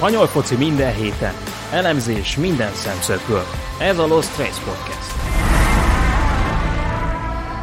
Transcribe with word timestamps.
Spanyol 0.00 0.26
foci 0.26 0.56
minden 0.56 0.94
héten, 0.94 1.34
elemzés 1.72 2.36
minden 2.36 2.72
szemszögből. 2.72 3.44
Ez 3.80 3.98
a 3.98 4.06
Lost 4.06 4.34
Trace 4.34 4.64
Podcast. 4.64 5.10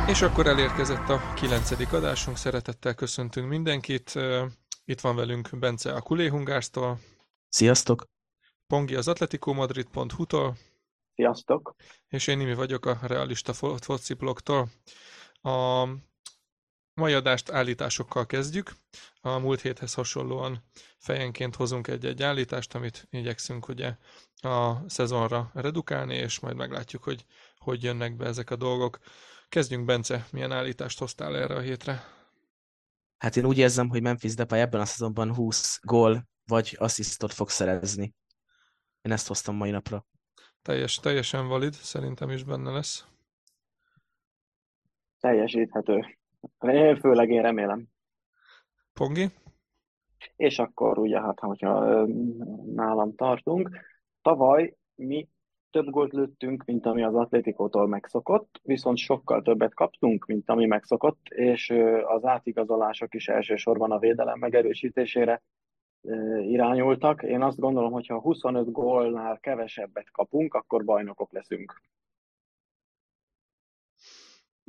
És 0.09 0.21
akkor 0.21 0.47
elérkezett 0.47 1.09
a 1.09 1.33
kilencedik 1.35 1.93
adásunk, 1.93 2.37
szeretettel 2.37 2.93
köszöntünk 2.93 3.47
mindenkit. 3.47 4.13
Itt 4.85 4.99
van 5.01 5.15
velünk 5.15 5.49
Bence 5.59 5.93
a 5.93 6.01
Kuléhungárstól. 6.01 6.99
Sziasztok! 7.49 8.05
Pongi 8.67 8.95
az 8.95 9.07
Atletico 9.07 9.53
Madrid.hu-tól. 9.53 10.57
Sziasztok! 11.15 11.75
És 12.07 12.27
én 12.27 12.39
Imi 12.39 12.53
vagyok 12.53 12.85
a 12.85 12.97
Realista 13.01 13.53
Foci 13.53 14.13
blogtól. 14.13 14.69
A 15.41 15.87
mai 16.97 17.13
adást 17.13 17.51
állításokkal 17.51 18.25
kezdjük. 18.25 18.71
A 19.21 19.37
múlt 19.37 19.61
héthez 19.61 19.93
hasonlóan 19.93 20.63
fejenként 20.97 21.55
hozunk 21.55 21.87
egy-egy 21.87 22.23
állítást, 22.23 22.75
amit 22.75 23.07
igyekszünk 23.09 23.67
ugye 23.67 23.95
a 24.41 24.89
szezonra 24.89 25.51
redukálni, 25.53 26.15
és 26.15 26.39
majd 26.39 26.55
meglátjuk, 26.55 27.03
hogy 27.03 27.25
hogy 27.57 27.83
jönnek 27.83 28.15
be 28.15 28.25
ezek 28.25 28.49
a 28.49 28.55
dolgok. 28.55 28.99
Kezdjünk, 29.49 29.85
Bence, 29.85 30.27
milyen 30.31 30.51
állítást 30.51 30.99
hoztál 30.99 31.37
erre 31.37 31.55
a 31.55 31.59
hétre? 31.59 32.03
Hát 33.17 33.35
én 33.35 33.45
úgy 33.45 33.57
érzem, 33.57 33.89
hogy 33.89 34.01
Memphis 34.01 34.35
Depay 34.35 34.59
ebben 34.59 34.81
a 34.81 34.85
szezonban 34.85 35.35
20 35.35 35.79
gól 35.81 36.27
vagy 36.45 36.75
asszisztot 36.79 37.33
fog 37.33 37.49
szerezni. 37.49 38.13
Én 39.01 39.11
ezt 39.11 39.27
hoztam 39.27 39.55
mai 39.55 39.69
napra. 39.69 40.05
Teljes, 40.61 40.95
teljesen 40.95 41.47
valid, 41.47 41.73
szerintem 41.73 42.29
is 42.29 42.43
benne 42.43 42.71
lesz. 42.71 43.05
Teljesíthető. 45.19 46.17
Főleg 46.99 47.29
én 47.29 47.41
remélem. 47.41 47.85
Pongi? 48.93 49.25
És 50.35 50.59
akkor 50.59 50.97
ugye, 50.97 51.21
hát 51.21 51.39
hogyha 51.39 52.05
nálam 52.65 53.15
tartunk, 53.15 53.69
tavaly 54.21 54.75
mi 54.95 55.27
több 55.71 55.89
gólt 55.89 56.13
lőttünk, 56.13 56.63
mint 56.65 56.85
ami 56.85 57.03
az 57.03 57.15
Atlétikótól 57.15 57.87
megszokott, 57.87 58.59
viszont 58.63 58.97
sokkal 58.97 59.41
többet 59.41 59.73
kaptunk, 59.73 60.25
mint 60.25 60.49
ami 60.49 60.65
megszokott, 60.65 61.27
és 61.29 61.69
az 62.05 62.25
átigazolások 62.25 63.13
is 63.13 63.27
elsősorban 63.27 63.91
a 63.91 63.99
védelem 63.99 64.39
megerősítésére 64.39 65.41
irányultak. 66.41 67.23
Én 67.23 67.41
azt 67.41 67.59
gondolom, 67.59 67.91
hogy 67.91 68.07
ha 68.07 68.19
25 68.19 68.71
gólnál 68.71 69.39
kevesebbet 69.39 70.11
kapunk, 70.11 70.53
akkor 70.53 70.83
bajnokok 70.83 71.31
leszünk. 71.31 71.81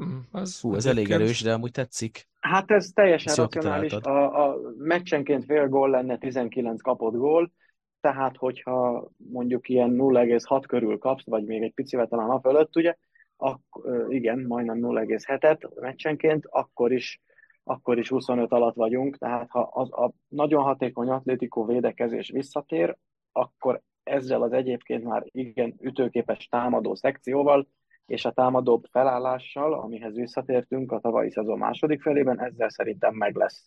Mm, 0.02 0.18
az 0.30 0.60
Hú, 0.60 0.74
ez 0.74 0.86
elég 0.86 1.10
erős, 1.10 1.42
de 1.42 1.52
amúgy 1.52 1.70
tetszik. 1.70 2.28
Hát 2.40 2.70
ez 2.70 2.90
teljesen 2.94 3.32
ez 3.32 3.38
racionális. 3.38 3.92
A, 3.92 4.48
a 4.48 4.56
meccsenként 4.78 5.44
fél 5.44 5.68
gól 5.68 5.90
lenne 5.90 6.18
19 6.18 6.82
kapott 6.82 7.14
gól, 7.14 7.52
tehát 8.00 8.36
hogyha 8.36 9.10
mondjuk 9.16 9.68
ilyen 9.68 9.90
0,6 9.90 10.64
körül 10.66 10.98
kapsz, 10.98 11.24
vagy 11.24 11.44
még 11.44 11.62
egy 11.62 11.74
picivel 11.74 12.06
talán 12.06 12.30
a 12.30 12.40
fölött, 12.40 12.76
ugye, 12.76 12.94
akkor, 13.36 14.12
igen, 14.12 14.38
majdnem 14.38 14.78
0,7-et 14.80 15.80
meccsenként, 15.80 16.46
akkor 16.46 16.92
is, 16.92 17.20
akkor 17.64 17.98
is 17.98 18.08
25 18.08 18.52
alatt 18.52 18.74
vagyunk, 18.74 19.16
tehát 19.18 19.50
ha 19.50 19.60
az, 19.60 19.92
a 19.92 20.12
nagyon 20.28 20.62
hatékony 20.62 21.08
atlétikó 21.08 21.64
védekezés 21.64 22.30
visszatér, 22.30 22.96
akkor 23.32 23.82
ezzel 24.02 24.42
az 24.42 24.52
egyébként 24.52 25.04
már 25.04 25.24
igen 25.30 25.74
ütőképes 25.80 26.48
támadó 26.48 26.94
szekcióval 26.94 27.68
és 28.08 28.24
a 28.24 28.30
támadóbb 28.30 28.84
felállással, 28.90 29.74
amihez 29.74 30.14
visszatértünk 30.14 30.92
a 30.92 31.00
tavalyi 31.00 31.30
szezon 31.30 31.58
második 31.58 32.02
felében, 32.02 32.40
ezzel 32.40 32.68
szerintem 32.68 33.14
meg 33.14 33.36
lesz. 33.36 33.62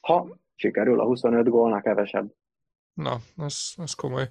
Ha 0.00 0.36
sikerül 0.54 1.00
a 1.00 1.04
25 1.04 1.48
gólnak 1.48 1.82
kevesebb. 1.82 2.32
Na, 2.94 3.16
ez, 3.38 3.72
ez 3.76 3.92
komoly. 3.92 4.28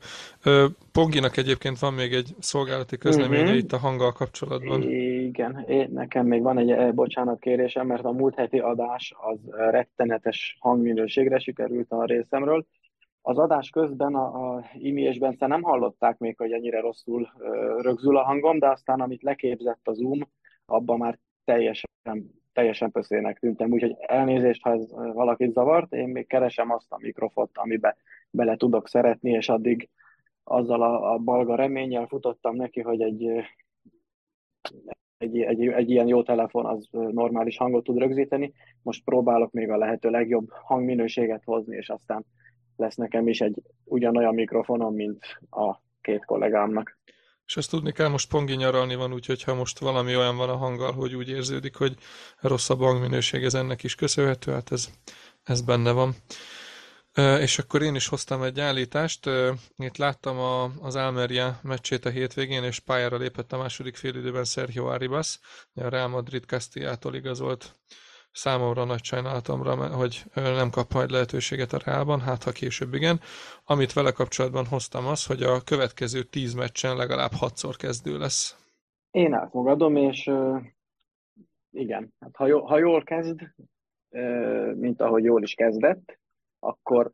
Ponginak 0.91 1.37
egyébként 1.37 1.79
van 1.79 1.93
még 1.93 2.13
egy 2.13 2.35
szolgálati 2.39 2.97
közleménye 2.97 3.41
uh-huh. 3.41 3.57
itt 3.57 3.71
a 3.71 3.77
hanggal 3.77 4.11
kapcsolatban. 4.11 4.81
Igen, 4.81 5.63
én, 5.67 5.89
nekem 5.91 6.25
még 6.25 6.41
van 6.41 6.57
egy 6.57 6.71
eh, 6.71 6.91
bocsánat 6.91 7.39
kérésem, 7.39 7.87
mert 7.87 8.03
a 8.03 8.11
múlt 8.11 8.35
heti 8.35 8.59
adás 8.59 9.13
az 9.17 9.39
rettenetes 9.49 10.57
hangminőségre 10.59 11.39
sikerült 11.39 11.91
a 11.91 12.05
részemről. 12.05 12.65
Az 13.27 13.37
adás 13.37 13.69
közben 13.69 14.15
a, 14.15 14.55
a 14.55 14.63
Imi 14.73 15.01
és 15.01 15.19
Bence 15.19 15.47
nem 15.47 15.61
hallották 15.61 16.17
még, 16.17 16.37
hogy 16.37 16.51
ennyire 16.51 16.79
rosszul 16.79 17.29
ö, 17.37 17.81
rögzül 17.81 18.17
a 18.17 18.23
hangom, 18.23 18.59
de 18.59 18.69
aztán 18.69 19.01
amit 19.01 19.23
leképzett 19.23 19.87
a 19.87 19.93
Zoom, 19.93 20.29
abban 20.65 20.97
már 20.97 21.19
teljesen, 21.43 21.89
teljesen 22.53 22.91
pöszének 22.91 23.39
tűntem, 23.39 23.71
úgyhogy 23.71 23.95
elnézést, 23.99 24.61
ha 24.61 24.71
ez 24.71 24.91
valakit 24.91 25.53
zavart, 25.53 25.93
én 25.93 26.07
még 26.07 26.27
keresem 26.27 26.71
azt 26.71 26.91
a 26.91 26.97
mikrofont, 26.99 27.49
amibe 27.53 27.97
bele 28.31 28.55
tudok 28.55 28.87
szeretni, 28.87 29.31
és 29.31 29.49
addig 29.49 29.89
azzal 30.43 30.81
a, 30.81 31.13
a 31.13 31.17
balga 31.17 31.55
reménnyel 31.55 32.07
futottam 32.07 32.55
neki, 32.55 32.81
hogy 32.81 33.01
egy, 33.01 33.27
egy, 35.17 35.39
egy, 35.39 35.67
egy 35.67 35.89
ilyen 35.89 36.07
jó 36.07 36.23
telefon 36.23 36.65
az 36.65 36.87
normális 36.91 37.57
hangot 37.57 37.83
tud 37.83 37.97
rögzíteni. 37.97 38.53
Most 38.81 39.03
próbálok 39.03 39.51
még 39.51 39.69
a 39.69 39.77
lehető 39.77 40.09
legjobb 40.09 40.49
hangminőséget 40.49 41.43
hozni, 41.43 41.75
és 41.75 41.89
aztán 41.89 42.25
lesz 42.77 42.95
nekem 42.95 43.27
is 43.27 43.41
egy 43.41 43.61
ugyanolyan 43.83 44.33
mikrofonom, 44.33 44.95
mint 44.95 45.23
a 45.49 45.81
két 46.01 46.25
kollégámnak. 46.25 46.97
És 47.45 47.57
ezt 47.57 47.69
tudni 47.69 47.91
kell, 47.91 48.07
most 48.07 48.29
pongi 48.29 48.55
nyaralni 48.55 48.95
van, 48.95 49.13
úgyhogy 49.13 49.43
ha 49.43 49.53
most 49.53 49.79
valami 49.79 50.15
olyan 50.15 50.37
van 50.37 50.49
a 50.49 50.55
hanggal, 50.55 50.91
hogy 50.91 51.15
úgy 51.15 51.29
érződik, 51.29 51.75
hogy 51.75 51.95
rosszabb 52.39 52.79
hangminőség, 52.79 53.43
ez 53.43 53.53
ennek 53.53 53.83
is 53.83 53.95
köszönhető, 53.95 54.51
hát 54.51 54.71
ez, 54.71 54.89
ez 55.43 55.61
benne 55.61 55.91
van. 55.91 56.15
És 57.39 57.59
akkor 57.59 57.81
én 57.81 57.95
is 57.95 58.07
hoztam 58.07 58.43
egy 58.43 58.59
állítást. 58.59 59.29
Itt 59.77 59.97
láttam 59.97 60.37
a, 60.37 60.63
az 60.63 60.95
Almeria 60.95 61.59
meccsét 61.63 62.05
a 62.05 62.09
hétvégén, 62.09 62.63
és 62.63 62.79
pályára 62.79 63.17
lépett 63.17 63.53
a 63.53 63.57
második 63.57 63.95
félidőben 63.95 64.43
Sergio 64.43 64.85
Arribas, 64.85 65.39
a 65.73 65.89
Real 65.89 66.07
Madrid 66.07 66.43
Castillától 66.43 67.15
igazolt 67.15 67.75
számomra 68.35 68.83
nagy 68.83 69.03
sajnálatomra, 69.03 69.95
hogy 69.95 70.23
nem 70.33 70.69
kap 70.69 70.93
majd 70.93 71.09
lehetőséget 71.09 71.73
a 71.73 71.79
Reálban, 71.85 72.19
hát 72.19 72.43
ha 72.43 72.51
később 72.51 72.93
igen. 72.93 73.19
Amit 73.65 73.93
vele 73.93 74.11
kapcsolatban 74.11 74.65
hoztam 74.65 75.07
az, 75.07 75.25
hogy 75.25 75.43
a 75.43 75.61
következő 75.61 76.23
tíz 76.23 76.53
meccsen 76.53 76.95
legalább 76.95 77.31
hatszor 77.31 77.75
kezdő 77.75 78.17
lesz. 78.17 78.57
Én 79.11 79.33
elfogadom, 79.33 79.95
és 79.95 80.31
igen, 81.71 82.13
hát 82.19 82.35
ha, 82.35 82.47
jól, 82.47 82.61
ha 82.61 82.77
jól 82.77 83.03
kezd, 83.03 83.39
mint 84.75 85.01
ahogy 85.01 85.23
jól 85.23 85.43
is 85.43 85.53
kezdett, 85.53 86.19
akkor 86.59 87.11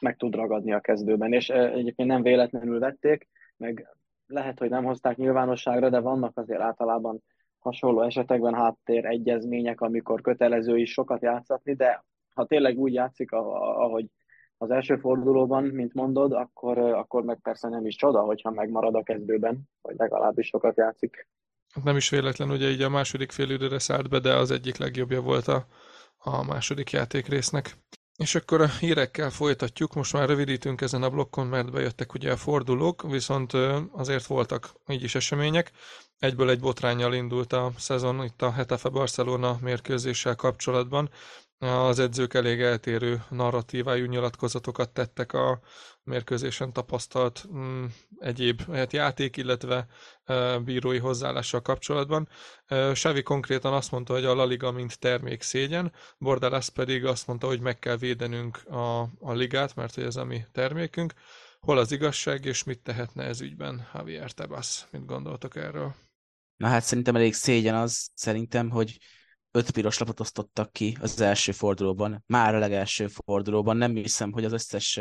meg 0.00 0.16
tud 0.16 0.34
ragadni 0.34 0.72
a 0.72 0.80
kezdőben, 0.80 1.32
és 1.32 1.48
egyébként 1.48 2.08
nem 2.08 2.22
véletlenül 2.22 2.78
vették, 2.78 3.28
meg 3.56 3.96
lehet, 4.26 4.58
hogy 4.58 4.68
nem 4.68 4.84
hozták 4.84 5.16
nyilvánosságra, 5.16 5.88
de 5.88 6.00
vannak 6.00 6.36
azért 6.36 6.60
általában 6.60 7.22
hasonló 7.58 8.02
esetekben 8.02 8.54
háttér 8.54 9.04
egyezmények, 9.04 9.80
amikor 9.80 10.20
kötelező 10.20 10.78
is 10.78 10.92
sokat 10.92 11.22
játszatni, 11.22 11.74
de 11.74 12.04
ha 12.34 12.46
tényleg 12.46 12.78
úgy 12.78 12.92
játszik, 12.92 13.32
ahogy 13.32 14.06
az 14.58 14.70
első 14.70 14.96
fordulóban, 14.96 15.64
mint 15.64 15.94
mondod, 15.94 16.32
akkor, 16.32 16.78
akkor 16.78 17.24
meg 17.24 17.38
persze 17.42 17.68
nem 17.68 17.86
is 17.86 17.96
csoda, 17.96 18.20
hogyha 18.20 18.50
megmarad 18.50 18.94
a 18.94 19.02
kezdőben, 19.02 19.62
vagy 19.82 19.96
legalábbis 19.96 20.46
sokat 20.46 20.76
játszik. 20.76 21.28
Nem 21.84 21.96
is 21.96 22.10
véletlen, 22.10 22.50
ugye 22.50 22.68
így 22.68 22.82
a 22.82 22.88
második 22.88 23.32
fél 23.32 23.50
időre 23.50 23.78
szállt 23.78 24.08
be, 24.08 24.18
de 24.18 24.34
az 24.34 24.50
egyik 24.50 24.76
legjobbja 24.76 25.20
volt 25.20 25.46
a, 25.46 25.66
a 26.18 26.44
második 26.44 26.90
játékrésznek. 26.90 27.76
És 28.18 28.34
akkor 28.34 28.60
a 28.60 28.68
hírekkel 28.68 29.30
folytatjuk, 29.30 29.94
most 29.94 30.12
már 30.12 30.28
rövidítünk 30.28 30.80
ezen 30.80 31.02
a 31.02 31.10
blokkon, 31.10 31.46
mert 31.46 31.70
bejöttek 31.70 32.14
ugye 32.14 32.32
a 32.32 32.36
fordulók, 32.36 33.02
viszont 33.02 33.52
azért 33.92 34.26
voltak 34.26 34.72
így 34.88 35.02
is 35.02 35.14
események. 35.14 35.70
Egyből 36.18 36.50
egy 36.50 36.60
botrányjal 36.60 37.14
indult 37.14 37.52
a 37.52 37.72
szezon 37.76 38.24
itt 38.24 38.42
a 38.42 38.52
Hetafe 38.52 38.88
Barcelona 38.88 39.58
mérkőzéssel 39.60 40.34
kapcsolatban. 40.34 41.10
Az 41.58 41.98
edzők 41.98 42.34
elég 42.34 42.60
eltérő 42.60 43.24
narratívájú 43.28 44.04
nyilatkozatokat 44.04 44.90
tettek 44.90 45.32
a 45.32 45.60
mérkőzésen 46.08 46.72
tapasztalt 46.72 47.46
mm, 47.52 47.84
egyéb 48.18 48.72
hát 48.72 48.92
játék, 48.92 49.36
illetve 49.36 49.86
e, 50.24 50.58
bírói 50.58 50.98
hozzáállással 50.98 51.62
kapcsolatban. 51.62 52.28
E, 52.66 52.92
Xavi 52.92 53.22
konkrétan 53.22 53.72
azt 53.72 53.90
mondta, 53.90 54.12
hogy 54.12 54.24
a 54.24 54.34
La 54.34 54.44
Liga 54.44 54.70
mint 54.70 54.98
termék 54.98 55.42
szégyen, 55.42 55.92
Bordalász 56.18 56.68
pedig 56.68 57.04
azt 57.04 57.26
mondta, 57.26 57.46
hogy 57.46 57.60
meg 57.60 57.78
kell 57.78 57.96
védenünk 57.96 58.64
a, 58.66 59.00
a 59.00 59.32
ligát, 59.32 59.74
mert 59.74 59.94
hogy 59.94 60.04
ez 60.04 60.16
a 60.16 60.24
mi 60.24 60.44
termékünk. 60.52 61.12
Hol 61.60 61.78
az 61.78 61.92
igazság, 61.92 62.44
és 62.44 62.64
mit 62.64 62.82
tehetne 62.82 63.24
ez 63.24 63.40
ügyben 63.40 63.88
Javier 63.94 64.32
Tebas? 64.32 64.86
Mit 64.90 65.06
gondoltok 65.06 65.56
erről? 65.56 65.94
Na 66.56 66.68
hát 66.68 66.82
szerintem 66.82 67.16
elég 67.16 67.34
szégyen 67.34 67.74
az, 67.74 68.10
szerintem, 68.14 68.70
hogy 68.70 68.98
öt 69.50 69.70
piros 69.70 69.98
lapot 69.98 70.20
osztottak 70.20 70.72
ki 70.72 70.96
az 71.00 71.20
első 71.20 71.52
fordulóban, 71.52 72.24
már 72.26 72.54
a 72.54 72.58
legelső 72.58 73.06
fordulóban. 73.06 73.76
Nem 73.76 73.94
hiszem, 73.94 74.32
hogy 74.32 74.44
az 74.44 74.52
összes 74.52 75.00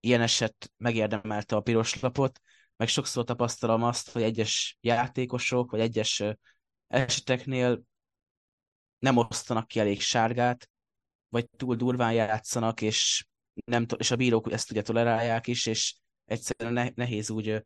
ilyen 0.00 0.20
eset 0.20 0.72
megérdemelte 0.76 1.56
a 1.56 1.60
piros 1.60 2.00
lapot, 2.00 2.40
meg 2.76 2.88
sokszor 2.88 3.24
tapasztalom 3.24 3.82
azt, 3.82 4.10
hogy 4.10 4.22
egyes 4.22 4.78
játékosok, 4.80 5.70
vagy 5.70 5.80
egyes 5.80 6.22
eseteknél 6.86 7.82
nem 8.98 9.16
osztanak 9.16 9.68
ki 9.68 9.80
elég 9.80 10.00
sárgát, 10.00 10.70
vagy 11.28 11.48
túl 11.50 11.76
durván 11.76 12.12
játszanak, 12.12 12.80
és 12.80 13.26
nem, 13.64 13.86
és 13.96 14.10
a 14.10 14.16
bírók 14.16 14.52
ezt 14.52 14.70
ugye 14.70 14.82
tolerálják 14.82 15.46
is, 15.46 15.66
és 15.66 15.96
egyszerűen 16.24 16.92
nehéz 16.94 17.30
úgy 17.30 17.64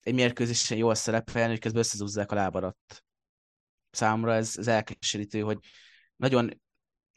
egy 0.00 0.14
mérkőzésen 0.14 0.78
jól 0.78 0.94
szerepelni, 0.94 1.50
hogy 1.50 1.60
közben 1.60 1.80
összezúzzák 1.80 2.32
a 2.32 2.34
lábarat. 2.34 3.04
Számomra 3.90 4.34
ez, 4.34 4.54
ez 4.56 4.68
elkeserítő, 4.68 5.40
hogy 5.40 5.58
nagyon 6.16 6.60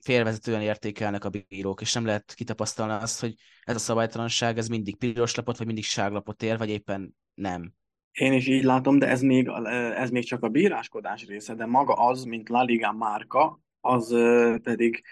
félvezetően 0.06 0.62
értékelnek 0.62 1.26
a 1.26 1.30
bírók, 1.30 1.82
és 1.82 1.94
nem 1.94 2.06
lehet 2.06 2.34
kitapasztalni 2.36 2.94
azt, 2.94 3.20
hogy 3.20 3.34
ez 3.64 3.76
a 3.76 3.80
szabálytalanság, 3.80 4.58
ez 4.58 4.68
mindig 4.68 4.98
piros 4.98 5.36
lapot, 5.36 5.58
vagy 5.58 5.66
mindig 5.66 5.84
ságlapot 5.84 6.44
ér, 6.44 6.58
vagy 6.58 6.70
éppen 6.70 7.16
nem. 7.34 7.74
Én 8.12 8.34
is 8.34 8.48
így 8.48 8.64
látom, 8.64 9.00
de 9.00 9.08
ez 9.08 9.22
még, 9.22 9.48
ez 9.96 10.10
még 10.10 10.24
csak 10.26 10.44
a 10.44 10.50
bíráskodás 10.50 11.26
része, 11.26 11.54
de 11.56 11.66
maga 11.66 11.94
az, 11.94 12.24
mint 12.24 12.50
La 12.50 12.64
Liga 12.64 12.92
márka, 12.92 13.60
az 13.80 14.16
pedig 14.64 15.04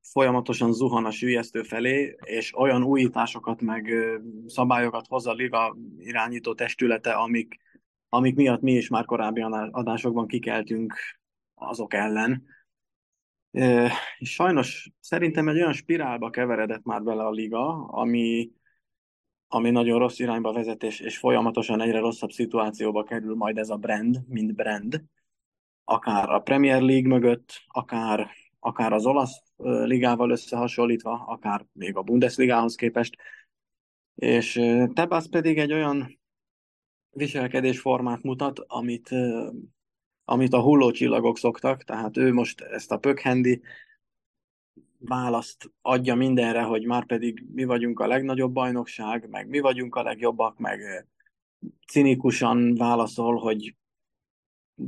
folyamatosan 0.00 0.72
zuhan 0.72 1.04
a 1.04 1.10
sülyeztő 1.10 1.62
felé, 1.62 2.16
és 2.24 2.58
olyan 2.58 2.82
újításokat 2.82 3.60
meg 3.60 3.94
szabályokat 4.46 5.06
hoz 5.06 5.26
a 5.26 5.32
liga 5.32 5.76
irányító 5.98 6.54
testülete, 6.54 7.12
amik, 7.12 7.56
amik 8.08 8.34
miatt 8.34 8.60
mi 8.60 8.72
is 8.72 8.88
már 8.88 9.04
korábbi 9.04 9.40
adásokban 9.70 10.26
kikeltünk 10.26 10.94
azok 11.54 11.94
ellen. 11.94 12.44
És 14.18 14.32
sajnos 14.32 14.90
szerintem 15.00 15.48
egy 15.48 15.56
olyan 15.56 15.72
spirálba 15.72 16.30
keveredett 16.30 16.84
már 16.84 17.02
bele 17.02 17.24
a 17.24 17.30
liga, 17.30 17.86
ami, 17.86 18.50
ami 19.48 19.70
nagyon 19.70 19.98
rossz 19.98 20.18
irányba 20.18 20.52
vezet, 20.52 20.82
és, 20.82 21.00
és 21.00 21.18
folyamatosan 21.18 21.80
egyre 21.80 21.98
rosszabb 21.98 22.30
szituációba 22.30 23.02
kerül 23.02 23.34
majd 23.34 23.58
ez 23.58 23.70
a 23.70 23.76
brand, 23.76 24.20
mint 24.28 24.54
brand, 24.54 25.04
akár 25.84 26.30
a 26.30 26.38
Premier 26.38 26.82
League 26.82 27.08
mögött, 27.08 27.62
akár, 27.66 28.30
akár 28.58 28.92
az 28.92 29.06
olasz 29.06 29.42
ligával 29.84 30.30
összehasonlítva, 30.30 31.24
akár 31.26 31.66
még 31.72 31.96
a 31.96 32.02
Bundesligához 32.02 32.74
képest. 32.74 33.16
És 34.14 34.52
Tebas 34.92 35.28
pedig 35.30 35.58
egy 35.58 35.72
olyan 35.72 36.20
viselkedésformát 37.10 38.22
mutat, 38.22 38.58
amit, 38.58 39.10
amit 40.30 40.52
a 40.52 40.60
hullócsillagok 40.60 41.38
szoktak, 41.38 41.82
tehát 41.82 42.16
ő 42.16 42.32
most 42.32 42.60
ezt 42.60 42.92
a 42.92 42.98
pökhendi 42.98 43.60
választ 44.98 45.70
adja 45.82 46.14
mindenre, 46.14 46.62
hogy 46.62 46.84
már 46.84 47.06
pedig 47.06 47.44
mi 47.52 47.64
vagyunk 47.64 48.00
a 48.00 48.06
legnagyobb 48.06 48.52
bajnokság, 48.52 49.28
meg 49.28 49.48
mi 49.48 49.58
vagyunk 49.58 49.94
a 49.94 50.02
legjobbak, 50.02 50.58
meg 50.58 51.06
cinikusan 51.86 52.74
válaszol, 52.74 53.36
hogy 53.36 53.74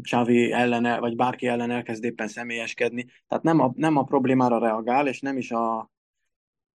Xavi 0.02 0.52
ellene, 0.52 0.98
vagy 0.98 1.16
bárki 1.16 1.46
ellen 1.46 1.70
elkezd 1.70 2.04
éppen 2.04 2.28
személyeskedni. 2.28 3.06
Tehát 3.28 3.44
nem 3.44 3.60
a, 3.60 3.72
nem 3.76 3.96
a 3.96 4.04
problémára 4.04 4.58
reagál, 4.58 5.06
és 5.06 5.20
nem 5.20 5.36
is 5.36 5.50
a 5.50 5.90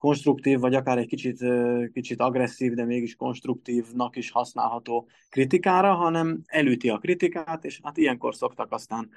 konstruktív, 0.00 0.58
vagy 0.58 0.75
akár 0.75 0.99
egy 0.99 1.06
kicsit, 1.06 1.44
kicsit 1.93 2.20
agresszív, 2.20 2.73
de 2.73 2.85
mégis 2.85 3.14
konstruktívnak 3.14 4.17
is 4.17 4.31
használható 4.31 5.08
kritikára, 5.29 5.94
hanem 5.94 6.43
elüti 6.47 6.88
a 6.88 6.99
kritikát, 6.99 7.64
és 7.64 7.81
hát 7.82 7.97
ilyenkor 7.97 8.35
szoktak 8.35 8.73
aztán 8.73 9.11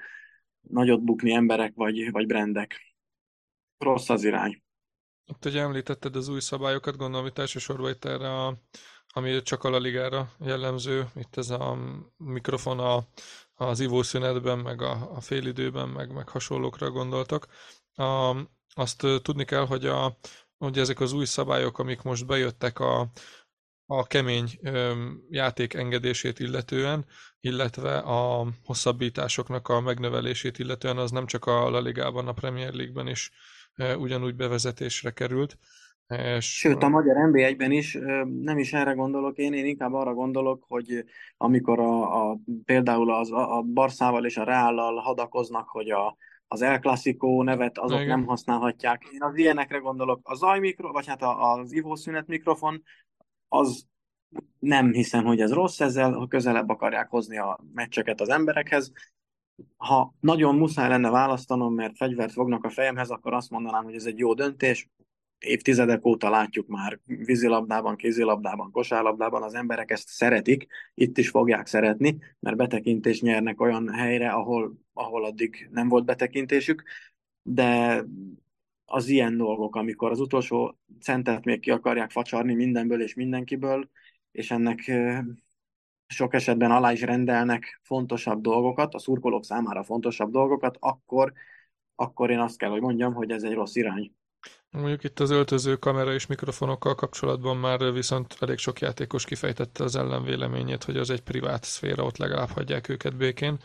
nagyot 0.60 1.02
bukni 1.04 1.32
emberek 1.32 1.72
vagy, 1.74 2.10
vagy 2.10 2.26
brendek. 2.26 2.96
Rossz 3.78 4.08
az 4.08 4.24
irány. 4.24 4.62
Itt 5.26 5.44
ugye 5.44 5.60
említetted 5.60 6.16
az 6.16 6.28
új 6.28 6.40
szabályokat, 6.40 6.96
gondolom 6.96 7.26
itt 7.26 7.38
elsősorban 7.38 7.90
itt 7.90 8.04
erre 8.04 8.44
a 8.44 8.58
ami 9.16 9.42
csak 9.42 9.64
a 9.64 9.70
La 9.70 9.78
Ligára 9.78 10.30
jellemző, 10.40 11.08
itt 11.14 11.36
ez 11.36 11.50
a 11.50 11.78
mikrofon 12.16 12.78
a, 12.78 13.06
az 13.54 13.80
ivószünetben, 13.80 14.58
meg 14.58 14.82
a, 14.82 15.10
a 15.14 15.20
félidőben, 15.20 15.88
meg, 15.88 16.12
meg 16.12 16.28
hasonlókra 16.28 16.90
gondoltak. 16.90 17.46
A, 17.94 18.36
azt 18.74 19.06
tudni 19.22 19.44
kell, 19.44 19.66
hogy, 19.66 19.86
a, 19.86 20.16
hogy 20.58 20.78
ezek 20.78 21.00
az 21.00 21.12
új 21.12 21.24
szabályok, 21.24 21.78
amik 21.78 22.02
most 22.02 22.26
bejöttek 22.26 22.78
a, 22.78 23.10
a 23.86 24.06
kemény 24.06 24.58
játék 25.28 25.74
engedését 25.74 26.38
illetően, 26.38 27.06
illetve 27.40 27.98
a 27.98 28.46
hosszabbításoknak 28.64 29.68
a 29.68 29.80
megnövelését 29.80 30.58
illetően, 30.58 30.96
az 30.96 31.10
nem 31.10 31.26
csak 31.26 31.46
a 31.46 31.70
La 31.70 31.80
Ligában, 31.80 32.28
a 32.28 32.32
Premier 32.32 32.72
League-ben 32.72 33.06
is 33.08 33.30
ugyanúgy 33.98 34.34
bevezetésre 34.34 35.10
került. 35.10 35.58
És... 36.06 36.58
Sőt, 36.58 36.82
a 36.82 36.88
magyar 36.88 37.16
NB1-ben 37.30 37.72
is 37.72 37.98
nem 38.42 38.58
is 38.58 38.72
erre 38.72 38.92
gondolok 38.92 39.36
én, 39.36 39.52
én 39.52 39.64
inkább 39.64 39.92
arra 39.92 40.14
gondolok, 40.14 40.64
hogy 40.68 41.04
amikor 41.36 41.78
a, 41.78 42.30
a, 42.30 42.38
például 42.64 43.12
az, 43.12 43.32
a 43.32 43.62
Barszával 43.72 44.24
és 44.24 44.36
a 44.36 44.44
Reállal 44.44 44.94
hadakoznak, 44.94 45.68
hogy 45.68 45.90
a, 45.90 46.16
az 46.48 46.62
El 46.62 46.78
Clasico 46.78 47.42
nevet 47.42 47.78
azok 47.78 48.00
Igen. 48.00 48.08
nem 48.08 48.26
használhatják. 48.26 49.08
Én 49.12 49.22
az 49.22 49.36
ilyenekre 49.36 49.78
gondolok. 49.78 50.20
A 50.22 50.34
zajmikro, 50.34 50.92
vagy 50.92 51.06
hát 51.06 51.22
az 51.22 51.72
ivószünet 51.72 52.26
mikrofon, 52.26 52.82
az 53.48 53.86
nem 54.58 54.92
hiszem, 54.92 55.24
hogy 55.24 55.40
ez 55.40 55.52
rossz, 55.52 55.80
ezzel 55.80 56.12
ha 56.12 56.26
közelebb 56.26 56.68
akarják 56.68 57.10
hozni 57.10 57.38
a 57.38 57.58
meccseket 57.72 58.20
az 58.20 58.28
emberekhez. 58.28 58.92
Ha 59.76 60.14
nagyon 60.20 60.56
muszáj 60.56 60.88
lenne 60.88 61.10
választanom, 61.10 61.74
mert 61.74 61.96
fegyvert 61.96 62.32
fognak 62.32 62.64
a 62.64 62.70
fejemhez, 62.70 63.10
akkor 63.10 63.32
azt 63.32 63.50
mondanám, 63.50 63.84
hogy 63.84 63.94
ez 63.94 64.04
egy 64.04 64.18
jó 64.18 64.34
döntés 64.34 64.88
évtizedek 65.38 66.06
óta 66.06 66.30
látjuk 66.30 66.66
már 66.66 67.00
vízilabdában, 67.04 67.96
kézilabdában, 67.96 68.70
kosárlabdában, 68.70 69.42
az 69.42 69.54
emberek 69.54 69.90
ezt 69.90 70.08
szeretik, 70.08 70.66
itt 70.94 71.18
is 71.18 71.28
fogják 71.28 71.66
szeretni, 71.66 72.18
mert 72.40 72.56
betekintést 72.56 73.22
nyernek 73.22 73.60
olyan 73.60 73.88
helyre, 73.88 74.30
ahol, 74.30 74.74
ahol 74.92 75.24
addig 75.24 75.68
nem 75.72 75.88
volt 75.88 76.04
betekintésük, 76.04 76.82
de 77.42 78.02
az 78.84 79.08
ilyen 79.08 79.36
dolgok, 79.36 79.76
amikor 79.76 80.10
az 80.10 80.20
utolsó 80.20 80.78
centet 81.00 81.44
még 81.44 81.60
ki 81.60 81.70
akarják 81.70 82.10
facsarni 82.10 82.54
mindenből 82.54 83.02
és 83.02 83.14
mindenkiből, 83.14 83.90
és 84.32 84.50
ennek 84.50 84.92
sok 86.06 86.34
esetben 86.34 86.70
alá 86.70 86.92
is 86.92 87.00
rendelnek 87.00 87.80
fontosabb 87.82 88.40
dolgokat, 88.40 88.94
a 88.94 88.98
szurkolók 88.98 89.44
számára 89.44 89.82
fontosabb 89.82 90.30
dolgokat, 90.30 90.76
akkor, 90.80 91.32
akkor 91.94 92.30
én 92.30 92.38
azt 92.38 92.58
kell, 92.58 92.70
hogy 92.70 92.80
mondjam, 92.80 93.14
hogy 93.14 93.30
ez 93.30 93.42
egy 93.42 93.54
rossz 93.54 93.74
irány. 93.74 94.12
Mondjuk 94.70 95.04
itt 95.04 95.20
az 95.20 95.30
öltöző 95.30 95.76
kamera 95.76 96.12
és 96.12 96.26
mikrofonokkal 96.26 96.94
kapcsolatban 96.94 97.56
már 97.56 97.92
viszont 97.92 98.36
elég 98.40 98.58
sok 98.58 98.80
játékos 98.80 99.24
kifejtette 99.24 99.84
az 99.84 99.96
ellenvéleményét, 99.96 100.84
hogy 100.84 100.96
az 100.96 101.10
egy 101.10 101.22
privát 101.22 101.64
szféra, 101.64 102.04
ott 102.04 102.16
legalább 102.16 102.50
hagyják 102.50 102.88
őket 102.88 103.16
békén. 103.16 103.58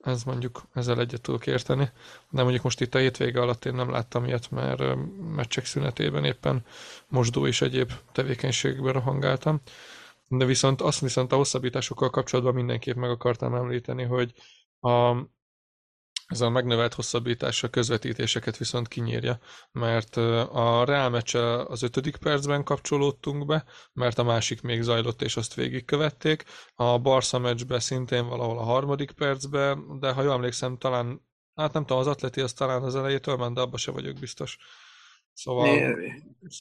Ez 0.00 0.22
mondjuk 0.22 0.62
ezzel 0.72 1.00
egyet 1.00 1.20
tudok 1.20 1.46
érteni. 1.46 1.90
De 2.30 2.42
mondjuk 2.42 2.62
most 2.62 2.80
itt 2.80 2.94
a 2.94 2.98
hétvége 2.98 3.40
alatt 3.40 3.64
én 3.64 3.74
nem 3.74 3.90
láttam 3.90 4.24
ilyet, 4.24 4.50
mert 4.50 4.82
meccsek 5.34 5.64
szünetében 5.64 6.24
éppen 6.24 6.64
mosdó 7.08 7.46
és 7.46 7.60
egyéb 7.60 7.92
tevékenységben 8.12 8.92
rohangáltam. 8.92 9.60
De 10.28 10.44
viszont 10.44 10.80
azt 10.80 11.00
viszont 11.00 11.32
a 11.32 11.36
hosszabbításokkal 11.36 12.10
kapcsolatban 12.10 12.54
mindenképp 12.54 12.96
meg 12.96 13.10
akartam 13.10 13.54
említeni, 13.54 14.02
hogy 14.02 14.32
a, 14.80 15.16
ez 16.26 16.40
a 16.40 16.50
megnövelt 16.50 16.94
hosszabbítás 16.94 17.62
a 17.62 17.68
közvetítéseket 17.68 18.56
viszont 18.56 18.88
kinyírja, 18.88 19.38
mert 19.72 20.16
a 20.16 20.84
Real 20.84 21.10
meccs 21.10 21.34
az 21.66 21.82
ötödik 21.82 22.16
percben 22.16 22.64
kapcsolódtunk 22.64 23.46
be, 23.46 23.64
mert 23.92 24.18
a 24.18 24.24
másik 24.24 24.62
még 24.62 24.82
zajlott, 24.82 25.22
és 25.22 25.36
azt 25.36 25.54
végigkövették. 25.54 26.44
A 26.74 26.98
Barca 26.98 27.38
meccsbe 27.38 27.78
szintén 27.78 28.26
valahol 28.26 28.58
a 28.58 28.62
harmadik 28.62 29.10
percben, 29.10 29.98
de 30.00 30.12
ha 30.12 30.22
jól 30.22 30.32
emlékszem, 30.32 30.76
talán, 30.76 31.20
hát 31.54 31.72
nem 31.72 31.82
tudom, 31.82 31.98
az 31.98 32.06
atleti 32.06 32.40
az 32.40 32.52
talán 32.52 32.82
az 32.82 32.94
elejétől 32.94 33.36
ment, 33.36 33.54
de 33.54 33.60
abban 33.60 33.78
se 33.78 33.90
vagyok 33.90 34.18
biztos. 34.18 34.58
Szóval 35.32 35.96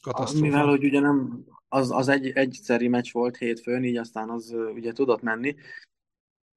katasztrófa. 0.02 0.46
Mivel, 0.46 0.68
hogy 0.68 0.84
ugye 0.84 1.00
nem, 1.00 1.46
az, 1.68 1.92
az 1.92 2.08
egy 2.08 2.28
egyszeri 2.28 2.88
meccs 2.88 3.12
volt 3.12 3.38
hétfőn, 3.38 3.84
így 3.84 3.98
aztán 3.98 4.30
az 4.30 4.56
ugye 4.74 4.92
tudott 4.92 5.22
menni, 5.22 5.56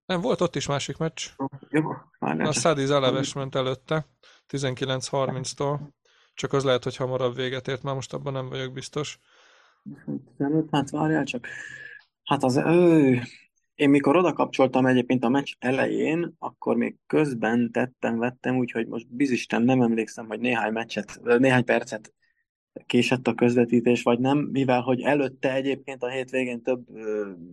nem, 0.07 0.21
volt 0.21 0.41
ott 0.41 0.57
is 0.57 0.67
másik 0.67 0.97
meccs. 0.97 1.29
Jó, 1.69 1.91
a 2.19 2.53
Szádiz 2.53 2.91
Eleves 2.91 3.33
ment 3.33 3.55
előtte, 3.55 4.07
19.30-tól. 4.49 5.79
Csak 6.35 6.53
az 6.53 6.65
lehet, 6.65 6.85
hogy 6.85 6.97
hamarabb 6.97 7.35
véget 7.35 7.69
ért, 7.69 7.83
már 7.83 7.95
most 7.95 8.13
abban 8.13 8.33
nem 8.33 8.49
vagyok 8.49 8.73
biztos. 8.73 9.19
15, 10.37 10.69
hát 10.71 10.91
várjál 10.91 11.25
csak. 11.25 11.47
Hát 12.25 12.43
az, 12.43 12.57
ő, 12.57 13.21
én 13.75 13.91
mikor 13.91 14.17
oda 14.17 14.33
kapcsoltam 14.33 14.87
egyébként 14.87 15.25
a 15.25 15.29
meccs 15.29 15.53
elején, 15.59 16.35
akkor 16.39 16.77
még 16.77 16.97
közben 17.07 17.71
tettem, 17.73 18.19
vettem, 18.19 18.57
úgyhogy 18.57 18.87
most 18.87 19.15
bizisten 19.15 19.63
nem 19.63 19.83
emlékszem, 19.83 20.27
hogy 20.27 20.41
néhány 20.41 20.73
meccset, 20.73 21.21
néhány 21.23 21.65
percet 21.65 22.15
késett 22.87 23.26
a 23.26 23.35
közvetítés, 23.35 24.02
vagy 24.02 24.18
nem, 24.18 24.38
mivel 24.38 24.80
hogy 24.80 25.00
előtte 25.00 25.54
egyébként 25.54 26.02
a 26.02 26.09
hétvégén 26.09 26.62
több 26.62 26.88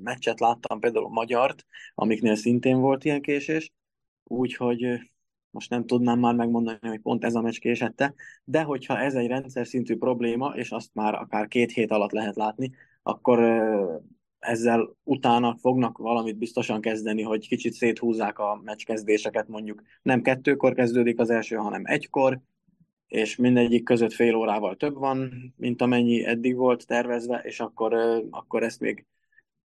meccset 0.04 0.40
láttam, 0.40 0.80
például 0.80 1.10
magyart, 1.10 1.66
amiknél 1.96 2.36
szintén 2.36 2.80
volt 2.80 3.06
ilyen 3.06 3.22
késés, 3.22 3.72
úgyhogy 4.24 5.00
most 5.50 5.70
nem 5.70 5.86
tudnám 5.86 6.20
már 6.20 6.36
megmondani, 6.36 6.78
hogy 6.88 7.00
pont 7.00 7.24
ez 7.24 7.36
a 7.36 7.42
meccs 7.42 7.58
késette, 7.58 8.14
de 8.44 8.62
hogyha 8.62 9.00
ez 9.00 9.16
egy 9.16 9.28
rendszer 9.28 9.68
szintű 9.68 9.98
probléma, 9.98 10.54
és 10.56 10.72
azt 10.72 10.90
már 10.94 11.14
akár 11.14 11.48
két 11.48 11.72
hét 11.72 11.92
alatt 11.92 12.12
lehet 12.12 12.36
látni, 12.36 12.72
akkor 13.04 13.40
ezzel 14.40 14.96
utána 15.04 15.58
fognak 15.60 15.98
valamit 15.98 16.38
biztosan 16.38 16.82
kezdeni, 16.82 17.22
hogy 17.22 17.48
kicsit 17.48 17.74
széthúzzák 17.74 18.40
a 18.40 18.62
meccskezdéseket, 18.64 19.48
mondjuk 19.48 19.82
nem 20.02 20.22
kettőkor 20.22 20.74
kezdődik 20.74 21.20
az 21.20 21.30
első, 21.30 21.56
hanem 21.56 21.82
egykor, 21.86 22.42
és 23.14 23.36
mindegyik 23.36 23.84
között 23.84 24.14
fél 24.14 24.36
órával 24.36 24.76
több 24.76 24.98
van, 24.98 25.32
mint 25.58 25.82
amennyi 25.82 26.26
eddig 26.26 26.56
volt 26.56 26.88
tervezve, 26.88 27.42
és 27.44 27.60
akkor, 27.60 27.94
akkor 28.30 28.64
ezt 28.64 28.80
még 28.80 29.06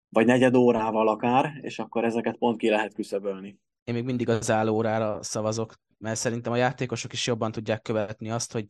vagy 0.09 0.27
negyed 0.27 0.55
órával 0.55 1.09
akár, 1.09 1.59
és 1.61 1.79
akkor 1.79 2.05
ezeket 2.05 2.37
pont 2.37 2.59
ki 2.59 2.69
lehet 2.69 2.95
küszöbölni. 2.95 3.59
Én 3.85 3.95
még 3.95 4.05
mindig 4.05 4.29
az 4.29 4.51
állórára 4.51 5.23
szavazok, 5.23 5.75
mert 5.99 6.17
szerintem 6.19 6.53
a 6.53 6.57
játékosok 6.57 7.13
is 7.13 7.27
jobban 7.27 7.53
tudják 7.53 7.83
követni 7.83 8.31
azt, 8.31 8.53
hogy 8.53 8.67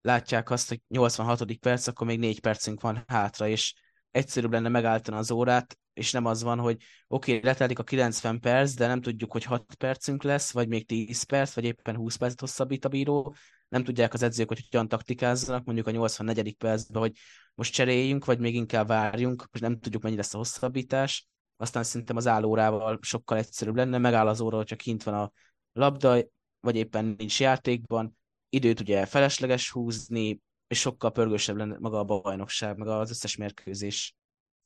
látják 0.00 0.50
azt, 0.50 0.68
hogy 0.68 0.80
86. 0.88 1.52
perc, 1.52 1.86
akkor 1.86 2.06
még 2.06 2.18
4 2.18 2.40
percünk 2.40 2.80
van 2.80 3.04
hátra, 3.06 3.48
és 3.48 3.74
egyszerűbb 4.10 4.52
lenne 4.52 4.68
megállítani 4.68 5.16
az 5.16 5.30
órát, 5.30 5.78
és 5.92 6.12
nem 6.12 6.24
az 6.24 6.42
van, 6.42 6.58
hogy 6.58 6.76
oké, 7.08 7.36
okay, 7.36 7.44
letelik 7.44 7.78
a 7.78 7.84
90 7.84 8.40
perc, 8.40 8.74
de 8.74 8.86
nem 8.86 9.00
tudjuk, 9.00 9.32
hogy 9.32 9.44
6 9.44 9.74
percünk 9.74 10.22
lesz, 10.22 10.52
vagy 10.52 10.68
még 10.68 10.86
10 10.86 11.22
perc, 11.22 11.54
vagy 11.54 11.64
éppen 11.64 11.96
20 11.96 12.16
percet 12.16 12.40
hosszabbít 12.40 12.84
a 12.84 12.88
bíró. 12.88 13.34
Nem 13.68 13.84
tudják 13.84 14.14
az 14.14 14.22
edzők, 14.22 14.48
hogy 14.48 14.66
hogyan 14.70 14.88
taktikázzanak, 14.88 15.64
mondjuk 15.64 15.86
a 15.86 15.90
84. 15.90 16.54
percben, 16.56 17.02
hogy 17.02 17.12
most 17.54 17.72
cseréljünk, 17.72 18.24
vagy 18.24 18.38
még 18.38 18.54
inkább 18.54 18.86
várjunk, 18.86 19.46
most 19.50 19.64
nem 19.64 19.78
tudjuk, 19.78 20.02
mennyi 20.02 20.16
lesz 20.16 20.34
a 20.34 20.36
hosszabbítás. 20.36 21.26
Aztán 21.56 21.82
szerintem 21.82 22.16
az 22.16 22.26
állórával 22.26 22.98
sokkal 23.02 23.38
egyszerűbb 23.38 23.76
lenne, 23.76 23.98
megáll 23.98 24.28
az 24.28 24.40
óra, 24.40 24.56
hogyha 24.56 24.76
kint 24.76 25.02
van 25.02 25.14
a 25.14 25.32
labda, 25.72 26.18
vagy 26.60 26.76
éppen 26.76 27.14
nincs 27.18 27.40
játékban, 27.40 28.16
időt 28.48 28.80
ugye 28.80 29.06
felesleges 29.06 29.70
húzni, 29.70 30.40
és 30.66 30.80
sokkal 30.80 31.12
pörgősebb 31.12 31.56
lenne 31.56 31.76
maga 31.78 31.98
a 31.98 32.04
bajnokság, 32.04 32.76
meg 32.76 32.88
az 32.88 33.10
összes 33.10 33.36
mérkőzés. 33.36 34.14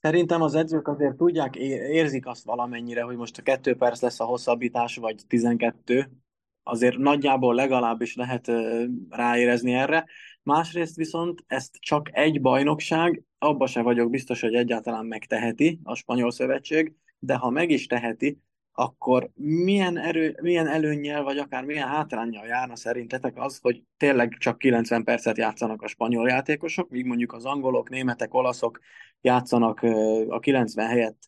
Szerintem 0.00 0.42
az 0.42 0.54
edzők 0.54 0.88
azért 0.88 1.16
tudják, 1.16 1.56
érzik 1.56 2.26
azt 2.26 2.44
valamennyire, 2.44 3.02
hogy 3.02 3.16
most 3.16 3.38
a 3.38 3.42
kettő 3.42 3.76
perc 3.76 4.00
lesz 4.00 4.20
a 4.20 4.24
hosszabbítás, 4.24 4.96
vagy 4.96 5.22
12, 5.26 6.10
azért 6.62 6.96
nagyjából 6.96 7.54
legalábbis 7.54 8.14
lehet 8.14 8.50
ráérezni 9.08 9.74
erre. 9.74 10.04
Másrészt 10.42 10.96
viszont 10.96 11.44
ezt 11.46 11.76
csak 11.80 12.08
egy 12.12 12.40
bajnokság, 12.40 13.22
abba 13.38 13.66
se 13.66 13.82
vagyok 13.82 14.10
biztos, 14.10 14.40
hogy 14.40 14.54
egyáltalán 14.54 15.06
megteheti 15.06 15.80
a 15.82 15.94
spanyol 15.94 16.30
szövetség, 16.30 16.92
de 17.18 17.34
ha 17.34 17.50
meg 17.50 17.70
is 17.70 17.86
teheti, 17.86 18.38
akkor 18.72 19.30
milyen, 19.34 19.98
erő, 19.98 20.36
milyen 20.42 20.66
előnnyel, 20.66 21.22
vagy 21.22 21.38
akár 21.38 21.64
milyen 21.64 21.88
hátrányjal 21.88 22.46
járna 22.46 22.76
szerintetek 22.76 23.32
az, 23.36 23.58
hogy 23.62 23.82
tényleg 23.96 24.36
csak 24.38 24.58
90 24.58 25.04
percet 25.04 25.36
játszanak 25.36 25.82
a 25.82 25.88
spanyol 25.88 26.28
játékosok, 26.28 26.90
míg 26.90 27.04
mondjuk 27.04 27.32
az 27.32 27.44
angolok, 27.44 27.88
németek, 27.88 28.34
olaszok 28.34 28.78
játszanak 29.20 29.82
a 30.28 30.38
90 30.38 30.86
helyett 30.86 31.18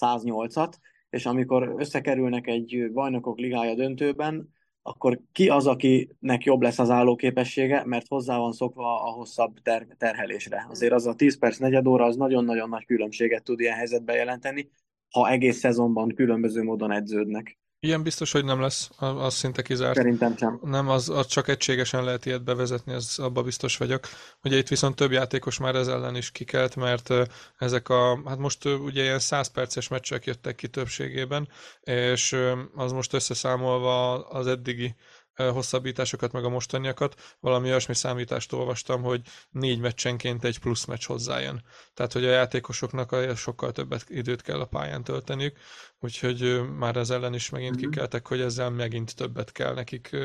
108-at, 0.00 0.72
és 1.10 1.26
amikor 1.26 1.74
összekerülnek 1.78 2.46
egy 2.46 2.90
bajnokok 2.92 3.38
ligája 3.38 3.74
döntőben, 3.74 4.48
akkor 4.82 5.20
ki 5.32 5.48
az, 5.48 5.66
akinek 5.66 6.44
jobb 6.44 6.62
lesz 6.62 6.78
az 6.78 6.90
állóképessége, 6.90 7.82
mert 7.84 8.08
hozzá 8.08 8.38
van 8.38 8.52
szokva 8.52 9.02
a 9.02 9.10
hosszabb 9.10 9.58
ter- 9.62 9.96
terhelésre. 9.98 10.66
Azért 10.70 10.92
az 10.92 11.06
a 11.06 11.14
10 11.14 11.38
perc, 11.38 11.58
negyed 11.58 11.86
óra 11.86 12.04
az 12.04 12.16
nagyon-nagyon 12.16 12.68
nagy 12.68 12.84
különbséget 12.84 13.42
tud 13.44 13.60
ilyen 13.60 13.76
helyzetben 13.76 14.16
jelenteni, 14.16 14.70
ha 15.10 15.30
egész 15.30 15.58
szezonban 15.58 16.14
különböző 16.14 16.62
módon 16.62 16.92
edződnek. 16.92 17.58
Ilyen 17.84 18.02
biztos, 18.02 18.32
hogy 18.32 18.44
nem 18.44 18.60
lesz, 18.60 18.90
az 18.96 19.34
szinte 19.34 19.62
kizárt. 19.62 19.96
Szerintem 19.96 20.36
sem. 20.36 20.60
Nem, 20.64 20.88
az, 20.88 21.08
az 21.08 21.26
csak 21.26 21.48
egységesen 21.48 22.04
lehet 22.04 22.26
ilyet 22.26 22.44
bevezetni, 22.44 22.92
ez 22.92 23.14
abba 23.16 23.42
biztos 23.42 23.76
vagyok. 23.76 24.08
Ugye 24.44 24.56
itt 24.56 24.68
viszont 24.68 24.96
több 24.96 25.12
játékos 25.12 25.58
már 25.58 25.74
ez 25.74 25.88
ellen 25.88 26.16
is 26.16 26.30
kikelt, 26.30 26.76
mert 26.76 27.14
ezek 27.58 27.88
a, 27.88 28.22
hát 28.26 28.38
most 28.38 28.64
ugye 28.64 29.02
ilyen 29.02 29.18
100 29.18 29.48
perces 29.48 29.88
meccsek 29.88 30.24
jöttek 30.24 30.54
ki 30.54 30.68
többségében, 30.68 31.48
és 31.80 32.36
az 32.74 32.92
most 32.92 33.12
összeszámolva 33.12 34.26
az 34.28 34.46
eddigi 34.46 34.94
hosszabbításokat, 35.36 36.32
meg 36.32 36.44
a 36.44 36.48
mostaniakat, 36.48 37.36
valami 37.40 37.68
olyasmi 37.68 37.94
számítást 37.94 38.52
olvastam, 38.52 39.02
hogy 39.02 39.20
négy 39.50 39.78
meccsenként 39.78 40.44
egy 40.44 40.58
plusz 40.58 40.84
meccs 40.84 41.04
hozzájön. 41.04 41.64
Tehát, 41.94 42.12
hogy 42.12 42.24
a 42.24 42.30
játékosoknak 42.30 43.16
sokkal 43.36 43.72
többet 43.72 44.04
időt 44.08 44.42
kell 44.42 44.60
a 44.60 44.66
pályán 44.66 45.04
tölteniük, 45.04 45.58
úgyhogy 46.00 46.70
már 46.78 46.96
ez 46.96 47.10
ellen 47.10 47.34
is 47.34 47.50
megint 47.50 47.76
mm-hmm. 47.76 47.90
kikeltek, 47.90 48.26
hogy 48.26 48.40
ezzel 48.40 48.70
megint 48.70 49.16
többet 49.16 49.52
kell 49.52 49.74
nekik 49.74 50.16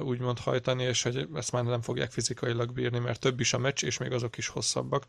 úgymond 0.00 0.38
hajtani, 0.38 0.82
és 0.82 1.02
hogy 1.02 1.28
ezt 1.34 1.52
már 1.52 1.64
nem 1.64 1.82
fogják 1.82 2.10
fizikailag 2.10 2.72
bírni, 2.72 2.98
mert 2.98 3.20
több 3.20 3.40
is 3.40 3.52
a 3.52 3.58
meccs, 3.58 3.84
és 3.84 3.98
még 3.98 4.12
azok 4.12 4.36
is 4.36 4.48
hosszabbak, 4.48 5.04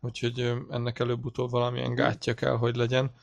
úgyhogy 0.00 0.52
ennek 0.70 0.98
előbb-utóbb 0.98 1.50
valamilyen 1.50 1.90
mhm. 1.90 1.98
gátja 1.98 2.34
kell, 2.34 2.56
hogy 2.56 2.76
legyen 2.76 3.14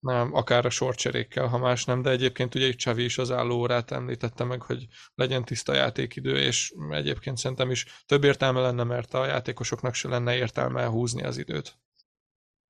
nem, 0.00 0.34
akár 0.34 0.66
a 0.66 0.70
sorcserékkel, 0.70 1.46
ha 1.46 1.58
más 1.58 1.84
nem, 1.84 2.02
de 2.02 2.10
egyébként 2.10 2.54
ugye 2.54 2.66
itt 2.66 2.76
Csavi 2.76 3.04
is 3.04 3.18
az 3.18 3.30
állóórát 3.30 3.90
említette 3.90 4.44
meg, 4.44 4.62
hogy 4.62 4.86
legyen 5.14 5.44
tiszta 5.44 5.74
játékidő, 5.74 6.36
és 6.36 6.72
egyébként 6.90 7.38
szerintem 7.38 7.70
is 7.70 8.04
több 8.06 8.24
értelme 8.24 8.60
lenne, 8.60 8.84
mert 8.84 9.14
a 9.14 9.26
játékosoknak 9.26 9.94
se 9.94 10.08
lenne 10.08 10.36
értelme 10.36 10.84
húzni 10.84 11.22
az 11.22 11.38
időt. 11.38 11.78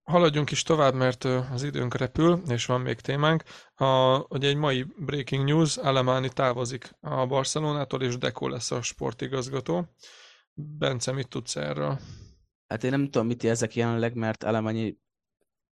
Haladjunk 0.03 0.51
is 0.51 0.63
tovább, 0.63 0.95
mert 0.95 1.25
az 1.25 1.63
időnk 1.63 1.95
repül, 1.95 2.43
és 2.49 2.67
van 2.67 2.81
még 2.81 3.01
témánk. 3.01 3.43
A, 3.75 4.19
ugye 4.19 4.49
egy 4.49 4.57
mai 4.57 4.87
breaking 4.97 5.45
news, 5.45 5.77
Alemani 5.77 6.29
távozik 6.29 6.91
a 7.01 7.27
Barcelonától, 7.27 8.03
és 8.03 8.19
Deco 8.19 8.49
lesz 8.49 8.71
a 8.71 8.83
sportigazgató. 8.83 9.87
Bence, 10.55 11.13
mit 11.13 11.29
tudsz 11.29 11.57
erről? 11.57 11.99
Hát 12.67 12.85
én 12.85 12.91
nem 12.91 13.05
tudom, 13.05 13.27
mit 13.27 13.45
ezek 13.45 13.75
jelenleg, 13.75 14.15
mert 14.15 14.45
Alemani 14.45 14.99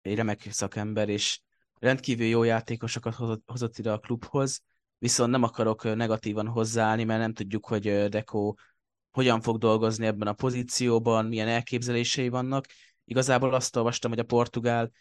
egy 0.01 0.15
remek 0.15 0.47
szakember, 0.51 1.09
és 1.09 1.39
rendkívül 1.79 2.25
jó 2.25 2.43
játékosokat 2.43 3.15
hozott, 3.15 3.43
hozott 3.45 3.77
ide 3.77 3.91
a 3.91 3.99
klubhoz, 3.99 4.61
viszont 4.97 5.31
nem 5.31 5.43
akarok 5.43 5.83
negatívan 5.83 6.47
hozzáállni, 6.47 7.03
mert 7.03 7.19
nem 7.19 7.33
tudjuk, 7.33 7.65
hogy 7.65 8.07
Deco 8.09 8.53
hogyan 9.11 9.41
fog 9.41 9.57
dolgozni 9.57 10.05
ebben 10.05 10.27
a 10.27 10.33
pozícióban, 10.33 11.25
milyen 11.25 11.47
elképzelései 11.47 12.29
vannak. 12.29 12.65
Igazából 13.05 13.53
azt 13.53 13.75
olvastam, 13.75 14.11
hogy 14.11 14.19
a 14.19 14.23
portugál 14.23 14.91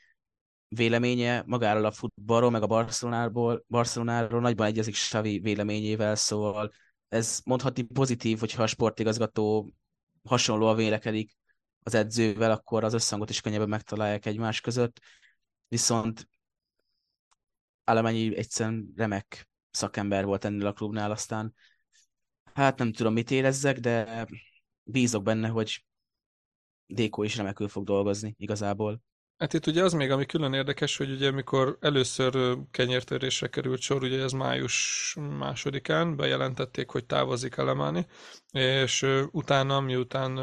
véleménye 0.68 1.42
magáról 1.46 1.84
a 1.84 1.90
futballról, 1.90 2.50
meg 2.50 2.62
a 2.62 2.66
Barcelonáról, 2.66 3.64
Barcelonáról 3.68 4.40
nagyban 4.40 4.66
egyezik 4.66 4.94
Xavi 4.94 5.38
véleményével, 5.38 6.14
szóval 6.14 6.72
ez 7.08 7.40
mondhatni 7.44 7.82
pozitív, 7.82 8.38
hogyha 8.38 8.62
a 8.62 8.66
sportigazgató 8.66 9.72
hasonlóan 10.28 10.76
vélekedik 10.76 11.36
az 11.82 11.94
edzővel, 11.94 12.50
akkor 12.50 12.84
az 12.84 12.94
összhangot 12.94 13.30
is 13.30 13.40
könnyebben 13.40 13.68
megtalálják 13.68 14.26
egymás 14.26 14.60
között. 14.60 15.00
Viszont 15.68 16.28
Alemennyi 17.88 18.36
egyszerűen 18.36 18.92
remek 18.96 19.48
szakember 19.70 20.24
volt 20.24 20.44
ennél 20.44 20.66
a 20.66 20.72
klubnál, 20.72 21.10
aztán 21.10 21.54
hát 22.54 22.78
nem 22.78 22.92
tudom, 22.92 23.12
mit 23.12 23.30
érezzek, 23.30 23.78
de 23.78 24.26
bízok 24.82 25.22
benne, 25.22 25.48
hogy 25.48 25.84
Déko 26.86 27.22
is 27.22 27.36
remekül 27.36 27.68
fog 27.68 27.84
dolgozni 27.84 28.34
igazából. 28.38 29.00
Hát 29.38 29.52
itt 29.52 29.66
ugye 29.66 29.82
az 29.82 29.92
még, 29.92 30.10
ami 30.10 30.26
külön 30.26 30.52
érdekes, 30.52 30.96
hogy 30.96 31.10
ugye 31.10 31.28
amikor 31.28 31.76
először 31.80 32.58
kenyértörésre 32.70 33.48
került 33.48 33.80
sor, 33.80 34.02
ugye 34.02 34.22
ez 34.22 34.32
május 34.32 35.16
másodikán 35.38 36.16
bejelentették, 36.16 36.90
hogy 36.90 37.06
távozik 37.06 37.58
Alemani, 37.58 38.06
és 38.50 39.06
utána, 39.30 39.80
miután 39.80 40.38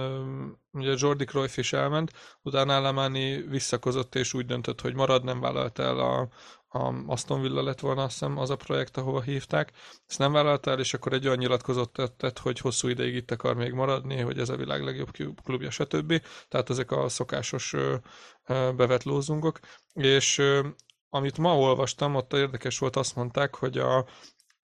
ugye 0.71 0.93
Jordi 0.97 1.25
Cruyff 1.25 1.57
is 1.57 1.73
elment, 1.73 2.11
utána 2.41 2.75
Alemani 2.75 3.41
visszakozott 3.41 4.15
és 4.15 4.33
úgy 4.33 4.45
döntött, 4.45 4.81
hogy 4.81 4.93
marad, 4.93 5.23
nem 5.23 5.39
vállalt 5.39 5.79
el 5.79 5.99
a, 5.99 6.29
a 6.73 6.93
Aston 7.07 7.41
Villa 7.41 7.63
lett 7.63 7.79
volna 7.79 8.03
azt 8.03 8.11
hiszem 8.11 8.37
az 8.37 8.49
a 8.49 8.55
projekt, 8.55 8.97
ahova 8.97 9.21
hívták. 9.21 9.71
Ezt 10.07 10.19
nem 10.19 10.31
vállalta 10.31 10.71
el, 10.71 10.79
és 10.79 10.93
akkor 10.93 11.13
egy 11.13 11.25
olyan 11.25 11.37
nyilatkozott 11.37 12.01
tett, 12.17 12.39
hogy 12.39 12.59
hosszú 12.59 12.87
ideig 12.87 13.15
itt 13.15 13.31
akar 13.31 13.55
még 13.55 13.71
maradni, 13.71 14.19
hogy 14.19 14.39
ez 14.39 14.49
a 14.49 14.55
világ 14.55 14.83
legjobb 14.83 15.11
klubja, 15.43 15.69
stb. 15.69 16.21
Tehát 16.47 16.69
ezek 16.69 16.91
a 16.91 17.09
szokásos 17.09 17.75
bevett 18.75 19.03
lózungok. 19.03 19.59
És 19.93 20.41
amit 21.09 21.37
ma 21.37 21.57
olvastam, 21.57 22.15
ott 22.15 22.33
érdekes 22.33 22.79
volt, 22.79 22.95
azt 22.95 23.15
mondták, 23.15 23.55
hogy 23.55 23.77
a, 23.77 24.05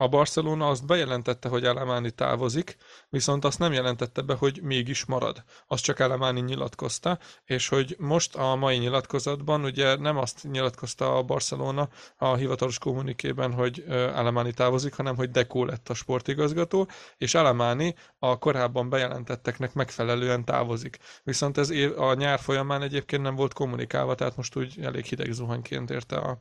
a 0.01 0.07
Barcelona 0.07 0.67
azt 0.67 0.85
bejelentette, 0.85 1.49
hogy 1.49 1.65
Alemani 1.65 2.11
távozik, 2.11 2.77
viszont 3.09 3.45
azt 3.45 3.59
nem 3.59 3.73
jelentette 3.73 4.21
be, 4.21 4.33
hogy 4.33 4.59
mégis 4.63 5.05
marad. 5.05 5.43
Azt 5.67 5.83
csak 5.83 5.99
Alemani 5.99 6.39
nyilatkozta, 6.39 7.19
és 7.45 7.67
hogy 7.67 7.95
most 7.97 8.35
a 8.35 8.55
mai 8.55 8.77
nyilatkozatban 8.77 9.63
ugye 9.63 9.95
nem 9.95 10.17
azt 10.17 10.43
nyilatkozta 10.43 11.15
a 11.15 11.23
Barcelona 11.23 11.89
a 12.17 12.35
hivatalos 12.35 12.77
kommunikében, 12.77 13.53
hogy 13.53 13.83
Alemani 13.89 14.53
távozik, 14.53 14.93
hanem 14.93 15.15
hogy 15.15 15.31
Deco 15.31 15.65
lett 15.65 15.89
a 15.89 15.93
sportigazgató, 15.93 16.87
és 17.17 17.35
Alemani 17.35 17.95
a 18.19 18.37
korábban 18.37 18.89
bejelentetteknek 18.89 19.73
megfelelően 19.73 20.45
távozik. 20.45 20.97
Viszont 21.23 21.57
ez 21.57 21.69
a 21.95 22.13
nyár 22.13 22.39
folyamán 22.39 22.81
egyébként 22.81 23.21
nem 23.21 23.35
volt 23.35 23.53
kommunikálva, 23.53 24.15
tehát 24.15 24.35
most 24.35 24.55
úgy 24.55 24.79
elég 24.81 25.05
hideg 25.05 25.31
zuhanyként 25.31 25.89
érte 25.89 26.15
a, 26.15 26.37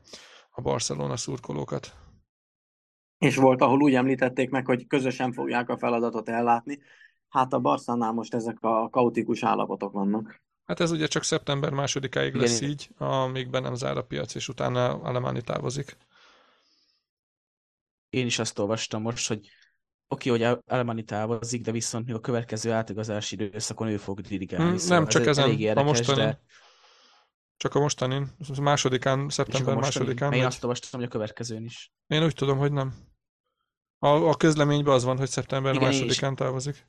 a 0.50 0.60
Barcelona 0.60 1.16
szurkolókat 1.16 1.92
és 3.18 3.36
volt, 3.36 3.60
ahol 3.60 3.82
úgy 3.82 3.94
említették 3.94 4.50
meg, 4.50 4.66
hogy 4.66 4.86
közösen 4.86 5.32
fogják 5.32 5.68
a 5.68 5.78
feladatot 5.78 6.28
ellátni. 6.28 6.78
Hát 7.28 7.52
a 7.52 7.58
Barszánál 7.58 8.12
most 8.12 8.34
ezek 8.34 8.56
a 8.60 8.88
kaotikus 8.90 9.42
állapotok 9.42 9.92
vannak. 9.92 10.42
Hát 10.64 10.80
ez 10.80 10.90
ugye 10.90 11.06
csak 11.06 11.22
szeptember 11.22 11.70
másodikáig 11.70 12.28
Igen. 12.28 12.40
lesz 12.40 12.60
így, 12.60 12.88
amíg 12.96 13.50
be 13.50 13.60
nem 13.60 13.74
zár 13.74 13.96
a 13.96 14.04
piac, 14.04 14.34
és 14.34 14.48
utána 14.48 14.88
Alemáni 14.88 15.42
távozik. 15.42 15.96
Én 18.10 18.26
is 18.26 18.38
azt 18.38 18.58
olvastam 18.58 19.02
most, 19.02 19.28
hogy 19.28 19.48
oké, 20.08 20.30
hogy 20.30 20.46
Elmani 20.66 21.02
távozik, 21.02 21.62
de 21.62 21.72
viszont 21.72 22.06
még 22.06 22.14
a 22.14 22.20
következő 22.20 22.72
átigazási 22.72 23.34
időszakon 23.34 23.88
ő 23.88 23.96
fog 23.96 24.20
dirigálni. 24.20 24.68
Hmm, 24.68 24.76
szóval 24.76 24.98
nem 24.98 25.08
csak 25.08 25.26
ezen, 25.26 25.44
elég 25.44 25.60
érdekes, 25.60 25.82
a 25.82 25.86
mostanin. 25.86 26.24
De... 26.24 26.40
Csak 27.58 27.74
a 27.74 27.80
mostanin, 27.80 28.26
másodikán, 28.60 29.28
szeptember 29.28 29.76
a 29.76 29.78
másodikán. 29.78 30.32
Én 30.32 30.44
azt 30.44 30.62
olvastam, 30.62 31.00
hogy 31.00 31.08
a 31.08 31.12
következőn 31.12 31.64
is. 31.64 31.92
Én 32.06 32.24
úgy 32.24 32.34
tudom, 32.34 32.58
hogy 32.58 32.72
nem. 32.72 32.94
A, 33.98 34.08
a 34.08 34.34
közleményben 34.34 34.94
az 34.94 35.04
van, 35.04 35.16
hogy 35.16 35.28
szeptember 35.28 35.74
igen, 35.74 35.86
másodikán 35.86 36.34
távozik. 36.34 36.86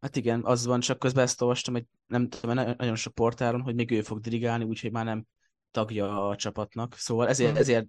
Hát 0.00 0.16
igen, 0.16 0.44
az 0.44 0.66
van, 0.66 0.80
csak 0.80 0.98
közben 0.98 1.24
ezt 1.24 1.42
olvastam, 1.42 1.74
hogy 1.74 1.84
nem 2.06 2.28
tudom, 2.28 2.54
nagyon 2.54 2.96
sok 2.96 3.14
portálon, 3.14 3.60
hogy 3.60 3.74
még 3.74 3.90
ő 3.90 4.02
fog 4.02 4.20
dirigálni, 4.20 4.64
úgyhogy 4.64 4.92
már 4.92 5.04
nem 5.04 5.26
tagja 5.70 6.28
a 6.28 6.36
csapatnak. 6.36 6.94
Szóval 6.94 7.28
ezért, 7.28 7.50
hmm. 7.50 7.60
ezért 7.60 7.86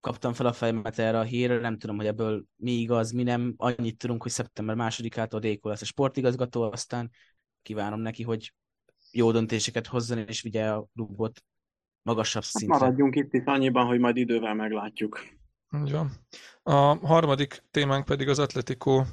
kaptam 0.00 0.32
fel 0.32 0.46
a 0.46 0.52
fejemet 0.52 0.98
erre 0.98 1.18
a 1.18 1.22
hírre, 1.22 1.58
nem 1.58 1.78
tudom, 1.78 1.96
hogy 1.96 2.06
ebből 2.06 2.44
mi 2.56 2.70
igaz, 2.70 3.10
mi 3.10 3.22
nem. 3.22 3.54
Annyit 3.56 3.98
tudunk, 3.98 4.22
hogy 4.22 4.30
szeptember 4.30 4.74
másodikától 4.74 5.40
Déko 5.40 5.68
lesz 5.68 5.82
a 5.82 5.84
sportigazgató, 5.84 6.62
aztán 6.62 7.10
kívánom 7.62 8.00
neki, 8.00 8.22
hogy 8.22 8.52
jó 9.14 9.32
döntéseket 9.32 9.86
hozzon, 9.86 10.18
és 10.18 10.42
vigye 10.42 10.72
a 10.72 10.86
klubot 10.94 11.44
magasabb 12.02 12.42
hát 12.42 12.52
szintre. 12.52 12.78
Maradjunk 12.78 13.16
itt 13.16 13.32
is 13.32 13.44
annyiban, 13.44 13.86
hogy 13.86 13.98
majd 13.98 14.16
idővel 14.16 14.54
meglátjuk. 14.54 15.20
Ja. 15.84 16.06
A 16.62 17.06
harmadik 17.06 17.62
témánk 17.70 18.04
pedig 18.04 18.28
az 18.28 18.38
Atletico 18.38 19.04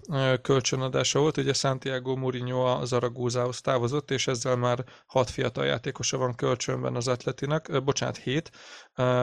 kölcsönadása 0.42 1.20
volt. 1.20 1.38
Ugye 1.38 1.54
Santiago 1.54 2.16
Mourinho 2.16 2.66
a 2.66 2.86
Zaragózához 2.86 3.62
távozott, 3.62 4.12
és 4.12 4.28
ezzel 4.28 4.56
már 4.56 4.86
hat 5.06 5.30
fiatal 5.30 5.66
játékosa 5.66 6.18
van 6.18 6.36
kölcsönben 6.36 6.96
az 6.96 7.08
Atletinak, 7.08 7.84
bocsánat, 7.84 8.18
hét. 8.18 8.52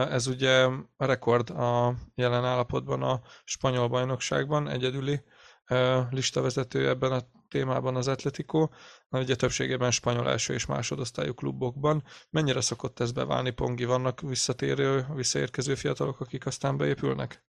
Ez 0.09 0.27
ugye 0.27 0.63
a 0.97 1.05
rekord 1.05 1.49
a 1.49 1.95
jelen 2.15 2.45
állapotban 2.45 3.03
a 3.03 3.21
spanyol 3.43 3.87
bajnokságban, 3.87 4.69
egyedüli 4.69 5.21
listavezető 6.09 6.87
ebben 6.87 7.11
a 7.11 7.19
témában 7.47 7.95
az 7.95 8.07
Atletico, 8.07 8.67
ugye 9.09 9.35
többségében 9.35 9.91
spanyol 9.91 10.29
első 10.29 10.53
és 10.53 10.65
másodosztályú 10.65 11.33
klubokban. 11.33 12.03
Mennyire 12.29 12.61
szokott 12.61 12.99
ez 12.99 13.11
beválni, 13.11 13.51
Pongi? 13.51 13.85
Vannak 13.85 14.21
visszatérő, 14.21 15.05
visszaérkező 15.15 15.75
fiatalok, 15.75 16.19
akik 16.19 16.45
aztán 16.45 16.77
beépülnek? 16.77 17.43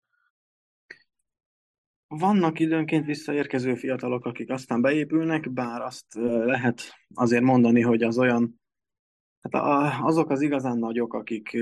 Vannak 2.07 2.59
időnként 2.59 3.07
visszaérkező 3.07 3.75
fiatalok, 3.75 4.25
akik 4.25 4.51
aztán 4.51 4.81
beépülnek, 4.81 5.53
bár 5.53 5.81
azt 5.81 6.15
lehet 6.45 6.83
azért 7.15 7.43
mondani, 7.43 7.81
hogy 7.81 8.03
az 8.03 8.19
olyan, 8.19 8.61
hát 9.41 9.65
azok 10.03 10.31
az 10.31 10.41
igazán 10.41 10.79
nagyok, 10.79 11.15
akik 11.15 11.57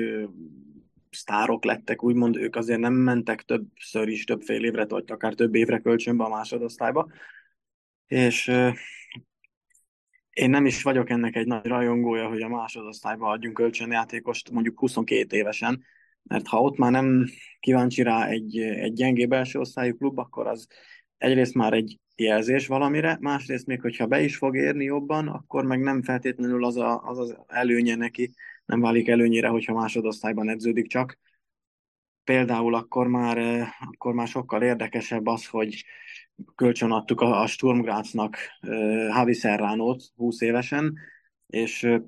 sztárok 1.10 1.64
lettek, 1.64 2.02
úgymond 2.02 2.36
ők 2.36 2.56
azért 2.56 2.80
nem 2.80 2.92
mentek 2.92 3.42
többször 3.42 4.08
is, 4.08 4.24
több 4.24 4.42
fél 4.42 4.64
évre, 4.64 4.86
vagy 4.86 5.10
akár 5.10 5.34
több 5.34 5.54
évre 5.54 5.78
kölcsönbe 5.78 6.24
a 6.24 6.28
másodosztályba. 6.28 7.10
És 8.06 8.52
én 10.30 10.50
nem 10.50 10.66
is 10.66 10.82
vagyok 10.82 11.10
ennek 11.10 11.36
egy 11.36 11.46
nagy 11.46 11.66
rajongója, 11.66 12.28
hogy 12.28 12.42
a 12.42 12.48
másodosztályba 12.48 13.28
adjunk 13.28 13.56
kölcsönjátékost 13.56 14.50
mondjuk 14.50 14.78
22 14.78 15.36
évesen, 15.36 15.84
mert 16.22 16.46
ha 16.46 16.60
ott 16.60 16.76
már 16.76 16.90
nem 16.90 17.24
kíváncsi 17.60 18.02
rá 18.02 18.26
egy, 18.26 18.58
egy 18.58 18.92
gyengébb 18.92 19.32
első 19.32 19.58
osztályú 19.58 19.96
klub, 19.96 20.18
akkor 20.18 20.46
az 20.46 20.66
egyrészt 21.18 21.54
már 21.54 21.72
egy 21.72 21.98
jelzés 22.16 22.66
valamire, 22.66 23.16
másrészt 23.20 23.66
még, 23.66 23.80
hogyha 23.80 24.06
be 24.06 24.20
is 24.20 24.36
fog 24.36 24.56
érni 24.56 24.84
jobban, 24.84 25.28
akkor 25.28 25.64
meg 25.64 25.80
nem 25.80 26.02
feltétlenül 26.02 26.64
az 26.64 26.76
a, 26.76 27.02
az, 27.02 27.18
az 27.18 27.36
előnye 27.46 27.94
neki, 27.94 28.30
nem 28.66 28.80
válik 28.80 29.08
előnyére, 29.08 29.48
hogyha 29.48 29.74
másodosztályban 29.74 30.48
edződik 30.48 30.86
csak. 30.86 31.18
Például 32.24 32.74
akkor 32.74 33.06
már, 33.06 33.38
eh, 33.38 33.68
akkor 33.80 34.14
már 34.14 34.28
sokkal 34.28 34.62
érdekesebb 34.62 35.26
az, 35.26 35.46
hogy 35.46 35.84
kölcsön 36.54 36.90
adtuk 36.90 37.20
a, 37.20 37.40
a 37.40 37.46
Sturm 37.46 37.80
Graznak 37.80 38.36
uh, 38.62 39.08
Javi 39.08 39.32
Serránót 39.32 40.02
20 40.16 40.40
évesen, 40.40 40.98
és 41.46 41.82
uh, 41.82 42.02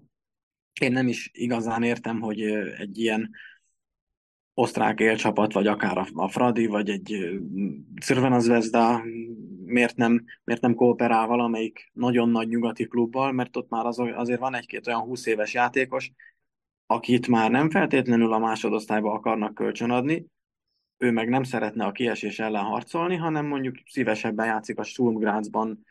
én 0.80 0.92
nem 0.92 1.08
is 1.08 1.30
igazán 1.32 1.82
értem, 1.82 2.20
hogy 2.20 2.40
egy 2.78 2.98
ilyen 2.98 3.30
osztrák 4.60 5.00
élcsapat, 5.00 5.52
vagy 5.52 5.66
akár 5.66 5.98
a, 5.98 6.06
a 6.14 6.28
Fradi, 6.28 6.66
vagy 6.66 6.90
egy 6.90 7.40
Crvena 8.00 8.38
Zvezda 8.38 9.02
miért 9.64 9.96
nem, 9.96 10.24
miért 10.44 10.60
nem 10.60 10.74
kooperál 10.74 11.26
valamelyik 11.26 11.90
nagyon 11.92 12.28
nagy 12.28 12.48
nyugati 12.48 12.86
klubbal, 12.86 13.32
mert 13.32 13.56
ott 13.56 13.68
már 13.68 13.86
az, 13.86 13.98
azért 13.98 14.40
van 14.40 14.54
egy-két 14.54 14.86
olyan 14.86 15.00
20 15.00 15.26
éves 15.26 15.54
játékos, 15.54 16.12
akit 16.86 17.28
már 17.28 17.50
nem 17.50 17.70
feltétlenül 17.70 18.32
a 18.32 18.38
másodosztályba 18.38 19.12
akarnak 19.12 19.54
kölcsönadni, 19.54 20.26
ő 20.96 21.10
meg 21.10 21.28
nem 21.28 21.42
szeretne 21.42 21.84
a 21.84 21.92
kiesés 21.92 22.38
ellen 22.38 22.64
harcolni, 22.64 23.16
hanem 23.16 23.46
mondjuk 23.46 23.76
szívesebben 23.86 24.46
játszik 24.46 24.78
a 24.78 24.82
Sturm 24.82 25.16
Grazban 25.16 25.86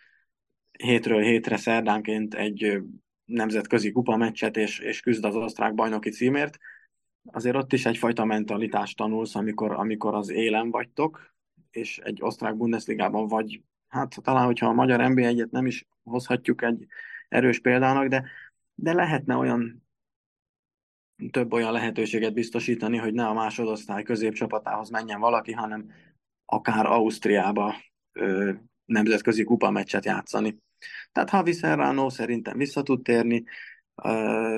hétről 0.71 1.21
hétre 1.21 1.57
szerdánként 1.57 2.33
egy 2.33 2.81
nemzetközi 3.25 3.91
kupameccset, 3.91 4.57
és, 4.57 4.79
és 4.79 5.01
küzd 5.01 5.25
az 5.25 5.35
osztrák 5.35 5.73
bajnoki 5.73 6.09
címért, 6.09 6.57
azért 7.31 7.55
ott 7.55 7.73
is 7.73 7.85
egyfajta 7.85 8.25
mentalitást 8.25 8.97
tanulsz, 8.97 9.35
amikor, 9.35 9.71
amikor 9.71 10.15
az 10.15 10.29
élen 10.29 10.71
vagytok, 10.71 11.33
és 11.71 11.97
egy 11.97 12.17
osztrák 12.21 12.55
Bundesligában 12.55 13.27
vagy, 13.27 13.61
hát 13.87 14.15
talán, 14.21 14.45
hogyha 14.45 14.67
a 14.67 14.73
magyar 14.73 15.09
nb 15.09 15.17
1 15.17 15.47
nem 15.51 15.65
is 15.65 15.87
hozhatjuk 16.03 16.61
egy 16.61 16.87
erős 17.27 17.59
példának, 17.59 18.07
de, 18.07 18.25
de 18.75 18.93
lehetne 18.93 19.35
olyan 19.35 19.87
több 21.31 21.53
olyan 21.53 21.71
lehetőséget 21.71 22.33
biztosítani, 22.33 22.97
hogy 22.97 23.13
ne 23.13 23.27
a 23.27 23.33
másodosztály 23.33 24.03
középcsapatához 24.03 24.89
menjen 24.89 25.19
valaki, 25.19 25.51
hanem 25.51 25.91
akár 26.45 26.85
Ausztriába 26.85 27.75
ö, 28.11 28.51
nemzetközi 28.85 29.43
kupameccset 29.43 30.05
játszani. 30.05 30.57
Tehát 31.11 31.29
Havi 31.29 31.51
Serrano 31.51 32.09
szerintem 32.09 32.57
vissza 32.57 32.83
tud 32.83 33.01
térni, 33.01 33.43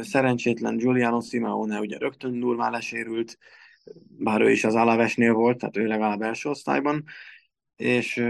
szerencsétlen 0.01 0.77
Giuliano 0.77 1.21
Simeone 1.21 1.79
ugye 1.79 1.97
rögtön 1.97 2.39
durván 2.39 2.71
lesérült, 2.71 3.37
bár 4.17 4.41
ő 4.41 4.51
is 4.51 4.63
az 4.63 4.75
Alavesnél 4.75 5.33
volt, 5.33 5.57
tehát 5.57 5.77
ő 5.77 5.85
legalább 5.85 6.21
első 6.21 6.49
osztályban, 6.49 7.03
és 7.75 8.23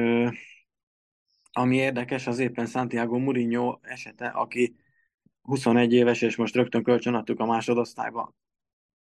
ami 1.51 1.75
érdekes, 1.75 2.27
az 2.27 2.39
éppen 2.39 2.65
Santiago 2.65 3.17
Mourinho 3.17 3.77
esete, 3.81 4.27
aki 4.27 4.75
21 5.41 5.93
éves, 5.93 6.21
és 6.21 6.35
most 6.35 6.55
rögtön 6.55 6.83
kölcsön 6.83 7.13
adtuk 7.13 7.39
a 7.39 7.45
másodosztályba. 7.45 8.35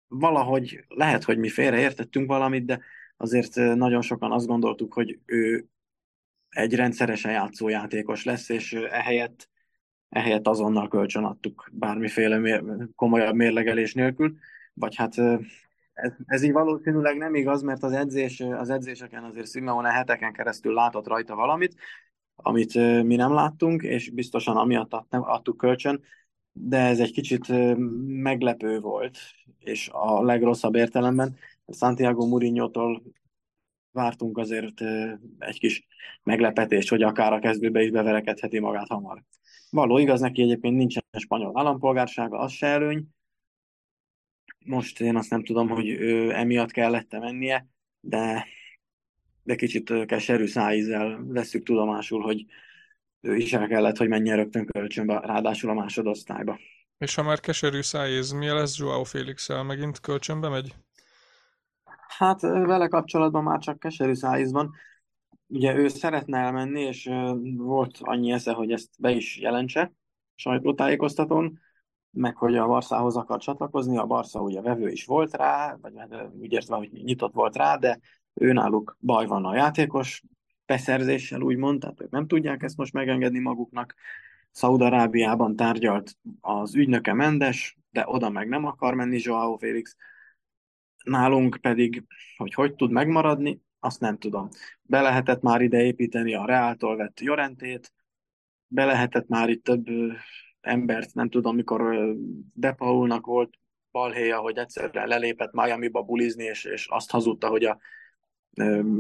Valahogy 0.08 0.86
lehet, 0.88 1.24
hogy 1.24 1.38
mi 1.38 1.50
félreértettünk 1.50 2.28
valamit, 2.28 2.65
de 2.65 2.80
azért 3.17 3.56
nagyon 3.56 4.02
sokan 4.02 4.32
azt 4.32 4.48
gondoltuk, 4.48 4.93
hogy 4.93 5.19
ő 5.26 5.67
egy 6.50 6.76
rendszeresen 6.76 7.32
játszó 7.32 7.67
játékos 7.67 8.24
lesz, 8.24 8.50
és 8.50 8.74
ehelyett, 8.74 9.50
ehelyett 10.10 10.48
azonnal 10.48 10.88
kölcsön 10.88 11.24
adtuk 11.24 11.69
bármiféle 11.72 12.38
mér, 12.38 12.63
komolyabb 12.95 13.36
mérlegelés 13.36 13.93
nélkül, 13.93 14.36
vagy 14.74 14.95
hát 14.95 15.17
ez, 15.93 16.12
ez 16.26 16.43
így 16.43 16.52
valószínűleg 16.52 17.17
nem 17.17 17.36
igaz, 17.36 17.62
mert 17.62 17.84
az, 17.84 17.91
edzés, 17.91 18.39
az 18.39 18.69
edzéseken 18.69 19.24
azért 19.24 19.50
Simeone 19.50 19.89
heteken 19.89 20.34
keresztül 20.34 20.74
látott 20.74 21.08
rajta 21.08 21.36
valamit, 21.36 21.76
amit 22.36 22.74
mi 23.04 23.15
nem 23.15 23.34
láttunk, 23.34 23.84
és 23.84 24.10
biztosan 24.10 24.58
amiatt 24.58 24.93
adtuk 25.10 25.58
kölcsön, 25.58 26.02
de 26.52 26.78
ez 26.78 27.00
egy 27.00 27.12
kicsit 27.12 27.48
meglepő 28.08 28.80
volt, 28.80 29.17
és 29.60 29.89
a 29.91 30.24
legrosszabb 30.24 30.76
értelemben 30.76 31.38
Santiago 31.67 32.26
Mourinho-tól 32.26 33.04
vártunk 33.91 34.38
azért 34.38 34.82
egy 35.38 35.60
kis 35.60 35.88
meglepetést, 36.24 36.89
hogy 36.89 37.02
akár 37.02 37.34
a 37.34 37.39
kezdőbe 37.39 37.82
is 37.82 37.91
beverekedheti 37.91 38.60
magát 38.60 38.88
hamar. 38.88 39.24
Való 39.69 39.97
igaz, 39.97 40.19
neki 40.19 40.41
egyébként 40.41 40.75
nincsen 40.75 41.03
spanyol 41.17 41.58
állampolgársága, 41.58 42.38
az 42.38 42.51
se 42.51 42.67
előny. 42.67 43.08
Most 44.65 45.01
én 45.01 45.15
azt 45.15 45.29
nem 45.29 45.43
tudom, 45.43 45.69
hogy 45.69 45.88
ő 45.88 46.34
emiatt 46.34 46.71
kellett 46.71 47.12
mennie, 47.12 47.67
de, 47.99 48.45
de 49.43 49.55
kicsit 49.55 50.05
keserű 50.05 50.45
szájízzel 50.45 51.23
veszük 51.23 51.63
tudomásul, 51.63 52.21
hogy 52.21 52.45
ő 53.21 53.36
is 53.36 53.53
el 53.53 53.67
kellett, 53.67 53.97
hogy 53.97 54.08
menjen 54.08 54.36
rögtön 54.36 54.65
kölcsönbe, 54.65 55.19
ráadásul 55.19 55.69
a 55.69 55.73
másodosztályba. 55.73 56.60
És 56.97 57.15
ha 57.15 57.23
már 57.23 57.39
keserű 57.39 57.82
szájéz, 57.82 58.32
mi 58.32 58.47
lesz 58.47 58.77
Joao 58.77 59.03
félix 59.03 59.49
-el? 59.49 59.63
Megint 59.63 59.99
kölcsönbe 59.99 60.49
megy? 60.49 60.75
Hát 62.08 62.41
vele 62.41 62.88
kapcsolatban 62.88 63.43
már 63.43 63.60
csak 63.60 63.79
keserű 63.79 64.13
szájéz 64.13 64.51
van. 64.51 64.75
Ugye 65.52 65.76
ő 65.76 65.88
szeretne 65.88 66.38
elmenni, 66.38 66.82
és 66.82 67.10
volt 67.56 67.98
annyi 68.00 68.32
esze, 68.32 68.54
hogy 68.54 68.72
ezt 68.72 68.90
be 69.00 69.12
is 69.12 69.38
jelentse 69.38 69.94
sajtótájékoztatón, 70.36 71.60
meg 72.12 72.36
hogy 72.36 72.56
a 72.56 72.68
Barszához 72.68 73.16
akar 73.16 73.40
csatlakozni, 73.40 73.98
a 73.98 74.06
Barsza 74.06 74.42
ugye 74.42 74.62
vevő 74.62 74.90
is 74.90 75.06
volt 75.06 75.34
rá, 75.34 75.78
vagy 75.82 75.94
hát, 75.98 76.30
úgy 76.40 76.52
értve, 76.52 76.76
hogy 76.76 76.92
nyitott 76.92 77.34
volt 77.34 77.56
rá, 77.56 77.76
de 77.76 78.00
ő 78.34 78.54
náluk 78.54 78.98
baj 79.00 79.26
van 79.26 79.46
a 79.46 79.56
játékos, 79.56 80.24
beszerzéssel, 80.66 81.42
úgymond, 81.42 81.80
tehát 81.80 82.02
ők 82.02 82.10
nem 82.10 82.28
tudják 82.28 82.64
ezt 82.64 82.78
most 82.78 82.94
megengedni 82.94 83.40
maguknak. 83.40 83.96
Szaudarábiában 84.52 85.56
tárgyalt 85.56 86.18
az 86.40 86.76
ügynöke 86.76 87.14
Mendes, 87.14 87.78
de 87.92 88.04
oda 88.08 88.30
meg 88.30 88.48
nem 88.48 88.66
akar 88.66 88.94
menni 88.94 89.20
Joao 89.22 89.58
Félix. 89.58 89.96
Nálunk 91.04 91.58
pedig, 91.62 92.04
hogy 92.38 92.54
hogy 92.54 92.76
tud 92.76 92.92
megmaradni, 92.92 93.62
azt 93.80 94.00
nem 94.00 94.18
tudom. 94.18 94.50
Be 94.82 95.02
lehetett 95.02 95.42
már 95.42 95.62
ide 95.62 95.84
építeni 95.84 96.34
a 96.34 96.46
Reáltól 96.46 96.96
vett 96.96 97.20
Jorentét, 97.20 97.94
be 98.68 98.86
lehetett 98.86 99.28
már 99.28 99.50
itt 99.50 99.63
több 99.63 99.86
embert, 100.62 101.13
nem 101.13 101.30
tudom, 101.30 101.56
mikor 101.56 102.15
De 102.54 102.72
Paulnak 102.72 103.26
volt 103.26 103.54
balhéja, 103.92 104.39
hogy 104.39 104.58
egyszerűen 104.58 105.08
lelépett 105.08 105.52
Miami-ba 105.52 106.02
bulizni, 106.02 106.44
és, 106.44 106.63
és 106.63 106.88
azt 106.88 107.12
hazudta, 107.12 107.48
hogy 107.48 107.65
a 107.65 107.80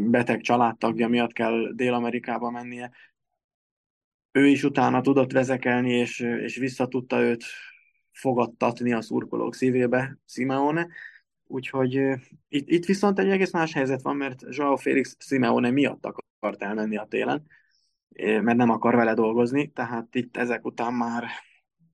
beteg 0.09 0.41
családtagja 0.41 1.07
miatt 1.07 1.33
kell 1.33 1.71
Dél-Amerikába 1.73 2.49
mennie. 2.49 2.91
Ő 4.31 4.47
is 4.47 4.63
utána 4.63 5.01
tudott 5.01 5.31
vezekelni, 5.31 5.91
és, 5.91 6.19
és 6.19 6.55
vissza 6.55 6.87
tudta 6.87 7.21
őt 7.21 7.43
fogadtatni 8.11 8.93
a 8.93 9.01
szurkolók 9.01 9.55
szívébe, 9.55 10.17
Simeone. 10.25 10.87
Úgyhogy 11.51 11.93
itt, 12.47 12.69
itt 12.69 12.85
viszont 12.85 13.19
egy 13.19 13.29
egész 13.29 13.51
más 13.51 13.73
helyzet 13.73 14.01
van, 14.01 14.15
mert 14.15 14.43
Joao 14.49 14.75
Félix 14.75 15.15
Simeone 15.19 15.69
miatt 15.69 16.05
akart 16.05 16.61
elmenni 16.61 16.97
a 16.97 17.05
télen, 17.05 17.47
mert 18.17 18.57
nem 18.57 18.69
akar 18.69 18.95
vele 18.95 19.13
dolgozni, 19.13 19.67
tehát 19.67 20.15
itt 20.15 20.37
ezek 20.37 20.65
után 20.65 20.93
már 20.93 21.27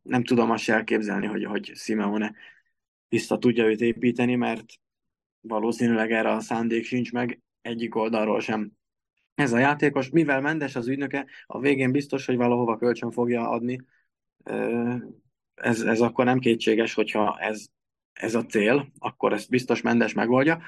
nem 0.02 0.24
tudom 0.24 0.52
azt 0.52 0.70
elképzelni, 0.70 1.26
hogy, 1.26 1.44
hogy 1.44 1.72
Simeone 1.76 2.34
vissza 3.10 3.38
tudja 3.38 3.65
őt 3.65 3.82
építeni, 3.82 4.36
mert 4.36 4.65
valószínűleg 5.41 6.12
erre 6.12 6.32
a 6.32 6.39
szándék 6.39 6.86
sincs 6.86 7.12
meg 7.12 7.41
egyik 7.62 7.96
oldalról 7.96 8.39
sem. 8.39 8.72
Ez 9.36 9.54
a 9.54 9.58
játékos, 9.58 10.10
mivel 10.10 10.41
Mendes 10.41 10.76
az 10.76 10.88
ügynöke, 10.88 11.26
a 11.46 11.60
végén 11.60 11.91
biztos, 11.91 12.26
hogy 12.26 12.36
valahova 12.36 12.78
kölcsön 12.78 13.12
fogja 13.12 13.50
adni. 13.50 13.80
Ez, 15.56 15.82
ez 15.82 16.02
akkor 16.02 16.26
nem 16.26 16.39
kétséges, 16.39 16.94
hogyha 16.94 17.38
ez, 17.39 17.65
ez 18.19 18.36
a 18.36 18.45
cél, 18.45 18.91
akkor 18.97 19.34
ezt 19.34 19.49
biztos 19.49 19.82
Mendes 19.82 20.13
megoldja. 20.13 20.62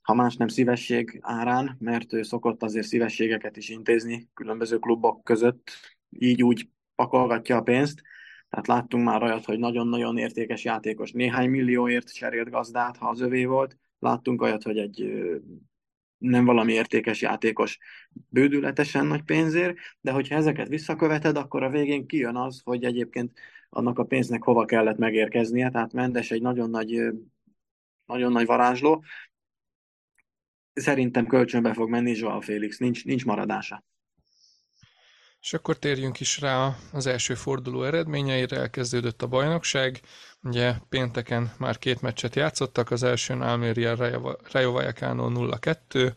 Ha 0.00 0.14
más 0.14 0.36
nem 0.36 0.48
szívesség 0.48 1.18
árán, 1.22 1.76
mert 1.78 2.12
ő 2.12 2.22
szokott 2.22 2.62
azért 2.62 2.86
szívességeket 2.86 3.56
is 3.56 3.68
intézni 3.68 4.28
különböző 4.34 4.78
klubok 4.78 5.24
között, 5.24 5.70
így 6.10 6.42
úgy 6.42 6.68
pakolgatja 6.94 7.56
a 7.56 7.62
pénzt. 7.62 8.02
Tehát 8.48 8.66
láttunk 8.66 9.04
már 9.04 9.22
olyat, 9.22 9.44
hogy 9.44 9.58
nagyon-nagyon 9.58 10.18
értékes 10.18 10.64
játékos 10.64 11.12
néhány 11.12 11.50
millióért 11.50 12.14
cserélt 12.14 12.50
gazdát, 12.50 12.96
ha 12.96 13.08
az 13.08 13.20
övé 13.20 13.44
volt. 13.44 13.76
Láttunk 13.98 14.42
olyat, 14.42 14.62
hogy 14.62 14.78
egy 14.78 15.22
nem 16.18 16.44
valami 16.44 16.72
értékes 16.72 17.20
játékos 17.20 17.78
bődületesen 18.28 19.06
nagy 19.06 19.22
pénzért, 19.22 19.76
de 20.00 20.10
hogyha 20.10 20.34
ezeket 20.34 20.68
visszaköveted, 20.68 21.36
akkor 21.36 21.62
a 21.62 21.70
végén 21.70 22.06
kijön 22.06 22.36
az, 22.36 22.60
hogy 22.64 22.84
egyébként 22.84 23.38
annak 23.68 23.98
a 23.98 24.04
pénznek 24.04 24.42
hova 24.42 24.64
kellett 24.64 24.98
megérkeznie, 24.98 25.70
tehát 25.70 25.92
Mendes 25.92 26.30
egy 26.30 26.42
nagyon 26.42 26.70
nagy, 26.70 27.12
nagyon 28.04 28.32
nagy 28.32 28.46
varázsló. 28.46 29.04
Szerintem 30.72 31.26
kölcsönbe 31.26 31.72
fog 31.72 31.90
menni 31.90 32.16
Joao 32.16 32.40
Félix, 32.40 32.78
nincs, 32.78 33.04
nincs 33.04 33.24
maradása. 33.24 33.84
És 35.40 35.52
akkor 35.52 35.78
térjünk 35.78 36.20
is 36.20 36.40
rá 36.40 36.76
az 36.92 37.06
első 37.06 37.34
forduló 37.34 37.84
eredményeire, 37.84 38.56
elkezdődött 38.56 39.22
a 39.22 39.26
bajnokság. 39.26 40.00
Ugye 40.42 40.74
pénteken 40.88 41.52
már 41.58 41.78
két 41.78 42.00
meccset 42.00 42.34
játszottak, 42.34 42.90
az 42.90 43.02
elsőn 43.02 43.40
Almeria 43.40 43.94
Rayo 44.52 44.72
Vallecano 44.72 45.30
0-2, 45.30 46.14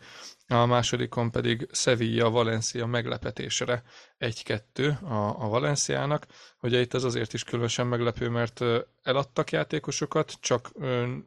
a 0.51 0.65
másodikon 0.65 1.31
pedig 1.31 1.67
Sevilla 1.71 2.29
Valencia 2.29 2.85
meglepetésre 2.85 3.83
1-2 4.19 4.99
a, 5.01 5.43
a 5.43 5.47
Valenciának. 5.47 6.25
Ugye 6.61 6.79
itt 6.79 6.93
ez 6.93 7.03
azért 7.03 7.33
is 7.33 7.43
különösen 7.43 7.87
meglepő, 7.87 8.29
mert 8.29 8.61
eladtak 9.03 9.51
játékosokat, 9.51 10.33
csak 10.39 10.71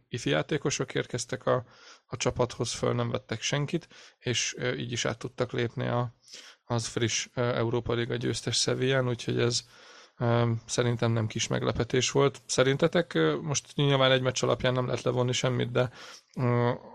ifi 0.09 0.31
játékosok 0.31 0.95
érkeztek 0.95 1.47
a, 1.47 1.65
a 2.07 2.17
csapathoz, 2.17 2.73
föl 2.73 2.95
nem 2.95 3.11
vettek 3.11 3.43
senkit, 3.43 3.89
és 4.19 4.57
így 4.77 4.93
is 4.93 5.05
át 5.05 5.19
tudtak 5.19 5.53
lépni 5.53 5.87
a, 5.87 6.15
az 6.65 6.87
friss 6.87 7.29
Európa 7.35 7.93
Liga 7.93 8.17
győztes 8.17 8.57
Sevillán, 8.61 9.09
úgyhogy 9.09 9.39
ez 9.41 9.61
szerintem 10.67 11.13
nem 11.13 11.27
kis 11.27 11.47
meglepetés 11.47 12.11
volt. 12.11 12.43
Szerintetek 12.47 13.19
most 13.43 13.75
nyilván 13.75 14.11
egy 14.11 14.23
meccs 14.23 14.45
alapján 14.45 14.73
nem 14.73 14.87
lehet 14.87 15.03
levonni 15.03 15.33
semmit, 15.33 15.71
de 15.71 15.91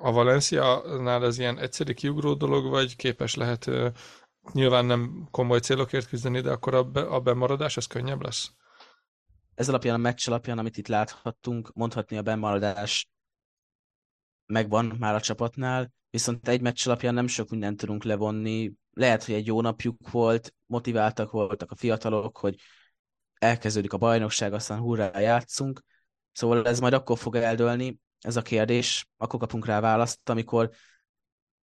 a 0.02 0.12
Valencia-nál 0.12 1.26
ez 1.26 1.38
ilyen 1.40 1.60
egyszerű 1.60 1.94
kiugró 1.94 2.34
dolog, 2.34 2.70
vagy 2.70 2.96
képes 2.96 3.36
lehet 3.36 3.70
nyilván 4.54 4.86
nem 4.86 5.28
komoly 5.32 5.60
célokért 5.60 6.08
küzdeni, 6.08 6.42
de 6.42 6.52
akkor 6.52 6.74
a, 6.74 6.84
be, 6.84 7.02
a 7.02 7.20
bemaradás 7.20 7.78
ez 7.78 7.86
könnyebb 7.86 8.22
lesz? 8.22 8.52
Ez 9.56 9.70
alapján, 9.70 9.96
a 9.96 9.98
meccs 9.98 10.28
alapján, 10.28 10.58
amit 10.58 10.78
itt 10.78 10.88
láthattunk, 10.88 11.74
mondhatni 11.74 12.18
a 12.18 12.22
bemaradás 12.22 13.10
megvan 14.46 14.96
már 15.00 15.16
a 15.16 15.22
csapatnál, 15.22 15.92
viszont 16.10 16.48
egy 16.48 16.62
meccs 16.62 16.88
alapján 16.88 17.14
nem 17.14 17.28
sok 17.28 17.50
mindent 17.50 17.78
tudunk 17.78 18.04
levonni. 18.04 18.74
Lehet, 18.92 19.24
hogy 19.24 19.36
egy 19.36 19.46
jó 19.46 19.62
napjuk 19.62 20.12
volt, 20.12 20.56
motiváltak 20.66 21.32
voltak 21.32 21.72
a 21.72 21.76
fiatalok, 21.76 22.38
hogy 22.38 22.56
elkezdődik 23.40 23.94
a 23.94 23.98
bajnokság, 23.98 24.54
aztán 24.54 24.80
hurrá 24.80 25.20
játszunk. 25.20 25.84
Szóval 26.32 26.68
ez 26.68 26.80
majd 26.80 26.94
akkor 26.94 27.18
fog 27.18 27.36
eldőlni, 27.36 28.00
ez 28.22 28.36
a 28.36 28.42
kérdés, 28.42 29.08
akkor 29.18 29.40
kapunk 29.40 29.66
rá 29.66 29.80
választ, 29.80 30.30
amikor 30.30 30.70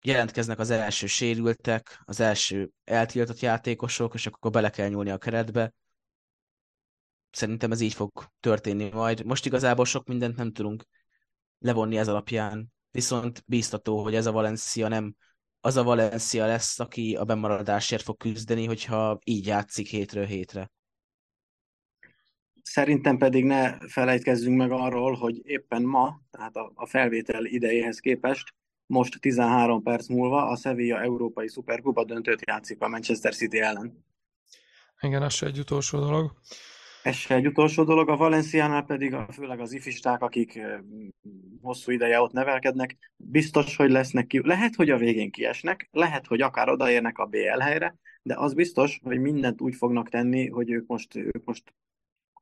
jelentkeznek 0.01 0.59
az 0.59 0.69
első 0.69 1.07
sérültek, 1.07 2.01
az 2.05 2.19
első 2.19 2.69
eltiltott 2.83 3.39
játékosok, 3.39 4.13
és 4.13 4.27
akkor 4.27 4.51
bele 4.51 4.69
kell 4.69 4.89
nyúlni 4.89 5.09
a 5.09 5.17
keretbe. 5.17 5.73
Szerintem 7.31 7.71
ez 7.71 7.81
így 7.81 7.93
fog 7.93 8.31
történni 8.39 8.89
majd. 8.89 9.25
Most 9.25 9.45
igazából 9.45 9.85
sok 9.85 10.07
mindent 10.07 10.35
nem 10.35 10.51
tudunk 10.51 10.85
levonni 11.59 11.97
ez 11.97 12.07
alapján, 12.07 12.73
viszont 12.91 13.43
bíztató, 13.45 14.03
hogy 14.03 14.15
ez 14.15 14.25
a 14.25 14.31
Valencia 14.31 14.87
nem 14.87 15.15
az 15.59 15.75
a 15.75 15.83
Valencia 15.83 16.45
lesz, 16.45 16.79
aki 16.79 17.15
a 17.15 17.23
bemaradásért 17.23 18.03
fog 18.03 18.17
küzdeni, 18.17 18.65
hogyha 18.65 19.19
így 19.23 19.45
játszik 19.45 19.87
hétről 19.87 20.25
hétre. 20.25 20.71
Szerintem 22.67 23.17
pedig 23.17 23.43
ne 23.43 23.77
felejtkezzünk 23.87 24.57
meg 24.57 24.71
arról, 24.71 25.13
hogy 25.13 25.41
éppen 25.43 25.83
ma, 25.83 26.21
tehát 26.31 26.55
a, 26.55 26.71
a 26.75 26.85
felvétel 26.85 27.45
idejéhez 27.45 27.99
képest, 27.99 28.53
most 28.85 29.19
13 29.19 29.83
perc 29.83 30.07
múlva 30.07 30.47
a 30.47 30.55
Sevilla 30.55 31.01
Európai 31.01 31.47
Superkupa 31.47 32.03
döntőt 32.03 32.47
játszik 32.47 32.81
a 32.81 32.87
Manchester 32.87 33.35
City 33.35 33.59
ellen. 33.59 34.05
Igen, 35.01 35.21
az 35.21 35.33
se 35.33 35.45
egy 35.45 35.59
utolsó 35.59 35.99
dolog. 35.99 36.31
Ez 37.03 37.15
se 37.15 37.35
egy 37.35 37.47
utolsó 37.47 37.83
dolog, 37.83 38.09
a 38.09 38.15
Valenciánál 38.15 38.83
pedig 38.83 39.13
a, 39.13 39.27
főleg 39.31 39.59
az 39.59 39.73
ifisták, 39.73 40.21
akik 40.21 40.59
hosszú 41.61 41.91
ideje 41.91 42.21
ott 42.21 42.31
nevelkednek, 42.31 42.97
biztos, 43.15 43.75
hogy 43.75 43.89
lesznek 43.89 44.27
ki. 44.27 44.47
Lehet, 44.47 44.75
hogy 44.75 44.89
a 44.89 44.97
végén 44.97 45.31
kiesnek, 45.31 45.89
lehet, 45.91 46.27
hogy 46.27 46.41
akár 46.41 46.69
odaérnek 46.69 47.17
a 47.17 47.25
BL 47.25 47.59
helyre, 47.59 47.95
de 48.21 48.35
az 48.37 48.53
biztos, 48.53 48.99
hogy 49.03 49.19
mindent 49.19 49.61
úgy 49.61 49.75
fognak 49.75 50.09
tenni, 50.09 50.49
hogy 50.49 50.71
ők 50.71 50.87
most, 50.87 51.15
ők 51.15 51.43
most 51.43 51.73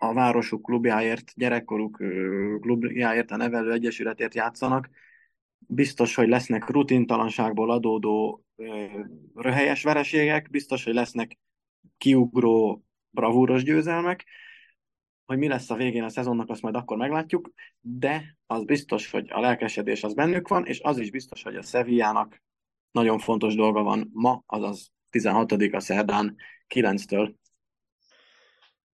a 0.03 0.13
városuk 0.13 0.61
klubjáért, 0.61 1.31
gyerekkoruk 1.35 2.03
klubjáért, 2.59 3.31
a 3.31 3.35
nevelő 3.35 3.71
egyesületért 3.71 4.33
játszanak, 4.35 4.89
biztos, 5.67 6.15
hogy 6.15 6.27
lesznek 6.27 6.69
rutintalanságból 6.69 7.71
adódó 7.71 8.45
röhelyes 9.35 9.83
vereségek, 9.83 10.49
biztos, 10.49 10.83
hogy 10.83 10.93
lesznek 10.93 11.37
kiugró 11.97 12.83
bravúros 13.09 13.63
győzelmek, 13.63 14.25
hogy 15.25 15.37
mi 15.37 15.47
lesz 15.47 15.69
a 15.69 15.75
végén 15.75 16.03
a 16.03 16.09
szezonnak, 16.09 16.49
azt 16.49 16.61
majd 16.61 16.75
akkor 16.75 16.97
meglátjuk, 16.97 17.51
de 17.79 18.37
az 18.45 18.63
biztos, 18.63 19.11
hogy 19.11 19.29
a 19.31 19.39
lelkesedés 19.39 20.03
az 20.03 20.13
bennük 20.13 20.47
van, 20.47 20.65
és 20.65 20.79
az 20.81 20.97
is 20.97 21.11
biztos, 21.11 21.43
hogy 21.43 21.55
a 21.55 21.61
Sevillának 21.61 22.41
nagyon 22.91 23.19
fontos 23.19 23.55
dolga 23.55 23.83
van 23.83 24.09
ma, 24.13 24.43
azaz 24.45 24.91
16 25.09 25.51
a 25.51 25.79
szerdán 25.79 26.35
9-től 26.73 27.33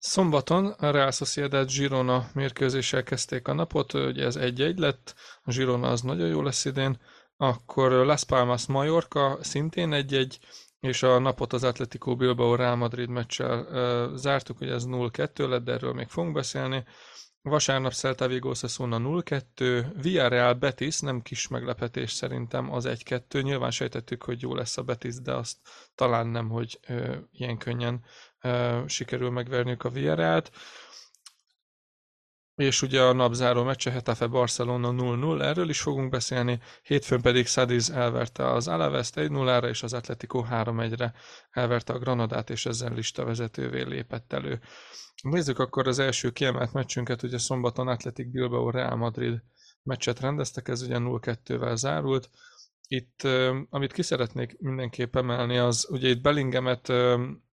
Szombaton 0.08 0.66
a 0.66 0.92
Real 0.92 1.12
Sociedad 1.12 1.72
Girona 1.72 2.30
mérkőzéssel 2.34 3.04
kezdték 3.04 3.48
a 3.48 3.54
napot, 3.54 3.94
ugye 3.94 4.26
ez 4.26 4.36
1-1 4.40 4.78
lett, 4.78 5.16
a 5.44 5.52
Girona 5.52 5.88
az 5.88 6.02
nagyon 6.02 6.28
jó 6.28 6.42
lesz 6.42 6.66
idén, 6.66 7.00
akkor 7.38 7.92
Las 7.92 8.24
Palmas 8.24 8.66
Mallorca 8.66 9.38
szintén 9.42 9.90
1-1, 9.94 10.38
és 10.80 11.04
a 11.04 11.20
napot 11.20 11.54
az 11.54 11.64
Atletico 11.64 12.16
Bilbao 12.16 12.56
Real 12.56 12.76
Madrid 12.76 13.10
meccsel 13.10 13.60
uh, 13.60 14.16
zártuk, 14.18 14.58
hogy 14.58 14.70
ez 14.70 14.84
0-2 14.88 15.50
lett, 15.50 15.64
de 15.64 15.72
erről 15.72 15.94
még 15.94 16.08
fogunk 16.08 16.34
beszélni. 16.34 16.84
Vasárnap 17.42 17.94
Celta 17.94 18.28
Vigo 18.28 18.50
Osasuna 18.50 18.98
0-2, 19.02 19.86
Villarreal 20.02 20.54
Betis, 20.54 21.00
nem 21.00 21.22
kis 21.22 21.48
meglepetés 21.48 22.12
szerintem 22.12 22.72
az 22.72 22.86
1-2. 22.88 23.44
Nyilván 23.44 23.72
sejtettük, 23.72 24.24
hogy 24.24 24.42
jó 24.42 24.56
lesz 24.56 24.78
a 24.78 24.84
Betis, 24.84 25.22
de 25.22 25.34
azt 25.34 25.58
talán 25.96 26.28
nem, 26.28 26.50
hogy 26.50 26.80
uh, 26.90 27.16
ilyen 27.32 27.58
könnyen 27.58 28.04
sikerül 28.86 29.30
megverniük 29.30 29.84
a 29.84 29.90
Villarrealt. 29.90 30.52
És 32.56 32.82
ugye 32.82 33.02
a 33.02 33.14
napzáró 33.14 33.64
meccse 33.64 33.92
Hetafe 33.92 34.28
Barcelona 34.28 34.90
0-0, 34.92 35.42
erről 35.42 35.70
is 35.70 35.82
fogunk 35.82 36.10
beszélni. 36.10 36.60
Hétfőn 36.84 37.22
pedig 37.22 37.48
Sadiz 37.48 37.90
elverte 37.90 38.52
az 38.52 38.68
Alaves 38.68 39.10
1-0-ra, 39.14 39.70
és 39.70 39.84
az 39.84 39.94
Atletico 39.94 40.46
3-1-re 40.50 41.14
elverte 41.50 41.94
a 41.94 42.00
Granadát, 42.00 42.50
és 42.50 42.66
ezzel 42.66 42.94
listavezetővé 42.94 43.82
lépett 43.82 44.34
elő. 44.34 44.62
Nézzük 45.24 45.60
akkor 45.60 45.88
az 45.88 46.00
első 46.00 46.32
kiemelt 46.32 46.74
meccsünket, 46.74 47.24
ugye 47.24 47.38
szombaton 47.38 47.88
Atletic 47.88 48.32
Bilbao 48.32 48.70
Real 48.70 48.96
Madrid 48.96 49.44
meccset 49.84 50.20
rendeztek, 50.20 50.68
ez 50.68 50.82
ugye 50.82 50.98
0-2-vel 51.00 51.76
zárult. 51.76 52.30
Itt, 52.88 53.28
amit 53.70 53.94
ki 53.94 54.02
szeretnék 54.02 54.56
mindenképp 54.60 55.16
emelni, 55.16 55.58
az 55.58 55.88
ugye 55.90 56.10
itt 56.10 56.22
Bellingemet 56.22 56.94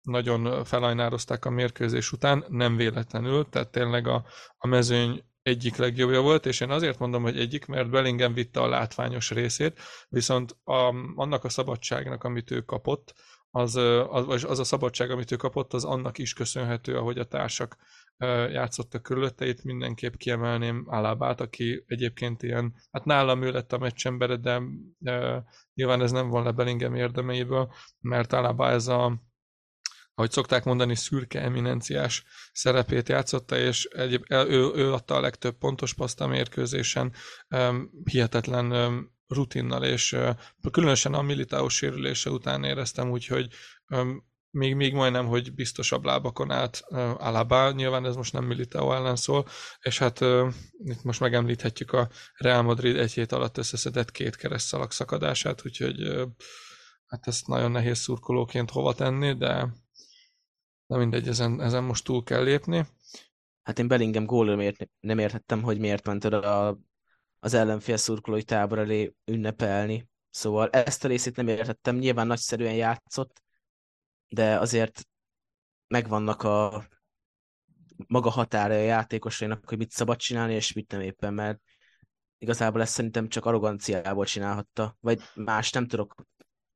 nagyon 0.03 0.65
felajnározták 0.65 1.45
a 1.45 1.51
mérkőzés 1.51 2.13
után, 2.13 2.45
nem 2.49 2.77
véletlenül, 2.77 3.49
tehát 3.49 3.71
tényleg 3.71 4.07
a, 4.07 4.25
a 4.57 4.67
mezőny 4.67 5.25
egyik 5.43 5.77
legjobbja 5.77 6.21
volt, 6.21 6.47
és 6.47 6.61
én 6.61 6.71
azért 6.71 6.99
mondom, 6.99 7.23
hogy 7.23 7.39
egyik, 7.39 7.67
mert 7.67 7.91
Bellingham 7.91 8.35
vitte 8.35 8.61
a 8.61 8.69
látványos 8.69 9.31
részét, 9.31 9.81
viszont 10.09 10.57
a, 10.65 10.95
annak 11.15 11.45
a 11.45 11.49
szabadságnak, 11.49 12.25
amit 12.25 12.51
ő 12.51 12.61
kapott, 12.61 13.15
az, 13.55 13.77
az, 14.09 14.45
az 14.45 14.59
a 14.59 14.65
szabadság, 14.65 15.11
amit 15.11 15.31
ő 15.31 15.37
kapott, 15.37 15.73
az 15.73 15.85
annak 15.85 16.19
is 16.19 16.33
köszönhető, 16.33 16.97
ahogy 16.97 17.19
a 17.19 17.25
társak 17.25 17.77
játszottak 18.51 19.03
körülötte. 19.03 19.47
Itt 19.47 19.63
mindenképp 19.63 20.15
kiemelném 20.15 20.85
Alábát, 20.87 21.41
aki 21.41 21.85
egyébként 21.87 22.43
ilyen, 22.43 22.75
hát 22.91 23.05
nálam 23.05 23.43
ő 23.43 23.51
lett 23.51 23.73
a 23.73 23.79
meccsembere, 23.79 24.37
de 24.37 24.61
de 24.99 25.45
nyilván 25.75 26.03
ez 26.03 26.11
nem 26.11 26.29
van 26.29 26.45
le 26.45 26.51
Bellingham 26.51 26.95
érdemeiből, 26.95 27.73
mert 28.01 28.33
Alaba 28.33 28.71
ez 28.71 28.87
a 28.87 29.23
ahogy 30.15 30.31
szokták 30.31 30.65
mondani, 30.65 30.95
szürke 30.95 31.41
eminenciás 31.41 32.25
szerepét 32.53 33.09
játszotta, 33.09 33.57
és 33.57 33.85
egyéb, 33.85 34.25
ő, 34.29 34.71
ő 34.75 34.93
adta 34.93 35.15
a 35.15 35.21
legtöbb 35.21 35.59
pontos 35.59 35.95
paszt 35.95 36.21
a 36.21 36.27
mérkőzésen, 36.27 37.13
hihetetlen 38.05 38.73
rutinnal, 39.33 39.85
és 39.85 40.17
különösen 40.71 41.15
a 41.15 41.23
Militao 41.23 41.69
sérülése 41.69 42.31
után 42.31 42.65
éreztem 42.65 43.11
úgy, 43.11 43.27
hogy 43.27 43.49
még, 44.51 44.75
még 44.75 44.95
majdnem, 44.95 45.27
hogy 45.27 45.55
biztosabb 45.55 46.05
lábakon 46.05 46.51
állt 46.51 46.83
Alaba, 47.17 47.71
nyilván 47.71 48.07
ez 48.07 48.17
most 48.17 48.33
nem 48.33 48.45
Militao 48.45 48.93
ellen 48.93 49.17
szól, 49.17 49.47
és 49.81 49.99
hát 49.99 50.21
itt 50.85 51.03
most 51.03 51.21
megemlíthetjük 51.21 51.93
a 51.93 52.09
Real 52.37 52.63
Madrid 52.63 52.97
egy 52.97 53.13
hét 53.13 53.33
alatt 53.33 53.59
összeszedett 53.59 54.11
két 54.11 54.37
keresztszalag 54.37 54.91
szakadását, 54.91 55.67
úgyhogy 55.67 56.27
hát 57.07 57.27
ezt 57.27 57.47
nagyon 57.47 57.71
nehéz 57.71 57.99
szurkolóként 57.99 58.71
hova 58.71 58.95
tenni, 58.95 59.35
de, 59.35 59.69
de 60.87 60.97
mindegy, 60.97 61.29
ezen, 61.29 61.61
ezen 61.61 61.85
most 61.85 62.05
túl 62.05 62.23
kell 62.23 62.43
lépni. 62.43 62.87
Hát 63.63 63.79
én 63.79 63.89
Bellingham 63.89 64.25
gólra 64.25 64.57
miért, 64.57 64.89
nem 65.01 65.19
értettem, 65.19 65.63
hogy 65.63 65.79
miért 65.79 66.07
ment 66.07 66.25
a, 66.25 66.79
az 67.45 67.55
ellenfél 67.55 67.97
szurkolói 67.97 68.43
tábor 68.43 68.79
elé 68.79 69.15
ünnepelni. 69.25 70.09
Szóval 70.31 70.71
ezt 70.71 71.05
a 71.05 71.09
részét 71.09 71.37
nem 71.37 71.49
értettem, 71.49 71.97
nyilván 71.97 72.27
nagyszerűen 72.27 72.75
játszott, 72.75 73.43
de 74.29 74.59
azért 74.59 75.09
megvannak 75.87 76.43
a 76.43 76.85
maga 78.07 78.31
határa 78.31 78.75
a 78.75 78.79
játékosainak, 78.79 79.69
hogy 79.69 79.79
mit 79.79 79.91
szabad 79.91 80.17
csinálni, 80.17 80.55
és 80.55 80.73
mit 80.73 80.91
nem 80.91 81.01
éppen, 81.01 81.35
mert 81.35 81.61
igazából 82.39 82.81
ezt 82.81 82.93
szerintem 82.93 83.29
csak 83.29 83.45
arroganciából 83.45 84.25
csinálhatta, 84.25 84.97
vagy 85.01 85.23
más 85.35 85.71
nem 85.71 85.87
tudok 85.87 86.15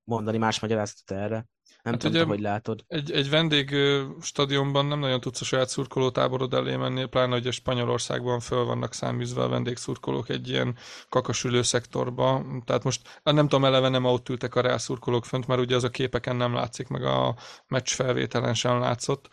mondani, 0.04 0.38
más 0.38 0.60
magyarázatot 0.60 1.18
erre. 1.18 1.46
Nem 1.82 1.94
hát 1.94 2.02
tudom, 2.02 2.28
hogy 2.28 2.40
látod. 2.40 2.84
Egy, 2.88 3.10
egy 3.10 3.30
vendég 3.30 3.74
stadionban 4.20 4.86
nem 4.86 4.98
nagyon 4.98 5.20
tudsz 5.20 5.40
a 5.40 5.44
saját 5.44 5.68
szurkoló 5.68 6.10
táborod 6.10 6.54
elé 6.54 6.76
menni, 6.76 7.06
pláne, 7.06 7.32
hogy 7.32 7.46
a 7.46 7.50
Spanyolországban 7.50 8.40
föl 8.40 8.64
vannak 8.64 8.94
száműzve 8.94 9.42
a 9.42 9.48
vendégszurkolók 9.48 10.28
egy 10.28 10.48
ilyen 10.48 10.76
kakasülő 11.08 11.62
szektorba. 11.62 12.44
Tehát 12.64 12.84
most 12.84 13.20
nem 13.22 13.48
tudom, 13.48 13.64
eleve 13.64 13.88
nem 13.88 14.04
ott 14.04 14.28
ültek 14.28 14.54
a 14.54 14.60
rászurkolók 14.60 15.24
fönt, 15.24 15.46
mert 15.46 15.60
ugye 15.60 15.76
az 15.76 15.84
a 15.84 15.90
képeken 15.90 16.36
nem 16.36 16.54
látszik, 16.54 16.88
meg 16.88 17.04
a 17.04 17.36
meccs 17.66 17.88
felvételen 17.88 18.54
sem 18.54 18.78
látszott. 18.78 19.28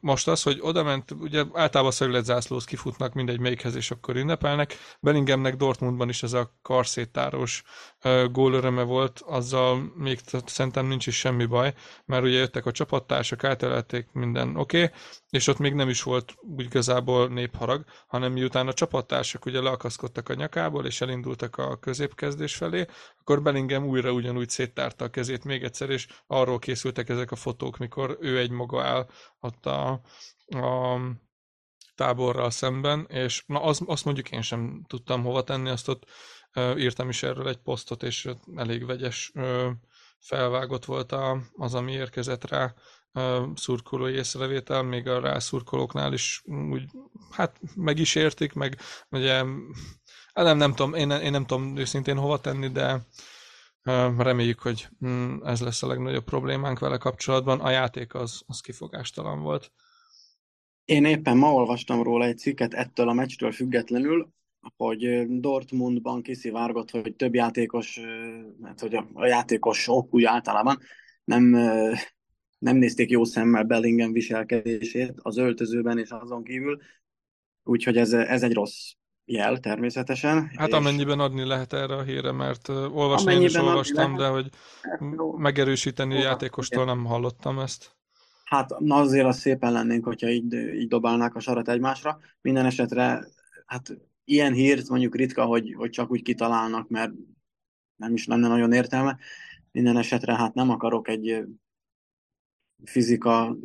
Most 0.00 0.28
az, 0.28 0.42
hogy 0.42 0.58
oda 0.60 0.82
ment, 0.82 1.10
ugye 1.10 1.44
általában 1.52 1.92
szögletzászlóz 1.92 2.64
kifutnak 2.64 3.12
mindegy 3.12 3.38
melyikhez, 3.38 3.74
és 3.74 3.90
akkor 3.90 4.16
ünnepelnek. 4.16 4.76
Bellinghamnek 5.00 5.56
Dortmundban 5.56 6.08
is 6.08 6.22
ez 6.22 6.32
a 6.32 6.58
karszétáros 6.62 7.62
gólöröme 8.30 8.82
volt, 8.82 9.20
azzal 9.26 9.92
még 9.96 10.18
szerintem 10.46 10.86
nincs 10.86 11.06
is 11.06 11.16
semmi 11.18 11.44
baj, 11.44 11.74
mert 12.04 12.22
ugye 12.22 12.38
jöttek 12.38 12.66
a 12.66 12.72
csapattársak, 12.72 13.44
átelelték 13.44 14.08
minden 14.12 14.56
oké, 14.56 14.82
okay, 14.82 14.96
és 15.30 15.46
ott 15.46 15.58
még 15.58 15.74
nem 15.74 15.88
is 15.88 16.02
volt 16.02 16.34
úgy 16.40 16.64
igazából 16.64 17.28
népharag, 17.28 17.84
hanem 18.06 18.32
miután 18.32 18.68
a 18.68 18.72
csapattársak 18.72 19.44
ugye 19.44 19.60
leakaszkodtak 19.60 20.28
a 20.28 20.34
nyakából, 20.34 20.86
és 20.86 21.00
elindultak 21.00 21.56
a 21.56 21.76
középkezdés 21.76 22.54
felé, 22.54 22.86
akkor 23.28 23.42
Bellingham 23.42 23.84
újra 23.84 24.12
ugyanúgy 24.12 24.48
széttárta 24.48 25.04
a 25.04 25.10
kezét 25.10 25.44
még 25.44 25.64
egyszer, 25.64 25.90
és 25.90 26.06
arról 26.26 26.58
készültek 26.58 27.08
ezek 27.08 27.30
a 27.30 27.36
fotók, 27.36 27.78
mikor 27.78 28.18
ő 28.20 28.38
egy 28.38 28.50
maga 28.50 28.82
áll 28.82 29.08
ott 29.40 29.66
a, 29.66 30.00
a 30.46 31.00
táborral 31.94 32.50
szemben, 32.50 33.06
és 33.08 33.44
na 33.46 33.62
az, 33.62 33.82
azt 33.86 34.04
mondjuk 34.04 34.30
én 34.30 34.42
sem 34.42 34.84
tudtam 34.86 35.22
hova 35.22 35.44
tenni, 35.44 35.68
azt 35.68 35.88
ott 35.88 36.04
írtam 36.76 37.08
is 37.08 37.22
erről 37.22 37.48
egy 37.48 37.56
posztot, 37.56 38.02
és 38.02 38.28
elég 38.56 38.86
vegyes 38.86 39.32
felvágott 40.18 40.84
volt 40.84 41.14
az, 41.56 41.74
ami 41.74 41.92
érkezett 41.92 42.44
rá 42.44 42.74
szurkolói 43.54 44.12
észrevétel, 44.12 44.82
még 44.82 45.08
a 45.08 45.20
rászurkolóknál 45.20 46.12
is 46.12 46.42
úgy, 46.44 46.84
hát 47.30 47.60
meg 47.74 47.98
is 47.98 48.14
értik, 48.14 48.52
meg 48.52 48.80
ugye, 49.10 49.44
hát 50.38 50.46
nem, 50.46 50.56
nem 50.56 50.74
tudom, 50.74 50.94
én, 50.94 51.10
én 51.10 51.30
nem 51.30 51.46
tudom 51.46 51.76
őszintén 51.76 52.16
hova 52.16 52.40
tenni, 52.40 52.68
de 52.68 53.00
reméljük, 54.18 54.60
hogy 54.60 54.88
mm, 55.06 55.36
ez 55.44 55.60
lesz 55.60 55.82
a 55.82 55.86
legnagyobb 55.86 56.24
problémánk 56.24 56.78
vele 56.78 56.96
kapcsolatban. 56.96 57.60
A 57.60 57.70
játék 57.70 58.14
az, 58.14 58.42
az 58.46 58.60
kifogástalan 58.60 59.40
volt. 59.40 59.72
Én 60.84 61.04
éppen 61.04 61.36
ma 61.36 61.52
olvastam 61.52 62.02
róla 62.02 62.24
egy 62.24 62.38
cikket 62.38 62.74
ettől 62.74 63.08
a 63.08 63.12
meccstől 63.12 63.52
függetlenül, 63.52 64.28
hogy 64.76 65.26
Dortmundban 65.40 66.22
kiszivárgott, 66.22 66.90
hogy 66.90 67.14
több 67.16 67.34
játékos, 67.34 68.00
hát 68.62 68.80
hogy 68.80 68.94
a, 68.94 69.08
a 69.12 69.26
játékos 69.26 69.88
ok 69.88 70.14
úgy 70.14 70.24
általában 70.24 70.78
nem, 71.24 71.44
nem 72.58 72.76
nézték 72.76 73.10
jó 73.10 73.24
szemmel 73.24 73.62
Bellingham 73.62 74.12
viselkedését 74.12 75.12
az 75.22 75.36
öltözőben 75.36 75.98
és 75.98 76.10
azon 76.10 76.44
kívül, 76.44 76.80
úgyhogy 77.62 77.96
ez, 77.96 78.12
ez 78.12 78.42
egy 78.42 78.52
rossz 78.52 78.97
jel 79.30 79.58
természetesen. 79.58 80.50
Hát 80.56 80.68
és... 80.68 80.74
amennyiben 80.74 81.20
adni 81.20 81.44
lehet 81.44 81.72
erre 81.72 81.94
a 81.94 82.02
híre, 82.02 82.32
mert 82.32 82.68
olvasni 82.68 83.34
én 83.34 83.42
is 83.42 83.54
olvastam, 83.54 84.16
de 84.16 84.26
hogy 84.26 84.48
hát, 84.82 85.00
megerősíteni 85.36 86.16
a 86.16 86.20
játékostól 86.20 86.84
nem 86.84 87.04
hallottam 87.04 87.58
ezt. 87.58 87.96
Hát 88.44 88.78
na 88.78 88.96
azért 88.96 89.26
az 89.26 89.38
szépen 89.38 89.72
lennénk, 89.72 90.04
hogyha 90.04 90.28
így, 90.28 90.52
így 90.52 90.88
dobálnák 90.88 91.34
a 91.34 91.40
sarat 91.40 91.68
egymásra. 91.68 92.18
Minden 92.40 92.66
esetre 92.66 93.26
hát 93.66 93.96
ilyen 94.24 94.52
hírt 94.52 94.88
mondjuk 94.88 95.16
ritka, 95.16 95.44
hogy, 95.44 95.74
hogy 95.76 95.90
csak 95.90 96.10
úgy 96.10 96.22
kitalálnak, 96.22 96.88
mert 96.88 97.12
nem 97.96 98.14
is 98.14 98.26
lenne 98.26 98.48
nagyon 98.48 98.72
értelme. 98.72 99.18
Minden 99.72 99.96
esetre 99.96 100.36
hát 100.36 100.54
nem 100.54 100.70
akarok 100.70 101.08
egy 101.08 101.44
fizika 102.84 103.56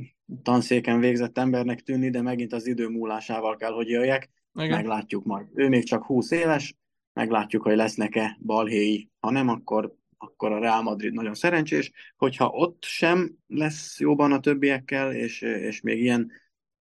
tanszéken 0.43 0.99
végzett 0.99 1.38
embernek 1.38 1.82
tűnni, 1.82 2.10
de 2.10 2.21
megint 2.21 2.54
az 2.54 2.67
idő 2.67 2.88
múlásával 2.88 3.56
kell, 3.56 3.71
hogy 3.71 3.88
jöjjek. 3.88 4.30
Igen. 4.54 4.70
Meglátjuk 4.70 5.24
majd. 5.24 5.48
Ő 5.54 5.70
még 5.70 5.84
csak 5.84 6.04
20 6.04 6.32
éves, 6.32 6.76
meglátjuk, 7.13 7.63
hogy 7.63 7.76
lesznek-e 7.76 8.38
balhéi. 8.42 9.10
Ha 9.20 9.32
nem, 9.32 9.48
akkor, 9.48 9.96
akkor 10.18 10.52
a 10.52 10.60
Real 10.60 10.82
Madrid 10.82 11.13
nagyon 11.13 11.34
szerencsés. 11.34 11.92
Hogyha 12.18 12.50
ott 12.50 12.84
sem 12.84 13.36
lesz 13.48 14.00
jóban 14.00 14.32
a 14.32 14.39
többiekkel, 14.39 15.13
és, 15.13 15.42
és 15.42 15.82
még 15.82 16.02
ilyen 16.02 16.32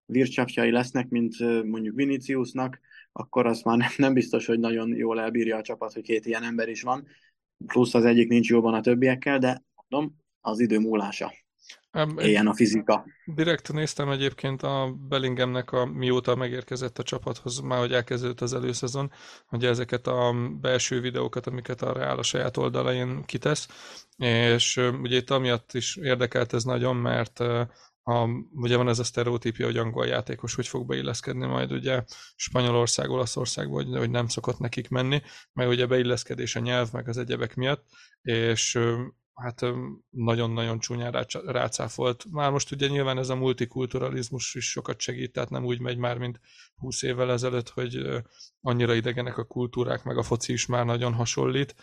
vircsapjai 0.05 0.71
lesznek, 0.71 1.09
mint 1.09 1.65
mondjuk 1.65 1.97
Viniciusnak, 1.97 2.81
akkor 3.13 3.47
az 3.47 3.63
már 3.63 3.91
nem 3.97 4.15
biztos, 4.15 4.47
hogy 4.47 4.59
nagyon 4.59 4.97
jól 4.97 5.21
elbírja 5.21 5.57
a 5.57 5.63
csapat, 5.63 5.93
hogy 5.93 6.03
két 6.03 6.27
ilyen 6.27 6.43
ember 6.43 6.69
is 6.69 6.83
van, 6.83 7.07
plusz 7.67 7.95
az 7.95 8.05
egyik 8.05 8.29
nincs 8.29 8.49
jóban 8.49 8.75
a 8.75 8.81
többiekkel, 8.81 9.39
de 9.39 9.65
mondom, 9.89 10.17
az 10.41 10.61
idő 10.61 10.79
múlása. 10.79 11.33
Ilyen 12.17 12.47
a 12.47 12.55
fizika. 12.55 13.05
Direkt 13.25 13.73
néztem 13.73 14.11
egyébként 14.11 14.63
a 14.63 14.95
Bellinghamnek, 15.09 15.73
a, 15.73 15.85
mióta 15.85 16.35
megérkezett 16.35 16.99
a 16.99 17.03
csapathoz, 17.03 17.59
már 17.61 17.79
hogy 17.79 17.93
elkezdődött 17.93 18.41
az 18.41 18.55
előszezon, 18.55 19.13
hogy 19.47 19.65
ezeket 19.65 20.07
a 20.07 20.35
belső 20.61 21.01
videókat, 21.01 21.47
amiket 21.47 21.83
a 21.83 21.93
Real 21.93 22.19
a 22.19 22.23
saját 22.23 22.57
oldalain 22.57 23.25
kitesz, 23.25 23.69
és 24.17 24.77
ugye 24.77 25.17
itt 25.17 25.31
amiatt 25.31 25.73
is 25.73 25.97
érdekelt 25.97 26.53
ez 26.53 26.65
nagyon, 26.65 26.97
mert 26.97 27.41
a, 28.05 28.29
ugye 28.53 28.77
van 28.77 28.89
ez 28.89 28.99
a 28.99 29.05
sztereotípia, 29.05 29.67
hogy 29.67 29.77
angol 29.77 30.07
játékos 30.07 30.55
hogy 30.55 30.69
fog 30.69 30.87
beilleszkedni 30.87 31.47
majd 31.47 31.73
ugye 31.73 32.03
Spanyolország, 32.37 33.11
Olaszország, 33.11 33.69
vagy 33.69 33.87
hogy 33.97 34.11
nem 34.11 34.29
szokott 34.29 34.59
nekik 34.59 34.89
menni, 34.89 35.23
meg 35.53 35.69
ugye 35.69 35.87
beilleszkedés 35.87 36.57
a 36.57 36.61
nyelv, 36.61 36.89
meg 36.93 37.09
az 37.09 37.19
egyebek 37.19 37.55
miatt, 37.55 37.87
és 38.23 38.79
hát 39.35 39.65
nagyon-nagyon 40.11 40.79
csúnyán 40.79 41.27
rácáfolt. 41.47 42.25
Már 42.31 42.51
most 42.51 42.73
ugye 42.73 42.87
nyilván 42.87 43.19
ez 43.19 43.29
a 43.29 43.35
multikulturalizmus 43.35 44.55
is 44.55 44.71
sokat 44.71 45.01
segít, 45.01 45.33
tehát 45.33 45.51
nem 45.51 45.65
úgy 45.65 45.81
megy 45.81 45.97
már, 45.97 46.19
mint 46.19 46.41
20 46.75 47.03
évvel 47.03 47.31
ezelőtt, 47.31 47.69
hogy 47.69 48.23
annyira 48.61 48.95
idegenek 48.95 49.39
a 49.39 49.45
kultúrák, 49.45 50.05
meg 50.05 50.17
a 50.17 50.23
foci 50.23 50.53
is 50.53 50.67
már 50.67 50.85
nagyon 50.85 51.15
hasonlít, 51.15 51.75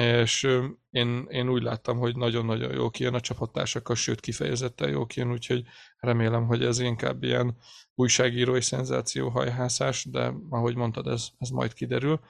és 0.00 0.48
én, 0.90 1.26
én 1.28 1.48
úgy 1.48 1.62
láttam, 1.62 1.98
hogy 1.98 2.16
nagyon-nagyon 2.16 2.74
jó 2.74 2.90
kijön 2.90 3.14
a 3.14 3.20
csapattársakkal, 3.20 3.96
sőt 3.96 4.20
kifejezetten 4.20 4.90
jó 4.90 5.06
kijön, 5.06 5.30
úgyhogy 5.30 5.64
remélem, 5.98 6.46
hogy 6.46 6.64
ez 6.64 6.78
inkább 6.78 7.22
ilyen 7.22 7.56
újságírói 7.94 8.60
szenzációhajhászás, 8.60 10.04
de 10.04 10.32
ahogy 10.50 10.74
mondtad, 10.76 11.06
ez, 11.06 11.28
ez 11.38 11.48
majd 11.48 11.72
kiderül. 11.72 12.20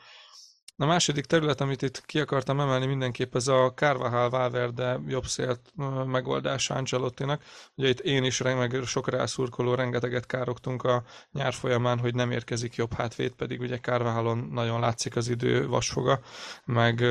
A 0.77 0.87
második 0.87 1.25
terület, 1.25 1.61
amit 1.61 1.83
itt 1.83 2.07
ki 2.07 2.21
akartam 2.21 2.61
emelni 2.61 2.87
mindenképp, 2.87 3.35
ez 3.35 3.49
a 3.49 3.73
Carvajal 3.75 4.31
Valverde 4.31 5.01
jobb 5.07 5.27
szélt 5.27 5.61
megoldás 6.07 6.71
Ancelottinak. 6.71 7.43
Ugye 7.75 7.89
itt 7.89 8.01
én 8.01 8.25
is, 8.25 8.43
meg 8.43 8.81
sok 8.85 9.09
rászurkoló, 9.09 9.75
rengeteget 9.75 10.27
károktunk 10.27 10.83
a 10.83 11.03
nyár 11.33 11.53
folyamán, 11.53 11.99
hogy 11.99 12.15
nem 12.15 12.31
érkezik 12.31 12.75
jobb 12.75 12.93
hátvéd, 12.93 13.33
pedig 13.33 13.61
ugye 13.61 13.79
Carvajalon 13.79 14.49
nagyon 14.53 14.81
látszik 14.81 15.17
az 15.17 15.29
idő 15.29 15.67
vasfoga, 15.67 16.21
meg 16.65 17.05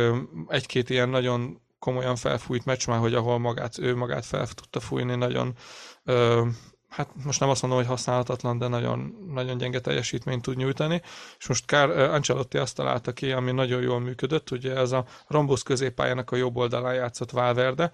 egy-két 0.48 0.90
ilyen 0.90 1.10
nagyon 1.10 1.62
komolyan 1.80 2.16
felfújt 2.16 2.66
meccs 2.66 2.88
már, 2.88 3.00
hogy 3.00 3.14
ahol 3.14 3.40
magát, 3.40 3.78
ő 3.78 3.96
magát 3.96 4.26
fel 4.26 4.48
tudta 4.48 4.80
fújni, 4.80 5.16
nagyon 5.16 5.54
hát 6.96 7.10
most 7.24 7.40
nem 7.40 7.50
azt 7.50 7.62
mondom, 7.62 7.80
hogy 7.80 7.90
használhatatlan, 7.90 8.58
de 8.58 8.68
nagyon, 8.68 9.16
nagyon 9.34 9.58
gyenge 9.58 9.80
teljesítményt 9.80 10.42
tud 10.42 10.58
nyújtani. 10.58 11.02
És 11.38 11.48
most 11.48 11.66
Kár, 11.66 11.90
Ancelotti 11.90 12.58
azt 12.58 12.76
találta 12.76 13.12
ki, 13.12 13.32
ami 13.32 13.52
nagyon 13.52 13.82
jól 13.82 14.00
működött, 14.00 14.52
ugye 14.52 14.76
ez 14.76 14.92
a 14.92 15.06
Rombusz 15.28 15.62
középpályának 15.62 16.32
a 16.32 16.36
jobb 16.36 16.56
oldalán 16.56 16.94
játszott 16.94 17.32
Valverde, 17.32 17.92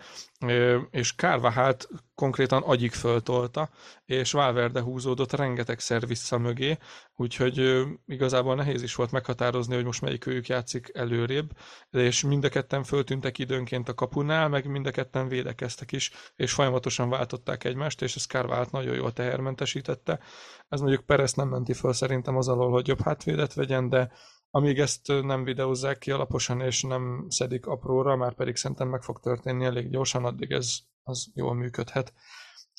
és 0.92 1.16
Kárvahált 1.16 1.90
konkrétan 2.16 2.64
agyig 2.64 2.92
föltolta, 2.92 3.70
és 4.06 4.32
Valverde 4.32 4.82
húzódott 4.82 5.34
rengetegszer 5.34 6.08
vissza 6.08 6.38
mögé, 6.38 6.78
úgyhogy 7.16 7.84
igazából 8.08 8.56
nehéz 8.56 8.82
is 8.82 8.96
volt 8.96 9.12
meghatározni, 9.12 9.76
hogy 9.76 9.86
most 9.86 10.02
melyik 10.02 10.26
őjük 10.26 10.48
játszik 10.48 10.92
előrébb, 10.94 11.50
és 11.92 12.24
mind 12.24 12.44
a 12.44 12.50
ketten 12.50 12.84
föltűntek 12.84 13.38
időnként 13.38 13.90
a 13.90 13.94
kapunál, 13.94 14.48
meg 14.48 14.66
mind 14.66 14.88
a 14.88 14.92
ketten 14.92 15.28
védekeztek 15.28 15.92
is, 15.92 16.12
és 16.36 16.54
folyamatosan 16.54 17.10
váltották 17.10 17.64
egymást, 17.64 18.02
és 18.02 18.16
ez 18.16 18.26
Kárvált 18.26 18.72
nagyon 18.72 18.89
jól 18.96 19.14
tehermentesítette. 19.14 20.20
Ez 20.68 20.80
mondjuk 20.80 21.06
Perez 21.06 21.34
nem 21.34 21.48
menti 21.48 21.74
föl 21.74 21.94
szerintem 21.94 22.38
az 22.38 22.48
alól, 22.48 22.72
hogy 22.72 22.88
jobb 22.88 23.02
hátvédet 23.02 23.54
vegyen, 23.54 23.90
de 23.90 24.12
amíg 24.52 24.80
ezt 24.80 25.08
nem 25.08 25.44
videózzák 25.44 25.98
ki 25.98 26.12
alaposan, 26.12 26.62
és 26.62 26.82
nem 26.82 27.26
szedik 27.30 27.66
apróra, 27.66 28.16
már 28.16 28.34
pedig 28.34 28.56
szerintem 28.56 28.88
meg 28.88 29.02
fog 29.02 29.20
történni 29.20 29.66
elég 29.66 29.90
gyorsan, 29.90 30.26
addig 30.26 30.52
ez 30.52 30.78
az 31.04 31.32
jól 31.34 31.54
működhet. 31.54 32.14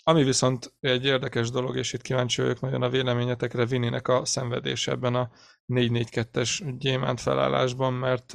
Ami 0.03 0.25
viszont 0.25 0.75
egy 0.81 1.05
érdekes 1.05 1.51
dolog, 1.51 1.77
és 1.77 1.93
itt 1.93 2.03
kíváncsi 2.03 2.43
vagyok 2.43 2.61
nagyon 2.61 2.83
a 2.83 2.89
véleményetekre, 2.89 3.67
Vininek 3.67 4.09
a 4.09 4.25
szenvedése 4.25 4.93
ebben 4.93 5.15
a 5.15 5.31
4-4-2-es 5.69 6.75
gyémánt 6.79 7.21
felállásban, 7.21 7.93
mert 7.93 8.33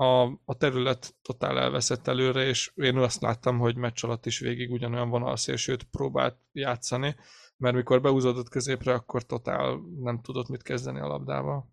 a, 0.00 0.40
a 0.44 0.56
terület 0.58 1.14
totál 1.22 1.58
elveszett 1.58 2.06
előre, 2.06 2.46
és 2.46 2.72
én 2.74 2.96
azt 2.96 3.22
láttam, 3.22 3.58
hogy 3.58 3.76
meccs 3.76 4.04
alatt 4.04 4.26
is 4.26 4.38
végig 4.38 4.70
ugyanolyan 4.70 5.08
vonalszélsőt 5.08 5.82
próbált 5.82 6.36
játszani, 6.52 7.14
mert 7.56 7.74
mikor 7.74 8.00
beúzódott 8.00 8.48
középre, 8.48 8.92
akkor 8.92 9.22
totál 9.22 9.80
nem 10.00 10.20
tudott 10.22 10.48
mit 10.48 10.62
kezdeni 10.62 11.00
a 11.00 11.06
labdával. 11.06 11.68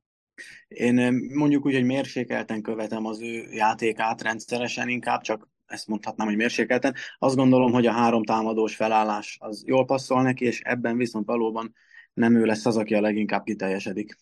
Én 0.68 1.14
mondjuk 1.34 1.66
úgy, 1.66 1.74
hogy 1.74 1.86
mérsékelten 1.86 2.62
követem 2.62 3.06
az 3.06 3.22
ő 3.22 3.52
játékát 3.52 4.22
rendszeresen, 4.22 4.90
inkább 4.90 5.22
csak 5.22 5.50
ezt 5.66 5.88
mondhatnám, 5.88 6.28
hogy 6.28 6.36
mérsékelten. 6.36 6.96
Azt 7.20 7.36
gondolom, 7.36 7.72
hogy 7.72 7.86
a 7.86 7.92
három 7.92 8.24
támadós 8.24 8.76
felállás 8.76 9.38
az 9.42 9.64
jól 9.66 9.86
passzol 9.86 10.22
neki, 10.22 10.46
és 10.46 10.62
ebben 10.62 10.98
viszont 10.98 11.26
valóban 11.26 11.74
nem 12.14 12.36
ő 12.36 12.46
lesz 12.46 12.66
az, 12.66 12.78
aki 12.78 12.94
a 12.94 13.02
leginkább 13.02 13.44
kiteljesedik. 13.44 14.18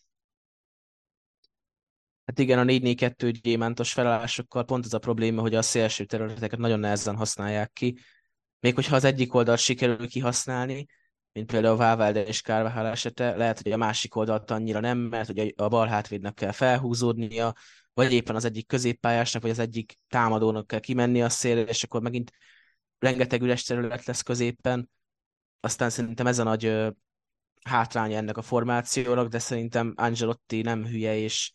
Hát 2.25 2.39
igen, 2.39 2.59
a 2.59 2.63
4-4-2 2.63 3.39
gyémántos 3.41 3.93
felállásokkal 3.93 4.63
pont 4.63 4.85
az 4.85 4.93
a 4.93 4.99
probléma, 4.99 5.41
hogy 5.41 5.55
a 5.55 5.61
szélső 5.61 6.05
területeket 6.05 6.59
nagyon 6.59 6.79
nehezen 6.79 7.15
használják 7.15 7.71
ki. 7.73 7.97
Még 8.59 8.75
hogyha 8.75 8.95
az 8.95 9.03
egyik 9.03 9.33
oldalt 9.33 9.59
sikerül 9.59 10.07
kihasználni, 10.07 10.85
mint 11.31 11.51
például 11.51 11.73
a 11.73 11.77
Vávelde 11.77 12.25
és 12.25 12.41
Kárvahál 12.41 12.87
esete, 12.87 13.35
lehet, 13.35 13.61
hogy 13.61 13.71
a 13.71 13.77
másik 13.77 14.15
oldalt 14.15 14.51
annyira 14.51 14.79
nem, 14.79 14.97
mert 14.97 15.27
hogy 15.27 15.53
a 15.57 15.67
bal 15.67 15.87
hátvédnek 15.87 16.33
kell 16.33 16.51
felhúzódnia, 16.51 17.53
vagy 17.93 18.13
éppen 18.13 18.35
az 18.35 18.45
egyik 18.45 18.67
középpályásnak, 18.67 19.41
vagy 19.41 19.51
az 19.51 19.59
egyik 19.59 19.97
támadónak 20.07 20.67
kell 20.67 20.79
kimenni 20.79 21.21
a 21.21 21.29
szélre, 21.29 21.61
és 21.61 21.83
akkor 21.83 22.01
megint 22.01 22.31
rengeteg 22.99 23.41
üres 23.41 23.63
terület 23.63 24.05
lesz 24.05 24.21
középen. 24.21 24.89
Aztán 25.59 25.89
szerintem 25.89 26.27
ez 26.27 26.39
a 26.39 26.43
nagy 26.43 26.93
hátránya 27.63 28.17
ennek 28.17 28.37
a 28.37 28.41
formációnak, 28.41 29.27
de 29.27 29.39
szerintem 29.39 29.93
Angelotti 29.95 30.61
nem 30.61 30.85
hülye, 30.85 31.17
és 31.17 31.51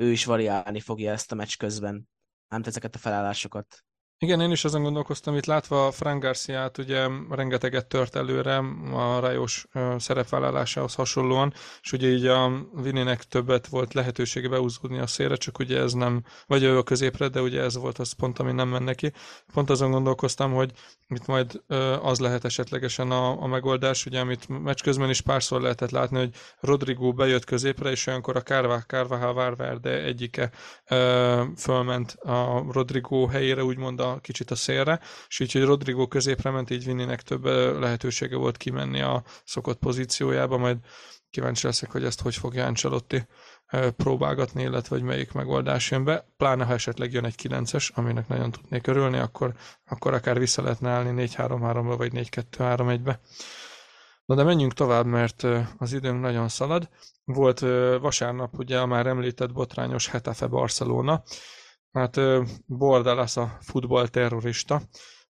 ő 0.00 0.10
is 0.10 0.24
variálni 0.24 0.80
fogja 0.80 1.12
ezt 1.12 1.32
a 1.32 1.34
meccs 1.34 1.56
közben, 1.56 2.08
nem 2.48 2.62
ezeket 2.64 2.94
a 2.94 2.98
felállásokat. 2.98 3.84
Igen, 4.22 4.40
én 4.40 4.50
is 4.50 4.64
azon 4.64 4.82
gondolkoztam, 4.82 5.36
itt 5.36 5.46
látva 5.46 5.90
Frank 5.90 6.22
Garciát, 6.22 6.78
ugye 6.78 7.08
rengeteget 7.30 7.86
tört 7.86 8.16
előre 8.16 8.56
a 8.92 9.20
Rajos 9.20 9.66
szerepvállalásához 9.96 10.94
hasonlóan, 10.94 11.52
és 11.82 11.92
ugye 11.92 12.08
így 12.08 12.26
a 12.26 12.66
Vininek 12.82 13.24
többet 13.24 13.66
volt 13.66 13.94
lehetősége 13.94 14.48
beúzódni 14.48 14.98
a 14.98 15.06
szélre, 15.06 15.36
csak 15.36 15.58
ugye 15.58 15.78
ez 15.78 15.92
nem, 15.92 16.24
vagy 16.46 16.62
ő 16.62 16.78
a 16.78 16.82
középre, 16.82 17.28
de 17.28 17.40
ugye 17.40 17.62
ez 17.62 17.76
volt 17.76 17.98
az 17.98 18.12
pont, 18.12 18.38
ami 18.38 18.52
nem 18.52 18.68
menne 18.68 18.84
neki. 18.84 19.12
Pont 19.52 19.70
azon 19.70 19.90
gondolkoztam, 19.90 20.52
hogy 20.52 20.72
itt 21.08 21.26
majd 21.26 21.62
az 22.02 22.18
lehet 22.18 22.44
esetlegesen 22.44 23.10
a, 23.10 23.42
a 23.42 23.46
megoldás, 23.46 24.06
ugye 24.06 24.20
amit 24.20 24.48
meccs 24.48 24.82
közben 24.82 25.10
is 25.10 25.20
párszor 25.20 25.60
lehetett 25.60 25.90
látni, 25.90 26.18
hogy 26.18 26.34
Rodrigo 26.60 27.12
bejött 27.12 27.44
középre, 27.44 27.90
és 27.90 28.06
olyankor 28.06 28.36
a 28.36 28.40
Kárvá, 28.40 28.82
Kárvá, 28.86 29.74
de 29.74 30.02
egyike 30.02 30.50
fölment 31.56 32.12
a 32.12 32.64
Rodrigo 32.72 33.26
helyére, 33.26 33.64
úgymond 33.64 34.00
a 34.00 34.09
kicsit 34.20 34.50
a 34.50 34.54
szélre, 34.54 35.00
és 35.28 35.38
így, 35.40 35.52
hogy 35.52 35.64
Rodrigo 35.64 36.08
középre 36.08 36.50
ment, 36.50 36.70
így 36.70 36.84
Vininek 36.84 37.22
több 37.22 37.44
lehetősége 37.80 38.36
volt 38.36 38.56
kimenni 38.56 39.00
a 39.00 39.22
szokott 39.44 39.78
pozíciójába, 39.78 40.56
majd 40.56 40.76
kíváncsi 41.30 41.66
leszek, 41.66 41.90
hogy 41.90 42.04
ezt 42.04 42.20
hogy 42.20 42.36
fogja 42.36 42.66
Ancelotti 42.66 43.26
próbálgatni, 43.96 44.62
illetve 44.62 44.96
hogy 44.96 45.04
melyik 45.04 45.32
megoldás 45.32 45.90
jön 45.90 46.04
be, 46.04 46.26
pláne 46.36 46.64
ha 46.64 46.72
esetleg 46.72 47.12
jön 47.12 47.24
egy 47.24 47.34
9-es, 47.42 47.92
aminek 47.94 48.28
nagyon 48.28 48.50
tudnék 48.50 48.86
örülni, 48.86 49.18
akkor, 49.18 49.54
akkor 49.86 50.14
akár 50.14 50.38
vissza 50.38 50.62
lehetne 50.62 50.90
állni 50.90 51.28
4-3-3-ba, 51.36 51.94
vagy 51.96 52.12
4-2-3-1-be. 52.14 53.20
Na 54.24 54.34
de 54.34 54.42
menjünk 54.42 54.72
tovább, 54.72 55.06
mert 55.06 55.46
az 55.78 55.92
időnk 55.92 56.20
nagyon 56.20 56.48
szalad. 56.48 56.88
Volt 57.24 57.60
vasárnap 58.00 58.58
ugye 58.58 58.78
a 58.78 58.86
már 58.86 59.06
említett 59.06 59.52
botrányos 59.52 60.08
Hetafe 60.08 60.46
Barcelona, 60.46 61.22
Hát 61.92 62.20
Bordalas 62.66 63.36
a 63.36 63.58
futball 63.60 64.08
terrorista. 64.08 64.82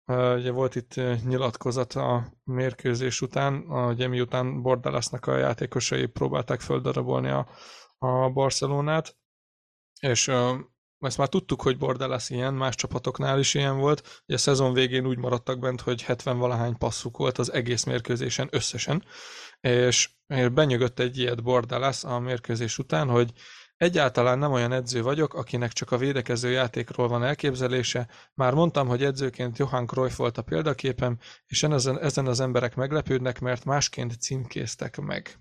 Ugye 0.07 0.51
volt 0.51 0.75
itt 0.75 0.95
nyilatkozat 1.25 1.93
a 1.93 2.33
mérkőzés 2.45 3.21
után, 3.21 3.55
ugye 3.69 4.09
miután 4.09 4.63
Bordalasnak 4.63 5.27
a 5.27 5.37
játékosai 5.37 6.07
próbálták 6.07 6.61
földarabolni 6.61 7.29
a, 7.29 7.49
a 7.99 8.31
Barcelonát, 8.31 9.17
és 10.01 10.29
ezt 10.99 11.19
már 11.19 11.29
tudtuk, 11.29 11.63
hogy 11.63 11.79
Bordalas 11.79 12.31
ilyen, 12.31 12.55
más 12.55 12.75
csapatoknál 12.75 13.39
is 13.39 13.55
ilyen 13.55 13.79
volt. 13.79 14.23
Ugye 14.27 14.35
a 14.35 14.39
szezon 14.39 14.73
végén 14.73 15.07
úgy 15.07 15.19
maradtak 15.19 15.59
bent, 15.59 15.81
hogy 15.81 16.03
70 16.03 16.39
valahány 16.39 16.77
passzuk 16.77 17.17
volt 17.17 17.39
az 17.39 17.53
egész 17.53 17.85
mérkőzésen 17.85 18.49
összesen, 18.51 19.05
és 19.61 20.11
benyögött 20.53 20.99
egy 20.99 21.19
ilyet 21.19 21.43
Bordalas 21.43 22.05
a 22.05 22.19
mérkőzés 22.19 22.79
után, 22.79 23.09
hogy 23.09 23.33
Egyáltalán 23.81 24.39
nem 24.39 24.53
olyan 24.53 24.73
edző 24.73 25.03
vagyok, 25.03 25.35
akinek 25.35 25.73
csak 25.73 25.91
a 25.91 25.97
védekező 25.97 26.51
játékról 26.51 27.09
van 27.09 27.25
elképzelése. 27.25 28.09
Már 28.35 28.55
mondtam, 28.55 28.89
hogy 28.89 29.05
edzőként 29.05 29.59
Johan 29.59 29.87
Cruyff 29.87 30.17
volt 30.17 30.39
a 30.39 30.43
példaképem, 30.43 31.19
és 31.47 31.63
ezen, 31.63 32.27
az 32.27 32.41
emberek 32.41 32.75
meglepődnek, 32.75 33.41
mert 33.41 33.65
másként 33.65 34.21
címkéztek 34.21 34.97
meg. 34.97 35.39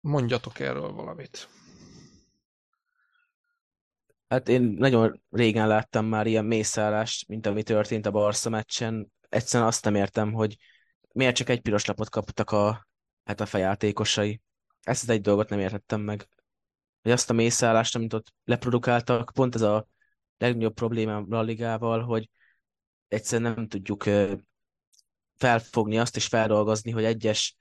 Mondjatok 0.00 0.58
erről 0.58 0.92
valamit. 0.92 1.48
Hát 4.28 4.48
én 4.48 4.62
nagyon 4.62 5.22
régen 5.30 5.68
láttam 5.68 6.06
már 6.06 6.26
ilyen 6.26 6.44
mészállást, 6.44 7.28
mint 7.28 7.46
ami 7.46 7.62
történt 7.62 8.06
a 8.06 8.10
Barca 8.10 8.50
meccsen. 8.50 9.12
Egyszerűen 9.28 9.68
azt 9.68 9.84
nem 9.84 9.94
értem, 9.94 10.32
hogy 10.32 10.56
miért 11.12 11.36
csak 11.36 11.48
egy 11.48 11.60
piros 11.60 11.84
lapot 11.84 12.10
kaptak 12.10 12.50
a, 12.50 12.88
hát 13.24 13.40
a 13.40 13.46
fejátékosai 13.46 14.40
ezt 14.84 15.02
az 15.02 15.08
egy 15.08 15.20
dolgot 15.20 15.48
nem 15.48 15.58
értettem 15.58 16.00
meg. 16.00 16.28
Hogy 17.02 17.12
azt 17.12 17.30
a 17.30 17.34
mészállást, 17.34 17.96
amit 17.96 18.12
ott 18.12 18.32
leprodukáltak, 18.44 19.30
pont 19.34 19.54
ez 19.54 19.60
a 19.60 19.86
legnagyobb 20.38 20.74
problémám 20.74 21.26
a 21.30 21.40
ligával, 21.40 22.02
hogy 22.02 22.30
egyszerűen 23.08 23.54
nem 23.54 23.68
tudjuk 23.68 24.04
felfogni 25.36 25.98
azt 25.98 26.16
és 26.16 26.26
feldolgozni, 26.26 26.90
hogy 26.90 27.04
egyes 27.04 27.56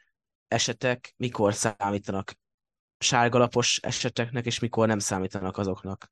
esetek 0.47 1.13
mikor 1.17 1.53
számítanak 1.53 2.33
sárgalapos 2.97 3.79
eseteknek, 3.81 4.45
és 4.45 4.59
mikor 4.59 4.87
nem 4.87 4.99
számítanak 4.99 5.57
azoknak. 5.57 6.11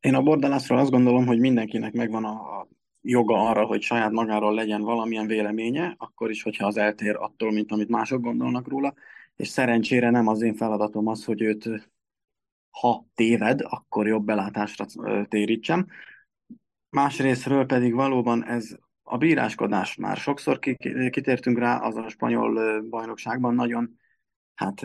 Én 0.00 0.14
a 0.14 0.22
bordalászról 0.22 0.78
azt 0.78 0.90
gondolom, 0.90 1.26
hogy 1.26 1.38
mindenkinek 1.38 1.92
megvan 1.92 2.24
a 2.24 2.66
joga 3.00 3.48
arra, 3.48 3.64
hogy 3.64 3.82
saját 3.82 4.10
magáról 4.10 4.54
legyen 4.54 4.82
valamilyen 4.82 5.26
véleménye, 5.26 5.94
akkor 5.98 6.30
is, 6.30 6.42
hogyha 6.42 6.66
az 6.66 6.76
eltér 6.76 7.16
attól, 7.16 7.52
mint 7.52 7.72
amit 7.72 7.88
mások 7.88 8.20
gondolnak 8.20 8.68
róla 8.68 8.94
és 9.40 9.48
szerencsére 9.48 10.10
nem 10.10 10.26
az 10.26 10.42
én 10.42 10.54
feladatom 10.54 11.06
az, 11.06 11.24
hogy 11.24 11.42
őt, 11.42 11.90
ha 12.70 13.06
téved, 13.14 13.60
akkor 13.60 14.06
jobb 14.06 14.24
belátásra 14.24 14.86
térítsem. 15.28 15.86
Másrésztről 16.90 17.66
pedig 17.66 17.94
valóban 17.94 18.44
ez 18.44 18.76
a 19.02 19.16
bíráskodás 19.16 19.94
már 19.94 20.16
sokszor 20.16 20.58
kitértünk 21.10 21.58
rá, 21.58 21.78
az 21.78 21.96
a 21.96 22.08
spanyol 22.08 22.82
bajnokságban 22.82 23.54
nagyon 23.54 23.98
hát 24.54 24.80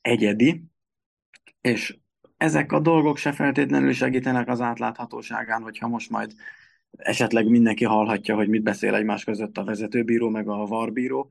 egyedi, 0.00 0.64
és 1.60 1.98
ezek 2.36 2.72
a 2.72 2.80
dolgok 2.80 3.16
se 3.16 3.32
feltétlenül 3.32 3.92
segítenek 3.92 4.48
az 4.48 4.60
átláthatóságán, 4.60 5.62
hogyha 5.62 5.88
most 5.88 6.10
majd 6.10 6.34
esetleg 6.90 7.48
mindenki 7.48 7.84
hallhatja, 7.84 8.34
hogy 8.34 8.48
mit 8.48 8.62
beszél 8.62 8.94
egymás 8.94 9.24
között 9.24 9.58
a 9.58 9.64
vezetőbíró 9.64 10.28
meg 10.28 10.48
a 10.48 10.66
varbíró, 10.66 11.30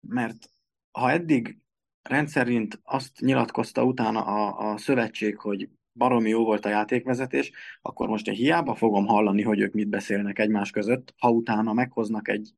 mert 0.00 0.50
ha 0.90 1.10
eddig 1.10 1.58
rendszerint 2.08 2.80
azt 2.84 3.20
nyilatkozta 3.20 3.84
utána 3.84 4.24
a, 4.24 4.70
a 4.72 4.78
szövetség, 4.78 5.38
hogy 5.38 5.68
baromi 5.92 6.28
jó 6.28 6.44
volt 6.44 6.64
a 6.64 6.68
játékvezetés, 6.68 7.52
akkor 7.82 8.08
most 8.08 8.28
én 8.28 8.34
hiába 8.34 8.74
fogom 8.74 9.06
hallani, 9.06 9.42
hogy 9.42 9.60
ők 9.60 9.72
mit 9.72 9.88
beszélnek 9.88 10.38
egymás 10.38 10.70
között, 10.70 11.14
ha 11.18 11.30
utána 11.30 11.72
meghoznak 11.72 12.28
egy 12.28 12.54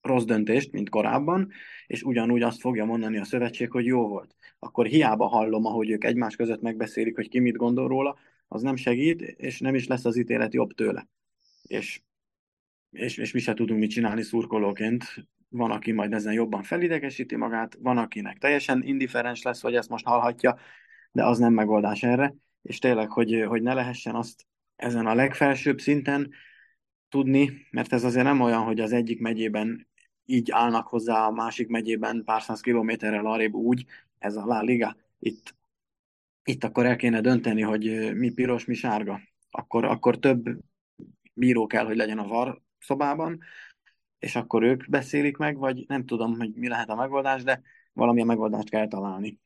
rossz 0.00 0.24
döntést, 0.24 0.72
mint 0.72 0.88
korábban, 0.88 1.50
és 1.86 2.02
ugyanúgy 2.02 2.42
azt 2.42 2.60
fogja 2.60 2.84
mondani 2.84 3.18
a 3.18 3.24
szövetség, 3.24 3.70
hogy 3.70 3.84
jó 3.84 4.08
volt. 4.08 4.36
Akkor 4.58 4.86
hiába 4.86 5.26
hallom, 5.26 5.64
ahogy 5.64 5.90
ők 5.90 6.04
egymás 6.04 6.36
között 6.36 6.60
megbeszélik, 6.60 7.16
hogy 7.16 7.28
ki 7.28 7.38
mit 7.38 7.56
gondol 7.56 7.88
róla, 7.88 8.16
az 8.48 8.62
nem 8.62 8.76
segít, 8.76 9.20
és 9.20 9.60
nem 9.60 9.74
is 9.74 9.86
lesz 9.86 10.04
az 10.04 10.16
ítélet 10.16 10.54
jobb 10.54 10.72
tőle. 10.72 11.08
És, 11.62 12.00
és, 12.90 13.16
és 13.16 13.32
mi 13.32 13.40
se 13.40 13.54
tudunk 13.54 13.80
mit 13.80 13.90
csinálni 13.90 14.22
szurkolóként. 14.22 15.04
Van, 15.52 15.70
aki 15.70 15.92
majd 15.92 16.12
ezen 16.12 16.32
jobban 16.32 16.62
felidegesíti 16.62 17.36
magát, 17.36 17.76
van, 17.80 17.98
akinek 17.98 18.38
teljesen 18.38 18.82
indiferens 18.82 19.42
lesz, 19.42 19.60
hogy 19.60 19.74
ezt 19.74 19.88
most 19.88 20.04
hallhatja, 20.04 20.56
de 21.12 21.24
az 21.24 21.38
nem 21.38 21.52
megoldás 21.52 22.02
erre. 22.02 22.34
És 22.62 22.78
tényleg, 22.78 23.10
hogy, 23.10 23.44
hogy 23.48 23.62
ne 23.62 23.74
lehessen 23.74 24.14
azt 24.14 24.46
ezen 24.76 25.06
a 25.06 25.14
legfelsőbb 25.14 25.80
szinten 25.80 26.30
tudni, 27.08 27.66
mert 27.70 27.92
ez 27.92 28.04
azért 28.04 28.24
nem 28.24 28.40
olyan, 28.40 28.62
hogy 28.62 28.80
az 28.80 28.92
egyik 28.92 29.20
megyében 29.20 29.88
így 30.24 30.50
állnak 30.50 30.86
hozzá 30.86 31.26
a 31.26 31.30
másik 31.30 31.68
megyében 31.68 32.24
pár 32.24 32.42
száz 32.42 32.60
kilométerrel 32.60 33.26
arrébb 33.26 33.54
úgy, 33.54 33.86
ez 34.18 34.36
a 34.36 34.44
La 34.44 34.62
Liga. 34.62 34.96
Itt, 35.18 35.54
itt 36.44 36.64
akkor 36.64 36.86
el 36.86 36.96
kéne 36.96 37.20
dönteni, 37.20 37.62
hogy 37.62 38.14
mi 38.14 38.30
piros, 38.30 38.64
mi 38.64 38.74
sárga. 38.74 39.20
Akkor, 39.50 39.84
akkor 39.84 40.18
több 40.18 40.48
bíró 41.34 41.66
kell, 41.66 41.84
hogy 41.84 41.96
legyen 41.96 42.18
a 42.18 42.26
VAR 42.26 42.60
szobában, 42.78 43.40
és 44.20 44.36
akkor 44.36 44.62
ők 44.62 44.90
beszélik 44.90 45.36
meg, 45.36 45.56
vagy 45.56 45.84
nem 45.88 46.06
tudom, 46.06 46.36
hogy 46.36 46.50
mi 46.54 46.68
lehet 46.68 46.88
a 46.88 46.94
megoldás, 46.94 47.42
de 47.42 47.62
valamilyen 47.92 48.26
megoldást 48.26 48.70
kell 48.70 48.88
találni. 48.88 49.38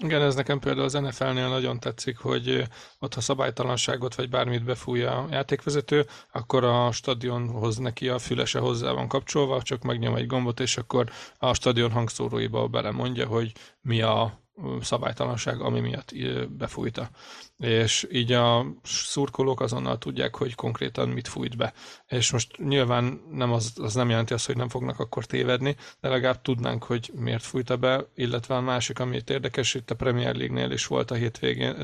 Igen, 0.00 0.22
ez 0.22 0.34
nekem 0.34 0.58
például 0.58 0.84
az 0.84 0.92
NFL-nél 0.92 1.48
nagyon 1.48 1.80
tetszik, 1.80 2.16
hogy 2.16 2.62
ott 2.98 3.14
ha 3.14 3.20
szabálytalanságot 3.20 4.14
vagy 4.14 4.28
bármit 4.28 4.64
befújja 4.64 5.18
a 5.18 5.26
játékvezető, 5.30 6.06
akkor 6.32 6.64
a 6.64 6.92
stadionhoz 6.92 7.76
neki 7.76 8.08
a 8.08 8.18
fülese 8.18 8.58
hozzá 8.58 8.92
van 8.92 9.08
kapcsolva, 9.08 9.62
csak 9.62 9.82
megnyom 9.82 10.14
egy 10.14 10.26
gombot, 10.26 10.60
és 10.60 10.76
akkor 10.76 11.10
a 11.38 11.54
stadion 11.54 11.90
hangszóróiba 11.90 12.68
belemondja, 12.68 13.26
hogy 13.26 13.52
mi 13.80 14.00
a 14.00 14.41
szabálytalanság, 14.80 15.60
ami 15.60 15.80
miatt 15.80 16.12
befújta. 16.48 17.10
És 17.58 18.08
így 18.12 18.32
a 18.32 18.66
szurkolók 18.82 19.60
azonnal 19.60 19.98
tudják, 19.98 20.36
hogy 20.36 20.54
konkrétan 20.54 21.08
mit 21.08 21.28
fújt 21.28 21.56
be. 21.56 21.72
És 22.06 22.32
most 22.32 22.56
nyilván 22.58 23.20
nem 23.30 23.52
az, 23.52 23.72
az 23.76 23.94
nem 23.94 24.08
jelenti 24.08 24.32
azt, 24.32 24.46
hogy 24.46 24.56
nem 24.56 24.68
fognak 24.68 24.98
akkor 24.98 25.26
tévedni, 25.26 25.76
de 26.00 26.08
legalább 26.08 26.42
tudnánk, 26.42 26.84
hogy 26.84 27.10
miért 27.14 27.42
fújta 27.42 27.76
be, 27.76 28.06
illetve 28.14 28.54
a 28.54 28.60
másik, 28.60 28.98
ami 28.98 29.16
itt 29.16 29.30
érdekes, 29.30 29.74
itt 29.74 29.90
a 29.90 29.96
Premier 29.96 30.34
League-nél 30.34 30.70
is 30.70 30.86
volt 30.86 31.10
a 31.10 31.14
hétvégén, 31.14 31.76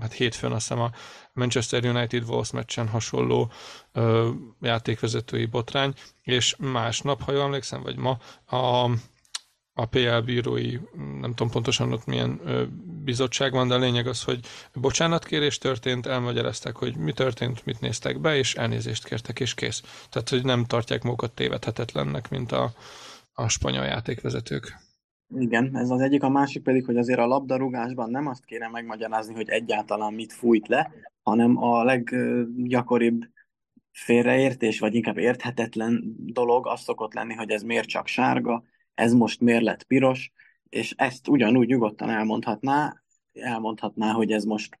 hát 0.00 0.12
hétfőn 0.12 0.52
azt 0.52 0.68
hiszem 0.68 0.82
a 0.82 0.90
Manchester 1.32 1.84
United 1.84 2.24
Wolves 2.28 2.50
meccsen 2.50 2.88
hasonló 2.88 3.52
játékvezetői 4.60 5.46
botrány, 5.46 5.94
és 6.22 6.56
másnap, 6.58 7.22
ha 7.22 7.32
jól 7.32 7.42
emlékszem, 7.42 7.82
vagy 7.82 7.96
ma, 7.96 8.18
a 8.56 8.90
a 9.74 9.86
PL 9.86 10.18
bírói, 10.24 10.78
nem 11.20 11.34
tudom 11.34 11.50
pontosan 11.52 11.92
ott 11.92 12.06
milyen 12.06 12.40
ö, 12.44 12.64
bizottság 13.04 13.52
van, 13.52 13.68
de 13.68 13.74
a 13.74 13.78
lényeg 13.78 14.06
az, 14.06 14.22
hogy 14.22 14.40
bocsánatkérés 14.74 15.58
történt, 15.58 16.06
elmagyarázták, 16.06 16.76
hogy 16.76 16.96
mi 16.96 17.12
történt, 17.12 17.64
mit 17.64 17.80
néztek 17.80 18.20
be, 18.20 18.36
és 18.36 18.54
elnézést 18.54 19.04
kértek, 19.04 19.40
és 19.40 19.54
kész. 19.54 20.06
Tehát, 20.10 20.28
hogy 20.28 20.44
nem 20.44 20.64
tartják 20.64 21.02
magukat 21.02 21.34
tévedhetetlennek, 21.34 22.30
mint 22.30 22.52
a, 22.52 22.70
a 23.32 23.48
spanyol 23.48 23.84
játékvezetők. 23.84 24.76
Igen, 25.38 25.76
ez 25.76 25.90
az 25.90 26.00
egyik, 26.00 26.22
a 26.22 26.28
másik 26.28 26.62
pedig, 26.62 26.84
hogy 26.84 26.96
azért 26.96 27.18
a 27.18 27.26
labdarúgásban 27.26 28.10
nem 28.10 28.26
azt 28.26 28.44
kéne 28.44 28.68
megmagyarázni, 28.68 29.34
hogy 29.34 29.48
egyáltalán 29.48 30.14
mit 30.14 30.32
fújt 30.32 30.68
le, 30.68 30.92
hanem 31.22 31.56
a 31.56 31.84
leggyakoribb 31.84 33.22
félreértés, 33.90 34.78
vagy 34.78 34.94
inkább 34.94 35.18
érthetetlen 35.18 36.14
dolog 36.18 36.66
az 36.66 36.80
szokott 36.80 37.14
lenni, 37.14 37.34
hogy 37.34 37.50
ez 37.50 37.62
miért 37.62 37.88
csak 37.88 38.06
sárga, 38.06 38.64
ez 38.94 39.12
most 39.12 39.40
miért 39.40 39.62
lett 39.62 39.82
piros, 39.82 40.32
és 40.68 40.94
ezt 40.96 41.28
ugyanúgy 41.28 41.66
nyugodtan 41.66 42.10
elmondhatná, 42.10 43.02
elmondhatná, 43.32 44.12
hogy 44.12 44.32
ez 44.32 44.44
most 44.44 44.80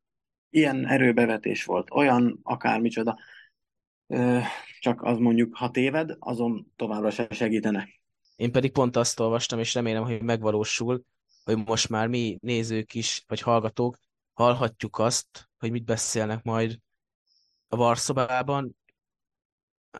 ilyen 0.50 0.86
erőbevetés 0.86 1.64
volt, 1.64 1.90
olyan 1.90 2.40
akármicsoda, 2.42 3.18
csak 4.80 5.02
az 5.02 5.18
mondjuk, 5.18 5.56
ha 5.56 5.70
téved, 5.70 6.16
azon 6.18 6.72
továbbra 6.76 7.10
se 7.10 7.26
segítene. 7.30 7.88
Én 8.36 8.52
pedig 8.52 8.72
pont 8.72 8.96
azt 8.96 9.20
olvastam, 9.20 9.58
és 9.58 9.74
remélem, 9.74 10.02
hogy 10.02 10.22
megvalósul, 10.22 11.02
hogy 11.44 11.66
most 11.66 11.88
már 11.88 12.08
mi 12.08 12.38
nézők 12.40 12.94
is, 12.94 13.24
vagy 13.26 13.40
hallgatók 13.40 13.98
hallhatjuk 14.32 14.98
azt, 14.98 15.50
hogy 15.58 15.70
mit 15.70 15.84
beszélnek 15.84 16.42
majd 16.42 16.78
a 17.68 17.76
varszobában, 17.76 18.76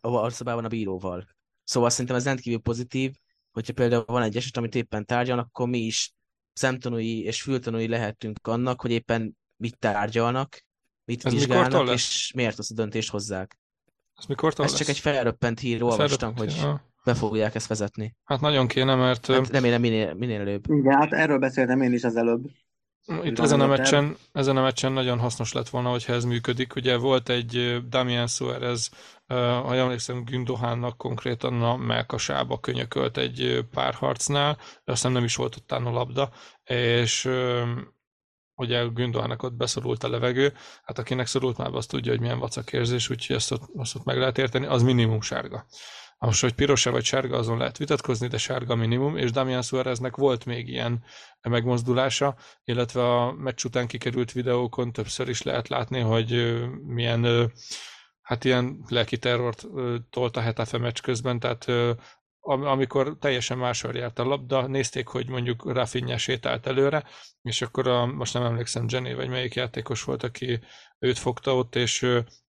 a 0.01 0.11
varszobában 0.11 0.65
a 0.65 0.69
bíróval. 0.69 1.27
Szóval 1.65 1.91
szerintem 1.91 2.17
ez 2.17 2.25
rendkívül 2.25 2.61
pozitív, 2.61 3.13
hogyha 3.53 3.73
például 3.73 4.05
van 4.07 4.23
egy 4.23 4.37
eset, 4.37 4.57
amit 4.57 4.75
éppen 4.75 5.05
tárgyalnak, 5.05 5.47
akkor 5.47 5.69
mi 5.69 5.79
is 5.79 6.13
szemtanúi 6.53 7.23
és 7.23 7.43
fültanúi 7.43 7.89
lehetünk 7.89 8.47
annak, 8.47 8.81
hogy 8.81 8.91
éppen 8.91 9.37
mit 9.57 9.79
tárgyalnak, 9.79 10.65
mit 11.05 11.25
Ez 11.25 11.33
vizsgálnak, 11.33 11.93
és 11.93 12.33
miért 12.35 12.59
azt 12.59 12.71
a 12.71 12.75
döntést 12.75 13.11
hozzák. 13.11 13.59
Ez 14.17 14.25
mikor 14.25 14.53
Ez 14.57 14.75
csak 14.75 14.89
egy 14.89 14.99
felröppent 14.99 15.61
hír, 15.61 15.83
olvastam, 15.83 16.37
hogy 16.37 16.57
ja. 16.61 16.93
be 17.05 17.15
fogják 17.15 17.55
ezt 17.55 17.67
vezetni. 17.67 18.17
Hát 18.25 18.41
nagyon 18.41 18.67
kéne, 18.67 18.95
mert... 18.95 19.27
Hát 19.27 19.49
remélem 19.49 19.81
minél, 19.81 20.15
minél 20.15 20.41
előbb. 20.41 20.71
Igen, 20.71 20.93
hát 20.93 21.13
erről 21.13 21.39
beszéltem 21.39 21.81
én 21.81 21.93
is 21.93 22.05
az 22.05 22.17
előbb. 22.17 22.45
Itt 23.23 23.39
ezen 23.39 23.61
a, 23.61 23.67
meccsen, 23.67 24.17
ezen 24.33 24.57
a 24.57 24.63
meccsen 24.63 24.93
nagyon 24.93 25.19
hasznos 25.19 25.53
lett 25.53 25.69
volna, 25.69 25.91
hogyha 25.91 26.13
ez 26.13 26.25
működik. 26.25 26.75
Ugye 26.75 26.97
volt 26.97 27.29
egy 27.29 27.79
Damian 27.89 28.27
Suarez, 28.27 28.91
ha 29.33 29.75
emlékszem, 29.75 30.25
Gündohánnak 30.25 30.97
konkrétan 30.97 31.63
a 31.63 31.77
melkasába 31.77 32.61
könyökölt 32.61 33.17
egy 33.17 33.67
párharcnál, 33.71 34.59
de 34.85 34.93
aztán 34.93 35.13
nem 35.13 35.25
is 35.25 35.37
volt 35.37 35.57
utána 35.57 35.91
labda, 35.91 36.31
és 36.65 37.31
ugye 38.55 38.85
Gündohának 38.85 39.43
ott 39.43 39.55
beszorult 39.55 40.05
a 40.05 40.09
levegő, 40.09 40.53
hát 40.83 40.99
akinek 40.99 41.27
szorult 41.27 41.57
már, 41.57 41.73
azt 41.73 41.89
tudja, 41.89 42.11
hogy 42.11 42.21
milyen 42.21 42.39
vacak 42.39 42.73
érzés, 42.73 43.11
úgyhogy 43.11 43.37
ezt 43.37 43.53
ott, 43.53 43.63
azt 43.77 43.95
ott 43.95 44.05
meg 44.05 44.19
lehet 44.19 44.39
érteni, 44.39 44.67
az 44.67 44.83
minimum 44.83 45.21
sárga. 45.21 45.67
Most, 46.19 46.41
hogy 46.41 46.55
piros-e 46.55 46.91
vagy 46.91 47.05
sárga, 47.05 47.37
azon 47.37 47.59
lehet 47.59 47.79
vitatkozni, 47.79 48.27
de 48.27 48.39
sárga 48.39 48.75
minimum, 48.75 49.17
és 49.17 49.31
Damian 49.31 49.63
Suareznek 49.63 50.17
volt 50.17 50.45
még 50.45 50.69
ilyen 50.69 51.05
megmozdulása, 51.41 52.37
illetve 52.65 53.21
a 53.21 53.33
meccs 53.33 53.65
után 53.65 53.87
kikerült 53.87 54.33
videókon 54.33 54.93
többször 54.93 55.29
is 55.29 55.43
lehet 55.43 55.69
látni, 55.69 56.01
hogy 56.01 56.61
milyen 56.87 57.53
hát 58.33 58.45
ilyen 58.45 58.85
lelki 58.89 59.19
terrort 59.19 59.67
tolt 60.11 60.37
a 60.37 60.41
Hetafe 60.41 60.79
meccs 60.79 61.01
közben, 61.01 61.39
tehát 61.39 61.67
amikor 62.45 63.17
teljesen 63.21 63.59
máshol 63.59 63.95
járt 63.95 64.19
a 64.19 64.25
labda, 64.25 64.67
nézték, 64.67 65.07
hogy 65.07 65.29
mondjuk 65.29 65.73
Rafinha 65.73 66.19
sétált 66.19 66.67
előre, 66.67 67.05
és 67.43 67.63
akkor 67.63 67.89
a, 67.89 68.07
most 68.07 68.35
nem 68.35 68.45
emlékszem, 68.45 68.87
Jenny 68.89 69.15
vagy 69.15 69.29
melyik 69.29 69.55
játékos 69.55 70.03
volt, 70.03 70.23
aki 70.23 70.61
őt 70.99 71.19
fogta 71.19 71.57
ott, 71.57 71.77
és 71.77 72.07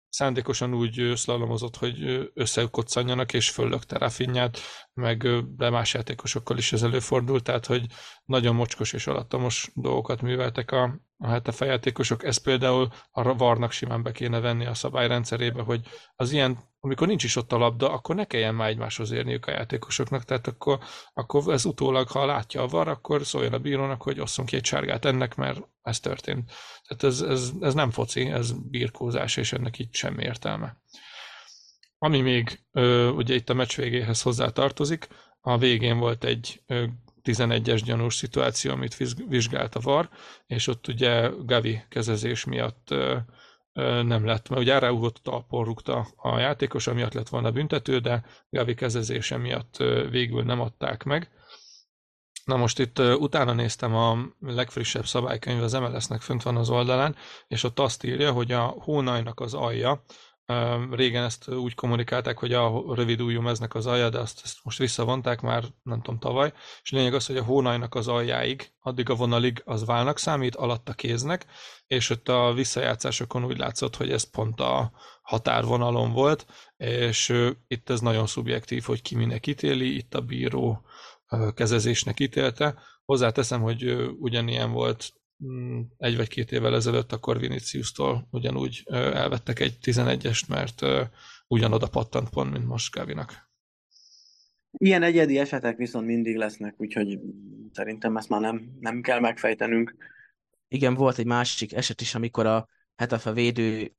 szándékosan 0.09 0.73
úgy 0.73 1.11
szlalomozott, 1.15 1.75
hogy 1.75 2.29
összekoccanjanak, 2.33 3.33
és 3.33 3.49
föllökte 3.49 3.97
Rafinhát, 3.97 4.59
meg 4.99 5.27
de 5.55 5.69
más 5.69 5.93
játékosokkal 5.93 6.57
is 6.57 6.73
ez 6.73 6.83
előfordult, 6.83 7.43
tehát 7.43 7.65
hogy 7.65 7.85
nagyon 8.25 8.55
mocskos 8.55 8.93
és 8.93 9.07
alattomos 9.07 9.71
dolgokat 9.73 10.21
műveltek 10.21 10.71
a, 10.71 10.99
a 11.17 11.27
hete 11.27 11.51
feljátékosok. 11.51 12.23
Ez 12.23 12.37
például 12.37 12.87
a 13.11 13.35
varnak 13.35 13.71
simán 13.71 14.03
be 14.03 14.11
kéne 14.11 14.39
venni 14.39 14.65
a 14.65 14.73
szabályrendszerébe, 14.73 15.61
hogy 15.61 15.81
az 16.15 16.31
ilyen 16.31 16.67
amikor 16.81 17.07
nincs 17.07 17.23
is 17.23 17.35
ott 17.35 17.51
a 17.51 17.57
labda, 17.57 17.91
akkor 17.91 18.15
ne 18.15 18.25
kelljen 18.25 18.55
már 18.55 18.69
egymáshoz 18.69 19.11
érniük 19.11 19.45
a 19.45 19.51
játékosoknak, 19.51 20.23
tehát 20.23 20.47
akkor, 20.47 20.79
akkor 21.13 21.53
ez 21.53 21.65
utólag, 21.65 22.07
ha 22.07 22.25
látja 22.25 22.61
a 22.61 22.67
var, 22.67 22.87
akkor 22.87 23.25
szóljon 23.25 23.53
a 23.53 23.59
bírónak, 23.59 24.01
hogy 24.01 24.19
osszon 24.19 24.45
két 24.45 24.65
sárgát 24.65 25.05
ennek, 25.05 25.35
mert 25.35 25.61
ez 25.81 25.99
történt. 25.99 26.51
Tehát 26.87 27.03
ez, 27.03 27.21
ez, 27.21 27.51
ez 27.59 27.73
nem 27.73 27.91
foci, 27.91 28.25
ez 28.25 28.51
birkózás, 28.51 29.37
és 29.37 29.53
ennek 29.53 29.79
itt 29.79 29.93
semmi 29.93 30.23
értelme. 30.23 30.77
Ami 31.99 32.21
még 32.21 32.59
ugye 33.15 33.35
itt 33.35 33.49
a 33.49 33.53
meccs 33.53 33.75
végéhez 33.75 34.21
hozzá 34.21 34.49
tartozik, 34.49 35.07
a 35.41 35.57
végén 35.57 35.97
volt 35.97 36.23
egy 36.23 36.61
11-es 37.23 37.81
gyanús 37.85 38.15
szituáció, 38.15 38.71
amit 38.71 38.97
vizsgált 39.27 39.75
a 39.75 39.79
VAR, 39.79 40.09
és 40.47 40.67
ott 40.67 40.87
ugye 40.87 41.29
Gavi 41.45 41.81
kezezés 41.89 42.45
miatt 42.45 42.93
nem 44.03 44.25
lett, 44.25 44.49
mert 44.49 44.61
ugye 44.61 44.79
ráugrott 44.79 45.17
talpon 45.23 45.63
rúgta 45.63 46.07
a 46.15 46.37
játékos, 46.37 46.87
amiatt 46.87 47.13
lett 47.13 47.29
volna 47.29 47.51
büntető, 47.51 47.99
de 47.99 48.25
Gavi 48.49 48.73
kezezése 48.73 49.37
miatt 49.37 49.77
végül 50.09 50.43
nem 50.43 50.59
adták 50.59 51.03
meg. 51.03 51.31
Na 52.49 52.57
most 52.57 52.79
itt 52.79 52.99
uh, 52.99 53.21
utána 53.21 53.53
néztem 53.53 53.95
a 53.95 54.17
legfrissebb 54.39 55.05
szabálykönyv, 55.05 55.63
az 55.63 55.73
MLS-nek 55.73 56.21
fönt 56.21 56.43
van 56.43 56.57
az 56.57 56.69
oldalán, 56.69 57.15
és 57.47 57.63
ott 57.63 57.79
azt 57.79 58.03
írja, 58.03 58.31
hogy 58.31 58.51
a 58.51 58.61
hónajnak 58.61 59.39
az 59.39 59.53
alja, 59.53 60.03
régen 60.91 61.23
ezt 61.23 61.49
úgy 61.49 61.75
kommunikálták, 61.75 62.37
hogy 62.37 62.53
a 62.53 62.83
rövid 62.95 63.21
ujjú 63.21 63.41
meznek 63.41 63.75
az 63.75 63.85
alja, 63.85 64.09
de 64.09 64.19
azt, 64.19 64.41
ezt 64.43 64.57
most 64.63 64.77
visszavonták 64.77 65.41
már, 65.41 65.63
nem 65.83 66.01
tudom, 66.01 66.19
tavaly, 66.19 66.53
és 66.81 66.91
lényeg 66.91 67.13
az, 67.13 67.25
hogy 67.25 67.37
a 67.37 67.43
hónajnak 67.43 67.95
az 67.95 68.07
aljáig, 68.07 68.71
addig 68.79 69.09
a 69.09 69.15
vonalig 69.15 69.61
az 69.65 69.85
válnak 69.85 70.17
számít, 70.17 70.55
alatt 70.55 70.89
a 70.89 70.93
kéznek, 70.93 71.45
és 71.87 72.09
ott 72.09 72.29
a 72.29 72.53
visszajátszásokon 72.53 73.45
úgy 73.45 73.57
látszott, 73.57 73.95
hogy 73.95 74.11
ez 74.11 74.29
pont 74.29 74.59
a 74.59 74.91
határvonalon 75.21 76.11
volt, 76.11 76.45
és 76.77 77.33
itt 77.67 77.89
ez 77.89 77.99
nagyon 77.99 78.27
szubjektív, 78.27 78.83
hogy 78.83 79.01
ki 79.01 79.15
minek 79.15 79.47
ítéli, 79.47 79.95
itt 79.95 80.15
a 80.15 80.21
bíró 80.21 80.81
kezezésnek 81.53 82.19
ítélte. 82.19 82.79
Hozzáteszem, 83.05 83.61
hogy 83.61 83.95
ugyanilyen 84.19 84.71
volt 84.71 85.13
egy 85.97 86.15
vagy 86.15 86.27
két 86.27 86.51
évvel 86.51 86.75
ezelőtt, 86.75 87.11
akkor 87.11 87.39
Vinicius-tól 87.39 88.27
ugyanúgy 88.31 88.83
elvettek 88.91 89.59
egy 89.59 89.77
11-est, 89.81 90.47
mert 90.47 90.81
ugyanoda 91.47 91.87
pattant 91.87 92.29
pont, 92.29 92.51
mint 92.51 92.65
most 92.65 92.95
Gavinak. 92.95 93.49
Ilyen 94.71 95.03
egyedi 95.03 95.37
esetek 95.37 95.77
viszont 95.77 96.05
mindig 96.05 96.35
lesznek, 96.35 96.73
úgyhogy 96.77 97.19
szerintem 97.71 98.17
ezt 98.17 98.29
már 98.29 98.41
nem, 98.41 98.77
nem 98.79 99.01
kell 99.01 99.19
megfejtenünk. 99.19 99.95
Igen, 100.67 100.93
volt 100.93 101.17
egy 101.17 101.25
másik 101.25 101.73
eset 101.73 102.01
is, 102.01 102.15
amikor 102.15 102.45
a 102.45 102.67
Hetafe 102.95 103.31
védő 103.31 103.93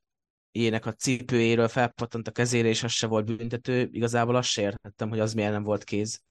ének 0.50 0.86
a 0.86 0.92
cipőjéről 0.92 1.68
felpattant 1.68 2.28
a 2.28 2.32
kezére, 2.32 2.68
és 2.68 2.82
az 2.82 2.92
se 2.92 3.06
volt 3.06 3.24
büntető. 3.24 3.88
Igazából 3.92 4.36
azt 4.36 4.48
se 4.48 4.62
értettem, 4.62 5.08
hogy 5.08 5.20
az 5.20 5.34
miért 5.34 5.52
nem 5.52 5.62
volt 5.62 5.84
kéz. 5.84 6.22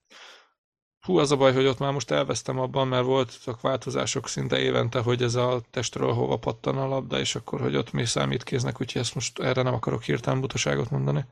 Hú, 1.00 1.18
az 1.18 1.32
a 1.32 1.38
baj, 1.38 1.54
hogy 1.54 1.66
ott 1.66 1.80
már 1.80 1.94
most 1.94 2.12
elvesztem 2.12 2.60
abban, 2.60 2.88
mert 2.88 3.06
voltak 3.06 3.62
változások 3.62 4.28
szinte 4.28 4.60
évente, 4.60 5.00
hogy 5.00 5.22
ez 5.22 5.36
a 5.36 5.62
testről 5.70 6.14
hova 6.14 6.38
pattan 6.38 6.78
a 6.78 6.88
labda, 6.88 7.20
és 7.20 7.36
akkor, 7.36 7.62
hogy 7.62 7.76
ott 7.76 7.92
mi 7.92 8.06
számít 8.06 8.44
kéznek, 8.44 8.82
úgyhogy 8.82 9.02
ezt 9.02 9.16
most 9.16 9.40
erre 9.40 9.62
nem 9.62 9.74
akarok 9.74 10.04
hirtelen 10.04 10.42
butaságot 10.42 10.90
mondani. 10.90 11.26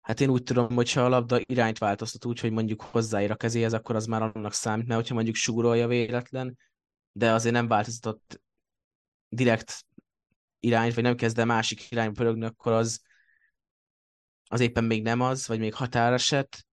Hát 0.00 0.20
én 0.20 0.28
úgy 0.28 0.42
tudom, 0.42 0.74
hogy 0.74 0.92
ha 0.92 1.00
a 1.00 1.08
labda 1.08 1.40
irányt 1.44 1.78
változtat 1.78 2.24
úgy, 2.24 2.40
hogy 2.40 2.50
mondjuk 2.50 2.82
hozzáér 2.82 3.30
a 3.30 3.36
kezéhez, 3.36 3.72
akkor 3.72 3.96
az 3.96 4.06
már 4.06 4.22
annak 4.22 4.52
számít, 4.52 4.86
mert 4.86 5.00
hogyha 5.00 5.14
mondjuk 5.14 5.36
súrolja 5.36 5.86
véletlen, 5.86 6.58
de 7.12 7.32
azért 7.32 7.54
nem 7.54 7.68
változtatott 7.68 8.40
direkt 9.28 9.84
irányt, 10.60 10.94
vagy 10.94 11.04
nem 11.04 11.16
kezd 11.16 11.38
el 11.38 11.44
másik 11.44 11.90
irányba 11.90 12.12
pörögni, 12.12 12.44
akkor 12.44 12.72
az, 12.72 13.02
az 14.48 14.60
éppen 14.60 14.84
még 14.84 15.02
nem 15.02 15.20
az, 15.20 15.46
vagy 15.46 15.58
még 15.58 15.74
határeset, 15.74 16.64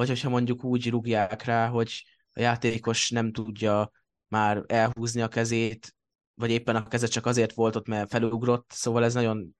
vagy 0.00 0.08
hogyha 0.08 0.28
mondjuk 0.28 0.64
úgy 0.64 0.90
rúgják 0.90 1.44
rá, 1.44 1.68
hogy 1.68 2.04
a 2.32 2.40
játékos 2.40 3.10
nem 3.10 3.32
tudja 3.32 3.90
már 4.28 4.64
elhúzni 4.66 5.20
a 5.20 5.28
kezét, 5.28 5.94
vagy 6.34 6.50
éppen 6.50 6.76
a 6.76 6.88
keze 6.88 7.06
csak 7.06 7.26
azért 7.26 7.52
volt 7.52 7.76
ott, 7.76 7.86
mert 7.86 8.10
felugrott, 8.10 8.70
szóval 8.70 9.04
ez 9.04 9.14
nagyon 9.14 9.56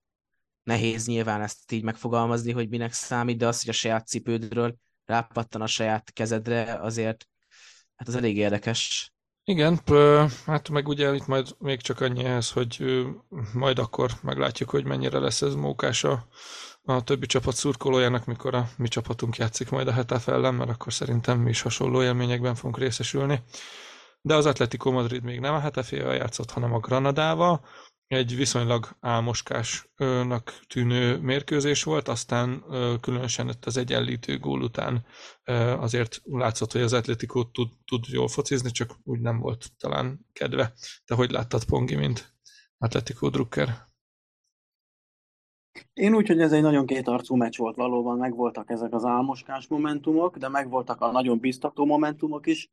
nehéz 0.62 1.07
nyilván 1.07 1.43
ezt 1.43 1.72
így 1.72 1.82
megfogalmazni, 1.82 2.53
hogy 2.53 2.68
minek 2.68 2.93
számít, 2.93 3.38
de 3.38 3.47
az, 3.47 3.61
hogy 3.61 3.68
a 3.68 3.72
saját 3.72 4.07
cipődről 4.07 4.76
rápattan 5.05 5.61
a 5.61 5.66
saját 5.66 6.12
kezedre, 6.12 6.74
azért 6.74 7.28
hát 7.97 8.09
az 8.09 8.14
elég 8.14 8.36
érdekes. 8.36 9.12
Igen, 9.45 9.80
hát 10.47 10.68
meg 10.68 10.88
ugye 10.88 11.14
itt 11.14 11.26
majd 11.26 11.57
még 11.59 11.80
csak 11.80 12.01
annyi 12.01 12.24
ehhez, 12.24 12.51
hogy 12.51 13.05
majd 13.53 13.78
akkor 13.78 14.11
meglátjuk, 14.22 14.70
hogy 14.70 14.84
mennyire 14.84 15.18
lesz 15.18 15.43
ez 15.43 15.55
mókás 15.55 16.05
a 16.05 16.26
a 16.83 17.05
többi 17.05 17.26
csapat 17.26 17.55
szurkolójának, 17.55 18.24
mikor 18.24 18.55
a 18.55 18.68
mi 18.76 18.89
csapatunk 18.89 19.37
játszik 19.37 19.70
majd 19.70 19.89
a 19.89 19.93
Hetaf 19.93 20.28
ellen, 20.28 20.55
mert 20.55 20.70
akkor 20.70 20.93
szerintem 20.93 21.39
mi 21.39 21.51
is 21.51 21.61
hasonló 21.61 22.03
élményekben 22.03 22.55
fogunk 22.55 22.78
részesülni. 22.78 23.43
De 24.20 24.35
az 24.35 24.47
Atletico 24.47 24.91
Madrid 24.91 25.22
még 25.22 25.41
nem 25.41 25.55
a 25.55 25.61
Hetafével 25.61 26.14
játszott, 26.14 26.51
hanem 26.51 26.72
a 26.72 26.78
Granadával. 26.78 27.66
Egy 28.07 28.37
viszonylag 28.37 28.97
álmoskásnak 29.01 30.61
tűnő 30.66 31.18
mérkőzés 31.18 31.83
volt, 31.83 32.09
aztán 32.09 32.64
különösen 33.01 33.49
ott 33.49 33.64
az 33.64 33.76
egyenlítő 33.76 34.39
gól 34.39 34.62
után 34.62 35.07
azért 35.78 36.20
látszott, 36.24 36.72
hogy 36.72 36.81
az 36.81 36.93
Atletico 36.93 37.45
tud, 37.45 37.68
tud 37.85 38.05
jól 38.09 38.28
focizni, 38.28 38.70
csak 38.70 38.99
úgy 39.05 39.20
nem 39.20 39.39
volt 39.39 39.66
talán 39.78 40.26
kedve. 40.33 40.72
Te 41.05 41.14
hogy 41.14 41.31
láttad 41.31 41.64
Pongi, 41.64 41.95
mint 41.95 42.35
Atletico 42.78 43.28
Drucker? 43.28 43.89
Én 45.93 46.14
úgy, 46.14 46.27
hogy 46.27 46.41
ez 46.41 46.53
egy 46.53 46.62
nagyon 46.62 46.87
kétarcú 46.87 47.37
meccs 47.37 47.57
volt 47.57 47.77
valóban, 47.77 48.18
megvoltak 48.18 48.71
ezek 48.71 48.93
az 48.93 49.05
álmoskás 49.05 49.66
momentumok, 49.66 50.37
de 50.37 50.49
megvoltak 50.49 51.01
a 51.01 51.11
nagyon 51.11 51.39
biztató 51.39 51.85
momentumok 51.85 52.47
is, 52.47 52.71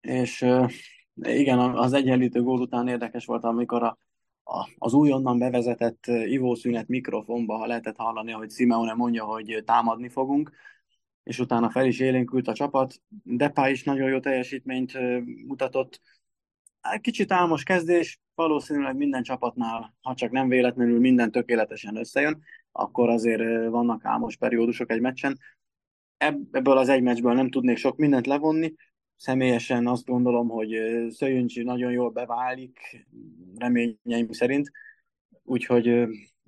és 0.00 0.46
igen, 1.14 1.58
az 1.58 1.92
egyenlítő 1.92 2.42
gól 2.42 2.60
után 2.60 2.88
érdekes 2.88 3.24
volt, 3.24 3.44
amikor 3.44 3.82
a, 3.82 3.98
a, 4.44 4.68
az 4.78 4.92
újonnan 4.92 5.38
bevezetett 5.38 6.06
ivószünet 6.06 6.88
mikrofonba, 6.88 7.56
ha 7.56 7.66
lehetett 7.66 7.96
hallani, 7.96 8.32
hogy 8.32 8.50
Simeone 8.50 8.94
mondja, 8.94 9.24
hogy 9.24 9.62
támadni 9.64 10.08
fogunk, 10.08 10.50
és 11.22 11.38
utána 11.38 11.70
fel 11.70 11.86
is 11.86 12.00
élénkült 12.00 12.48
a 12.48 12.54
csapat. 12.54 12.94
Depa 13.22 13.68
is 13.68 13.84
nagyon 13.84 14.08
jó 14.08 14.20
teljesítményt 14.20 14.98
mutatott. 15.46 16.00
Kicsit 17.00 17.32
álmos 17.32 17.62
kezdés, 17.62 18.20
valószínűleg 18.34 18.96
minden 18.96 19.22
csapatnál, 19.22 19.94
ha 20.00 20.14
csak 20.14 20.30
nem 20.30 20.48
véletlenül 20.48 21.00
minden 21.00 21.30
tökéletesen 21.30 21.96
összejön, 21.96 22.42
akkor 22.72 23.08
azért 23.08 23.68
vannak 23.68 24.04
álmos 24.04 24.36
periódusok 24.36 24.90
egy 24.90 25.00
meccsen. 25.00 25.38
Ebből 26.16 26.76
az 26.76 26.88
egy 26.88 27.02
meccsből 27.02 27.32
nem 27.32 27.50
tudnék 27.50 27.76
sok 27.76 27.96
mindent 27.96 28.26
levonni. 28.26 28.74
Személyesen 29.16 29.86
azt 29.86 30.04
gondolom, 30.04 30.48
hogy 30.48 30.76
Szöjüncsi 31.08 31.62
nagyon 31.62 31.92
jól 31.92 32.10
beválik, 32.10 33.06
reményeim 33.56 34.30
szerint. 34.30 34.70
Úgyhogy 35.42 35.86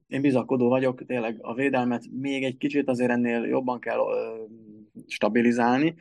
én 0.07 0.21
bizakodó 0.21 0.69
vagyok, 0.69 1.05
tényleg 1.05 1.39
a 1.41 1.55
védelmet 1.55 2.05
még 2.11 2.45
egy 2.45 2.57
kicsit 2.57 2.89
azért 2.89 3.11
ennél 3.11 3.45
jobban 3.45 3.81
kell 3.81 4.01
stabilizálni, 5.07 5.95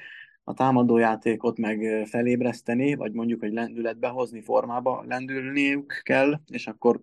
a 0.51 0.53
támadójátékot 0.53 1.57
meg 1.57 2.07
felébreszteni, 2.07 2.95
vagy 2.95 3.11
mondjuk, 3.11 3.39
hogy 3.39 3.53
lendületbe 3.53 4.07
hozni, 4.07 4.41
formába 4.41 5.03
lendülniük 5.07 6.01
kell, 6.03 6.39
és 6.45 6.67
akkor, 6.67 7.01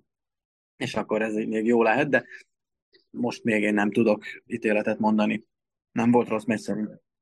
és 0.76 0.94
akkor 0.94 1.22
ez 1.22 1.34
még 1.34 1.66
jó 1.66 1.82
lehet, 1.82 2.08
de 2.08 2.24
most 3.10 3.44
még 3.44 3.62
én 3.62 3.74
nem 3.74 3.90
tudok 3.90 4.24
ítéletet 4.46 4.98
mondani. 4.98 5.44
Nem 5.92 6.10
volt 6.10 6.28
rossz 6.28 6.44
meccs. 6.44 6.70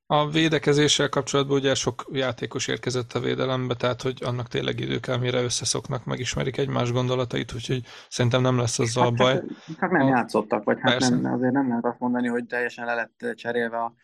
A 0.09 0.31
védekezéssel 0.31 1.09
kapcsolatban 1.09 1.57
ugye 1.57 1.74
sok 1.74 2.05
játékos 2.12 2.68
érkezett 2.68 3.12
a 3.12 3.20
védelembe, 3.20 3.74
tehát 3.74 4.03
hogy 4.03 4.22
annak 4.24 4.49
tényleg 4.49 4.81
idő 4.81 4.99
kell, 4.99 5.18
mire 5.18 5.43
összeszoknak, 5.43 6.05
megismerik 6.05 6.57
egymás 6.57 6.93
gondolatait, 6.93 7.55
úgyhogy 7.55 7.83
szerintem 8.09 8.43
nem 8.43 8.59
lesz 8.59 8.79
azzal 8.79 9.05
hát, 9.05 9.16
baj. 9.16 9.35
Csak, 9.35 9.77
csak 9.79 9.91
nem 9.91 10.07
a... 10.07 10.09
játszottak, 10.09 10.64
vagy 10.64 10.79
hát 10.81 11.01
nem, 11.01 11.33
azért 11.33 11.53
nem 11.53 11.68
lehet 11.68 11.85
azt 11.85 11.99
mondani, 11.99 12.29
hogy 12.29 12.47
teljesen 12.47 12.85
le 12.85 12.95
lett 12.95 13.35
cserélve 13.35 13.77
a, 13.77 13.95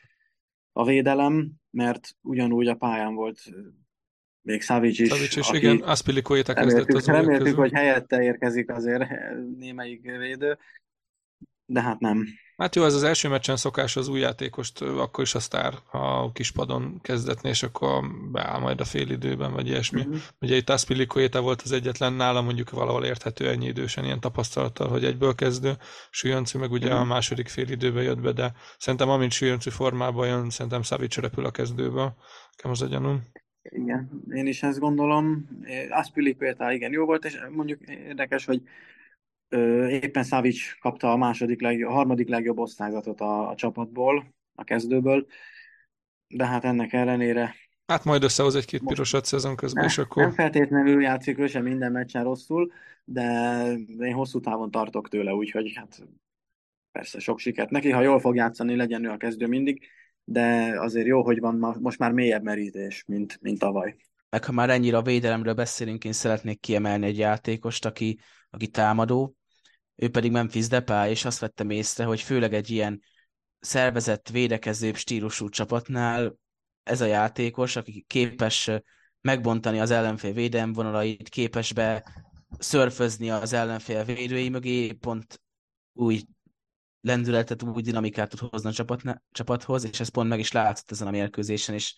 a 0.72 0.84
védelem, 0.84 1.52
mert 1.70 2.16
ugyanúgy 2.20 2.66
a 2.66 2.74
pályán 2.74 3.14
volt 3.14 3.40
még 4.42 4.62
Savic 4.62 4.98
is. 4.98 5.08
Savic 5.08 5.36
is, 5.36 5.50
igen, 5.50 5.78
Aspilicueta 5.78 6.54
kezdett 6.54 6.92
az 6.92 7.06
Reméltük, 7.06 7.56
hogy 7.56 7.72
helyette 7.72 8.22
érkezik 8.22 8.70
azért 8.70 9.04
némelyik 9.56 10.02
védő, 10.02 10.58
de 11.66 11.82
hát 11.82 12.00
nem. 12.00 12.24
Hát 12.56 12.76
jó, 12.76 12.84
ez 12.84 12.94
az 12.94 13.02
első 13.02 13.28
meccsen 13.28 13.56
szokás 13.56 13.96
az 13.96 14.08
új 14.08 14.20
játékost, 14.20 14.80
akkor 14.80 15.24
is 15.24 15.34
a 15.34 15.40
sztár 15.40 15.74
a 15.90 16.32
kispadon 16.32 17.00
kezdetni, 17.00 17.48
és 17.48 17.62
akkor 17.62 18.04
beáll 18.32 18.60
majd 18.60 18.80
a 18.80 18.84
fél 18.84 19.10
időben, 19.10 19.52
vagy 19.52 19.66
ilyesmi. 19.66 20.00
Mm-hmm. 20.00 20.16
Ugye 20.40 20.56
itt 20.56 20.70
Aspilicueta 20.70 21.40
volt 21.40 21.62
az 21.62 21.72
egyetlen, 21.72 22.12
nála 22.12 22.42
mondjuk 22.42 22.70
valahol 22.70 23.04
érthető 23.04 23.48
ennyi 23.48 23.66
idősen, 23.66 24.04
ilyen 24.04 24.20
tapasztalattal, 24.20 24.88
hogy 24.88 25.04
egyből 25.04 25.34
kezdő. 25.34 25.72
Süljöncű 26.10 26.58
meg 26.58 26.70
ugye 26.70 26.88
mm-hmm. 26.88 26.96
a 26.96 27.04
második 27.04 27.48
fél 27.48 27.68
időben 27.68 28.02
jött 28.02 28.20
be, 28.20 28.32
de 28.32 28.52
szerintem 28.78 29.08
amint 29.08 29.32
Süljöncű 29.32 29.70
formában 29.70 30.26
jön, 30.26 30.50
szerintem 30.50 30.82
Savic 30.82 31.16
repül 31.16 31.44
a 31.44 31.50
kezdőből. 31.50 32.14
Nekem 32.56 32.70
az 32.70 32.82
a 32.82 32.86
gyanúm. 32.86 33.22
Igen, 33.62 34.22
én 34.34 34.46
is 34.46 34.62
ezt 34.62 34.78
gondolom. 34.78 35.48
Aspilicueta 35.90 36.72
igen 36.72 36.92
jó 36.92 37.04
volt, 37.04 37.24
és 37.24 37.38
mondjuk 37.50 37.80
érdekes, 37.88 38.44
hogy 38.44 38.62
éppen 39.88 40.24
Savic 40.24 40.78
kapta 40.80 41.12
a 41.12 41.16
második 41.16 41.60
legjobb, 41.60 41.90
a 41.90 41.94
harmadik 41.94 42.28
legjobb 42.28 42.58
osztályzatot 42.58 43.20
a, 43.20 43.48
a 43.48 43.54
csapatból, 43.54 44.34
a 44.54 44.64
kezdőből, 44.64 45.26
de 46.26 46.46
hát 46.46 46.64
ennek 46.64 46.92
ellenére 46.92 47.54
Hát 47.86 48.04
majd 48.04 48.22
összehoz 48.22 48.54
egy-két 48.54 48.82
pirosat 48.86 49.24
szezon 49.24 49.56
közben, 49.56 49.82
ne, 49.82 49.88
és 49.90 49.98
akkor... 49.98 50.22
Nem 50.22 50.32
feltétlenül 50.32 51.02
játszik 51.02 51.38
ő 51.38 51.46
sem 51.46 51.62
minden 51.62 51.92
meccsen 51.92 52.24
rosszul, 52.24 52.72
de 53.04 53.62
én 53.98 54.12
hosszú 54.12 54.40
távon 54.40 54.70
tartok 54.70 55.08
tőle, 55.08 55.34
úgyhogy 55.34 55.72
hát 55.74 56.02
persze 56.92 57.18
sok 57.18 57.38
sikert 57.38 57.70
neki, 57.70 57.90
ha 57.90 58.00
jól 58.00 58.20
fog 58.20 58.34
játszani, 58.34 58.76
legyen 58.76 59.04
ő 59.04 59.10
a 59.10 59.16
kezdő 59.16 59.46
mindig, 59.46 59.88
de 60.24 60.74
azért 60.80 61.06
jó, 61.06 61.22
hogy 61.22 61.40
van 61.40 61.78
most 61.80 61.98
már 61.98 62.12
mélyebb 62.12 62.42
merítés, 62.42 63.04
mint, 63.06 63.38
mint 63.40 63.58
tavaly. 63.58 63.96
Meg 64.30 64.44
ha 64.44 64.52
már 64.52 64.70
ennyire 64.70 64.96
a 64.96 65.02
védelemről 65.02 65.54
beszélünk, 65.54 66.04
én 66.04 66.12
szeretnék 66.12 66.60
kiemelni 66.60 67.06
egy 67.06 67.18
játékost, 67.18 67.84
aki, 67.84 68.18
aki 68.50 68.68
támadó, 68.68 69.36
ő 69.94 70.10
pedig 70.10 70.30
Memphis 70.30 70.68
Depay, 70.68 71.10
és 71.10 71.24
azt 71.24 71.38
vettem 71.38 71.70
észre, 71.70 72.04
hogy 72.04 72.20
főleg 72.20 72.54
egy 72.54 72.70
ilyen 72.70 73.02
szervezett, 73.60 74.28
védekezőbb 74.28 74.96
stílusú 74.96 75.48
csapatnál 75.48 76.36
ez 76.82 77.00
a 77.00 77.04
játékos, 77.04 77.76
aki 77.76 78.04
képes 78.06 78.70
megbontani 79.20 79.80
az 79.80 79.90
ellenfél 79.90 80.32
védelmvonalait, 80.32 81.28
képes 81.28 81.72
be 81.72 82.04
szörfözni 82.58 83.30
az 83.30 83.52
ellenfél 83.52 84.04
védői 84.04 84.48
mögé, 84.48 84.92
pont 84.92 85.40
új 85.92 86.22
lendületet, 87.00 87.62
új 87.62 87.82
dinamikát 87.82 88.28
tud 88.28 88.50
hozni 88.50 88.68
a 88.68 88.72
csapat, 88.72 89.02
csapathoz, 89.30 89.84
és 89.84 90.00
ez 90.00 90.08
pont 90.08 90.28
meg 90.28 90.38
is 90.38 90.52
látszott 90.52 90.90
ezen 90.90 91.06
a 91.06 91.10
mérkőzésen, 91.10 91.74
és 91.74 91.94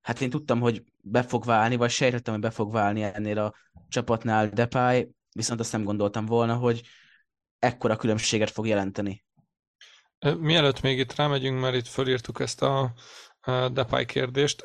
hát 0.00 0.20
én 0.20 0.30
tudtam, 0.30 0.60
hogy 0.60 0.84
be 1.02 1.22
fog 1.22 1.44
válni, 1.44 1.76
vagy 1.76 1.90
sejtettem, 1.90 2.32
hogy 2.32 2.42
be 2.42 2.50
fog 2.50 2.72
válni 2.72 3.02
ennél 3.02 3.38
a 3.38 3.54
csapatnál 3.88 4.48
Depay, 4.48 5.10
viszont 5.32 5.60
azt 5.60 5.72
nem 5.72 5.84
gondoltam 5.84 6.26
volna, 6.26 6.54
hogy 6.54 6.82
ekkora 7.60 7.96
különbséget 7.96 8.50
fog 8.50 8.66
jelenteni. 8.66 9.24
Mielőtt 10.38 10.80
még 10.80 10.98
itt 10.98 11.14
rámegyünk, 11.14 11.60
mert 11.60 11.74
itt 11.74 11.86
fölírtuk 11.86 12.40
ezt 12.40 12.62
a 12.62 12.92
Depay 13.72 14.04
kérdést. 14.06 14.64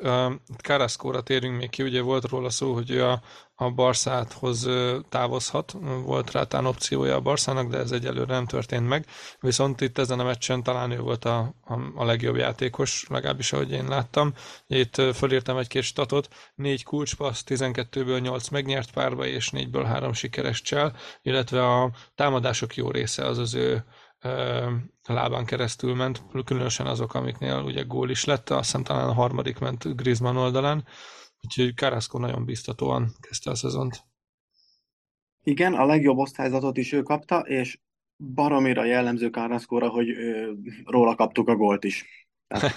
Carrasco-ra 0.56 1.20
térünk 1.22 1.58
még 1.58 1.70
ki, 1.70 1.82
ugye 1.82 2.00
volt 2.00 2.28
róla 2.28 2.50
szó, 2.50 2.74
hogy 2.74 2.90
ő 2.90 3.04
a, 3.04 3.22
a 3.54 3.70
Barszáthoz 3.70 4.68
távozhat, 5.08 5.74
volt 6.04 6.30
rá 6.30 6.42
tán 6.42 6.66
opciója 6.66 7.14
a 7.14 7.20
Barszának, 7.20 7.68
de 7.68 7.78
ez 7.78 7.90
egyelőre 7.90 8.34
nem 8.34 8.46
történt 8.46 8.88
meg. 8.88 9.06
Viszont 9.40 9.80
itt 9.80 9.98
ezen 9.98 10.20
a 10.20 10.24
meccsen 10.24 10.62
talán 10.62 10.90
ő 10.90 11.00
volt 11.00 11.24
a, 11.24 11.38
a, 11.64 11.78
a 11.94 12.04
legjobb 12.04 12.36
játékos, 12.36 13.06
legalábbis 13.08 13.52
ahogy 13.52 13.70
én 13.72 13.88
láttam. 13.88 14.32
Itt 14.66 14.94
fölírtam 15.14 15.56
egy-két 15.56 15.82
statot, 15.82 16.28
négy 16.54 16.84
kulcspassz, 16.84 17.42
12-ből 17.46 18.20
8 18.20 18.48
megnyert 18.48 18.90
párba, 18.90 19.26
és 19.26 19.50
4-ből 19.52 19.84
3 19.86 20.12
sikeres 20.12 20.62
csel, 20.62 20.96
illetve 21.22 21.66
a 21.66 21.90
támadások 22.14 22.74
jó 22.74 22.90
része 22.90 23.24
az 23.24 23.38
az 23.38 23.54
ő 23.54 23.84
lábán 25.06 25.44
keresztül 25.44 25.94
ment, 25.94 26.22
különösen 26.44 26.86
azok, 26.86 27.14
amiknél 27.14 27.62
ugye 27.62 27.82
gól 27.82 28.10
is 28.10 28.24
lett, 28.24 28.50
azt 28.50 28.64
hiszem 28.64 28.82
talán 28.82 29.08
a 29.08 29.12
harmadik 29.12 29.58
ment 29.58 29.96
Griezmann 29.96 30.36
oldalán, 30.36 30.84
úgyhogy 31.42 31.74
Carrasco 31.74 32.18
nagyon 32.18 32.44
biztatóan 32.44 33.12
kezdte 33.20 33.50
a 33.50 33.54
szezont. 33.54 34.02
Igen, 35.42 35.74
a 35.74 35.86
legjobb 35.86 36.18
osztályzatot 36.18 36.76
is 36.76 36.92
ő 36.92 37.02
kapta, 37.02 37.38
és 37.38 37.78
baromira 38.16 38.84
jellemző 38.84 39.28
Carrasco-ra, 39.28 39.88
hogy 39.88 40.10
ö, 40.10 40.52
róla 40.84 41.14
kaptuk 41.14 41.48
a 41.48 41.56
gólt 41.56 41.84
is. 41.84 42.04
Tehát, 42.46 42.72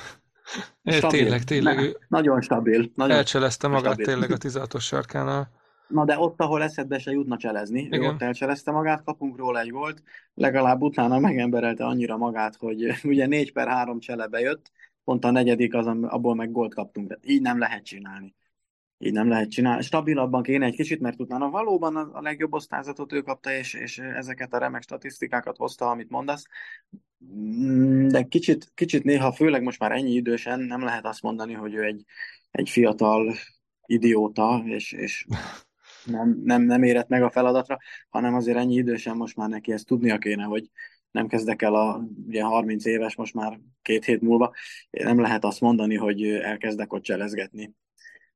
stabil. 0.83 1.19
tényleg, 1.19 1.43
tényleg. 1.43 1.77
Ne, 1.77 1.91
nagyon 2.07 2.41
stabil. 2.41 2.91
Nagyon 2.95 3.17
elcselezte 3.17 3.67
magát 3.67 3.93
stabil. 3.93 4.05
tényleg 4.05 4.31
a 4.31 4.37
16-os 4.37 4.81
sarkánál. 4.81 5.58
Na 5.89 6.05
de 6.05 6.19
ott, 6.19 6.41
ahol 6.41 6.63
eszedbe 6.63 6.99
se 6.99 7.11
jutna 7.11 7.37
cselezni, 7.37 7.81
Igen. 7.81 8.01
ő 8.01 8.07
ott 8.07 8.21
elcselezte 8.21 8.71
magát, 8.71 9.03
kapunk 9.03 9.37
róla 9.37 9.59
egy 9.59 9.71
volt, 9.71 10.03
legalább 10.33 10.81
utána 10.81 11.19
megemberelte 11.19 11.85
annyira 11.85 12.17
magát, 12.17 12.55
hogy 12.55 12.83
ugye 13.03 13.25
4 13.25 13.51
per 13.51 13.67
3 13.67 13.99
csele 13.99 14.27
bejött, 14.27 14.71
pont 15.03 15.25
a 15.25 15.31
negyedik 15.31 15.73
az, 15.73 15.87
abból 15.87 16.35
meg 16.35 16.51
gólt 16.51 16.73
kaptunk, 16.73 17.07
de 17.07 17.17
így 17.23 17.41
nem 17.41 17.59
lehet 17.59 17.83
csinálni. 17.83 18.35
Így 19.01 19.13
nem 19.13 19.29
lehet 19.29 19.49
csinálni. 19.49 19.81
Stabilabban 19.81 20.43
kéne 20.43 20.65
egy 20.65 20.75
kicsit, 20.75 20.99
mert 20.99 21.19
utána 21.19 21.49
valóban 21.49 21.95
a 21.95 22.21
legjobb 22.21 22.53
osztályzatot 22.53 23.13
ő 23.13 23.21
kapta, 23.21 23.51
és, 23.51 23.73
és 23.73 23.97
ezeket 23.97 24.53
a 24.53 24.57
remek 24.57 24.81
statisztikákat 24.81 25.57
hozta, 25.57 25.89
amit 25.89 26.09
mondasz. 26.09 26.45
Mm, 27.25 28.07
de 28.07 28.23
kicsit, 28.23 28.71
kicsit 28.75 29.03
néha, 29.03 29.31
főleg 29.31 29.63
most 29.63 29.79
már 29.79 29.91
ennyi 29.91 30.11
idősen 30.11 30.59
nem 30.59 30.83
lehet 30.83 31.05
azt 31.05 31.21
mondani, 31.21 31.53
hogy 31.53 31.73
ő 31.73 31.83
egy, 31.83 32.05
egy 32.51 32.69
fiatal 32.69 33.35
idióta, 33.85 34.61
és, 34.65 34.91
és 34.91 35.25
nem, 36.05 36.41
nem, 36.43 36.61
nem 36.61 36.83
érett 36.83 37.07
meg 37.07 37.23
a 37.23 37.29
feladatra, 37.29 37.77
hanem 38.09 38.33
azért 38.33 38.57
ennyi 38.57 38.75
idősen 38.75 39.15
most 39.15 39.35
már 39.35 39.49
neki 39.49 39.71
ezt 39.71 39.85
tudnia 39.85 40.17
kéne, 40.17 40.43
hogy 40.43 40.69
nem 41.11 41.27
kezdek 41.27 41.61
el 41.61 41.75
a 41.75 42.03
ugye 42.27 42.43
30 42.43 42.85
éves, 42.85 43.15
most 43.15 43.33
már 43.33 43.59
két 43.81 44.05
hét 44.05 44.21
múlva, 44.21 44.53
nem 44.89 45.19
lehet 45.19 45.43
azt 45.43 45.61
mondani, 45.61 45.95
hogy 45.95 46.23
elkezdek 46.27 46.93
ott 46.93 47.03
cselezgetni. 47.03 47.73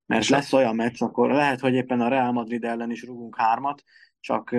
Mert 0.06 0.28
lesz 0.28 0.54
olyan 0.54 0.76
meccs, 0.76 1.02
akkor 1.02 1.32
lehet, 1.32 1.60
hogy 1.60 1.74
éppen 1.74 2.02
a 2.02 2.08
Real 2.08 2.32
Madrid 2.32 2.64
ellen 2.64 2.92
is 2.92 3.04
rugunk 3.04 3.36
hármat, 3.38 3.84
csak, 4.20 4.56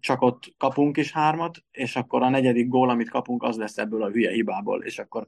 csak 0.00 0.22
ott 0.22 0.54
kapunk 0.56 0.96
is 0.96 1.12
hármat, 1.12 1.58
és 1.70 1.96
akkor 1.96 2.22
a 2.22 2.28
negyedik 2.28 2.68
gól, 2.68 2.90
amit 2.90 3.10
kapunk, 3.10 3.42
az 3.42 3.56
lesz 3.56 3.78
ebből 3.78 4.02
a 4.02 4.10
hülye 4.10 4.30
hibából, 4.30 4.82
és 4.82 4.98
akkor 4.98 5.26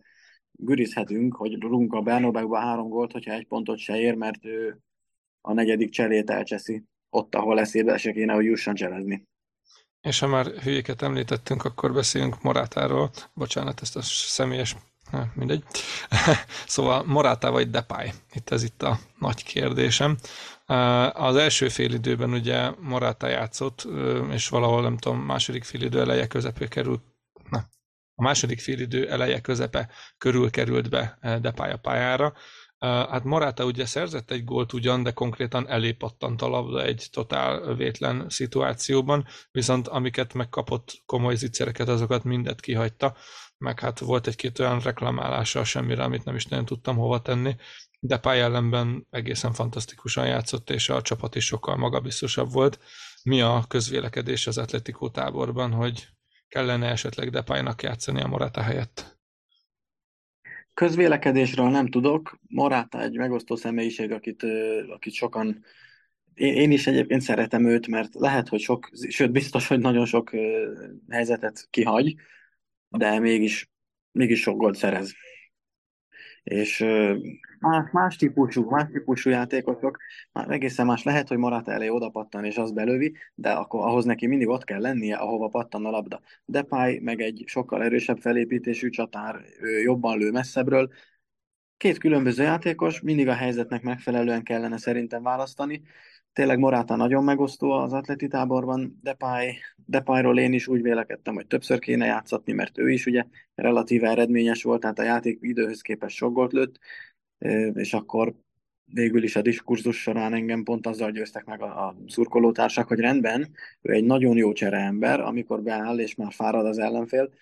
gürizhetünk, 0.53 1.35
hogy 1.35 1.61
rugunk 1.61 1.93
a 1.93 2.01
Bernabeu-ba 2.01 2.59
három 2.59 2.89
gólt, 2.89 3.13
hogyha 3.13 3.33
egy 3.33 3.47
pontot 3.47 3.79
se 3.79 3.97
ér, 3.97 4.15
mert 4.15 4.41
a 5.47 5.53
negyedik 5.53 5.91
cselét 5.91 6.31
elcseszi, 6.31 6.83
ott, 7.11 7.35
ahol 7.35 7.61
eszébe 7.61 7.97
se 7.97 8.13
kéne, 8.13 8.33
hogy 8.33 8.45
jusson 8.45 8.75
cselezni. 8.75 9.23
És 10.01 10.19
ha 10.19 10.27
már 10.27 10.47
hülyéket 10.47 11.03
említettünk, 11.03 11.65
akkor 11.65 11.93
beszéljünk 11.93 12.43
Morátáról. 12.43 13.11
Bocsánat, 13.35 13.81
ezt 13.81 13.97
a 13.97 14.03
személyes 14.03 14.77
mindegy. 15.35 15.63
szóval 16.67 17.05
Morata 17.05 17.51
vagy 17.51 17.71
Depay? 17.71 18.13
Itt 18.33 18.51
ez 18.51 18.63
itt 18.63 18.83
a 18.83 18.99
nagy 19.19 19.43
kérdésem. 19.45 20.17
Az 21.13 21.37
első 21.37 21.69
fél 21.69 21.93
időben 21.93 22.33
ugye 22.33 22.71
Morata 22.81 23.29
játszott, 23.29 23.89
és 24.31 24.49
valahol 24.49 24.83
nem 24.83 24.97
tudom, 24.97 25.19
második 25.19 25.65
fél 25.65 25.83
idő 25.83 26.01
eleje 26.01 26.27
közepé 26.27 26.69
került, 26.69 27.03
na, 27.51 27.59
a 28.15 28.23
második 28.23 28.61
fél 28.61 28.81
idő 28.81 29.11
eleje 29.11 29.41
közepe 29.41 29.89
körül 30.19 30.51
került 30.51 30.91
be 30.91 31.19
Depay 31.41 31.71
a 31.71 31.77
pályára, 31.77 32.33
Hát 32.79 33.25
Morata 33.25 33.65
ugye 33.65 33.87
szerzett 33.87 34.31
egy 34.31 34.45
gólt 34.45 34.73
ugyan, 34.73 35.03
de 35.03 35.11
konkrétan 35.11 35.69
elépattant 35.69 36.43
a 36.43 36.49
labda 36.49 36.83
egy 36.83 37.09
totál 37.13 37.75
vétlen 37.75 38.29
szituációban, 38.29 39.27
viszont 39.51 39.89
amiket 39.89 40.35
megkapott 40.35 41.03
komoly 41.07 41.35
zicsereket, 41.35 41.89
azokat 41.89 42.25
mindet 42.25 42.61
kihagyta, 42.61 43.17
meg 43.59 43.81
hát 43.81 43.99
volt 43.99 44.27
egy-két 44.27 44.59
olyan 44.59 44.81
reklamálása 44.81 45.65
semmire, 45.65 46.03
amit 46.03 46.25
nem 46.25 46.35
is 46.35 46.47
nagyon 46.47 46.65
tudtam 46.65 46.97
hova 46.97 47.23
tenni, 47.23 47.57
de 48.01 48.19
pályellenben 48.19 49.07
egészen 49.11 49.53
fantasztikusan 49.53 50.27
játszott, 50.27 50.71
és 50.71 50.89
a 50.89 51.03
csapat 51.03 51.35
is 51.35 51.45
sokkal 51.45 51.77
magabiztosabb 51.77 52.53
volt. 52.53 52.79
Mi 53.23 53.41
a 53.41 53.65
közvélekedés 53.69 54.47
az 54.47 54.59
Atletico 54.59 55.11
táborban, 55.11 55.73
hogy 55.73 56.09
kellene 56.49 56.89
esetleg 56.89 57.31
Depaynak 57.31 57.83
játszani 57.83 58.21
a 58.21 58.27
Morata 58.27 58.63
helyett? 58.63 59.16
Közvélekedésről 60.77 61.69
nem 61.69 61.87
tudok. 61.87 62.39
Moráta 62.49 63.03
egy 63.03 63.17
megosztó 63.17 63.57
személyiség, 63.57 64.13
akit, 64.13 64.43
akit 64.89 65.13
sokan 65.13 65.65
én 66.35 66.71
is 66.71 66.87
egyébként 66.87 67.21
szeretem 67.21 67.67
őt, 67.67 67.87
mert 67.87 68.15
lehet, 68.15 68.49
hogy 68.49 68.61
sok, 68.61 68.91
sőt 69.09 69.33
biztos, 69.33 69.67
hogy 69.67 69.79
nagyon 69.79 70.05
sok 70.05 70.31
helyzetet 71.09 71.67
kihagy, 71.71 72.15
de 72.89 73.19
mégis, 73.19 73.71
mégis 74.13 74.41
sok 74.41 74.57
gólt 74.57 74.77
szerez 74.77 75.15
és 76.47 76.85
más, 77.67 77.91
más 77.91 78.17
típusú, 78.17 78.71
más 78.71 78.89
típusú 78.93 79.31
játékosok, 79.31 79.99
már 80.33 80.51
egészen 80.51 80.87
más. 80.87 81.03
Lehet, 81.03 81.29
hogy 81.29 81.37
Morata 81.37 81.73
elé 81.73 81.89
oda 81.89 82.09
pattan 82.09 82.45
és 82.45 82.57
az 82.57 82.73
belövi, 82.73 83.17
de 83.35 83.51
akkor 83.51 83.87
ahhoz 83.87 84.05
neki 84.05 84.27
mindig 84.27 84.49
ott 84.49 84.65
kell 84.65 84.81
lennie, 84.81 85.17
ahova 85.17 85.49
pattan 85.49 85.87
a 85.87 85.91
labda. 85.91 86.21
Depay 86.45 86.99
meg 86.99 87.21
egy 87.21 87.43
sokkal 87.47 87.83
erősebb 87.83 88.19
felépítésű 88.19 88.89
csatár, 88.89 89.41
ő 89.61 89.81
jobban 89.81 90.19
lő 90.19 90.31
messzebbről. 90.31 90.91
Két 91.77 91.99
különböző 91.99 92.43
játékos, 92.43 93.01
mindig 93.01 93.29
a 93.29 93.35
helyzetnek 93.35 93.83
megfelelően 93.83 94.43
kellene 94.43 94.79
szerintem 94.79 95.23
választani, 95.23 95.83
tényleg 96.37 96.59
Morata 96.59 96.97
nagyon 96.97 97.25
megosztó 97.25 97.71
az 97.71 97.93
atleti 97.93 98.29
táborban, 98.29 98.99
Depay, 99.03 99.59
Depayról 99.87 100.39
én 100.39 100.53
is 100.53 100.69
úgy 100.69 100.83
vélekedtem, 100.83 101.35
hogy 101.35 101.47
többször 101.47 101.79
kéne 101.79 102.07
játszatni, 102.07 102.53
mert 102.53 102.79
ő 102.79 102.91
is 102.91 103.07
ugye 103.07 103.25
relatíve 103.55 104.09
eredményes 104.09 104.63
volt, 104.63 104.81
tehát 104.81 104.99
a 104.99 105.03
játék 105.03 105.39
időhöz 105.41 105.81
képest 105.81 106.17
sok 106.17 106.33
gólt 106.33 106.53
lőtt, 106.53 106.79
és 107.73 107.93
akkor 107.93 108.35
végül 108.85 109.23
is 109.23 109.37
a 109.37 109.43
diskurzus 109.43 110.01
során 110.01 110.35
engem 110.35 110.63
pont 110.63 110.87
azzal 110.87 111.11
győztek 111.11 111.45
meg 111.45 111.63
a, 111.63 111.87
a 111.87 111.97
szurkolótársak, 112.07 112.89
hogy 112.89 113.01
rendben, 113.01 113.53
ő 113.83 113.93
egy 113.93 114.05
nagyon 114.05 114.37
jó 114.37 114.53
csereember, 114.53 115.21
amikor 115.21 115.63
beáll 115.63 115.99
és 115.99 116.15
már 116.15 116.33
fárad 116.33 116.67
az 116.67 116.79
ellenfél, 116.79 117.33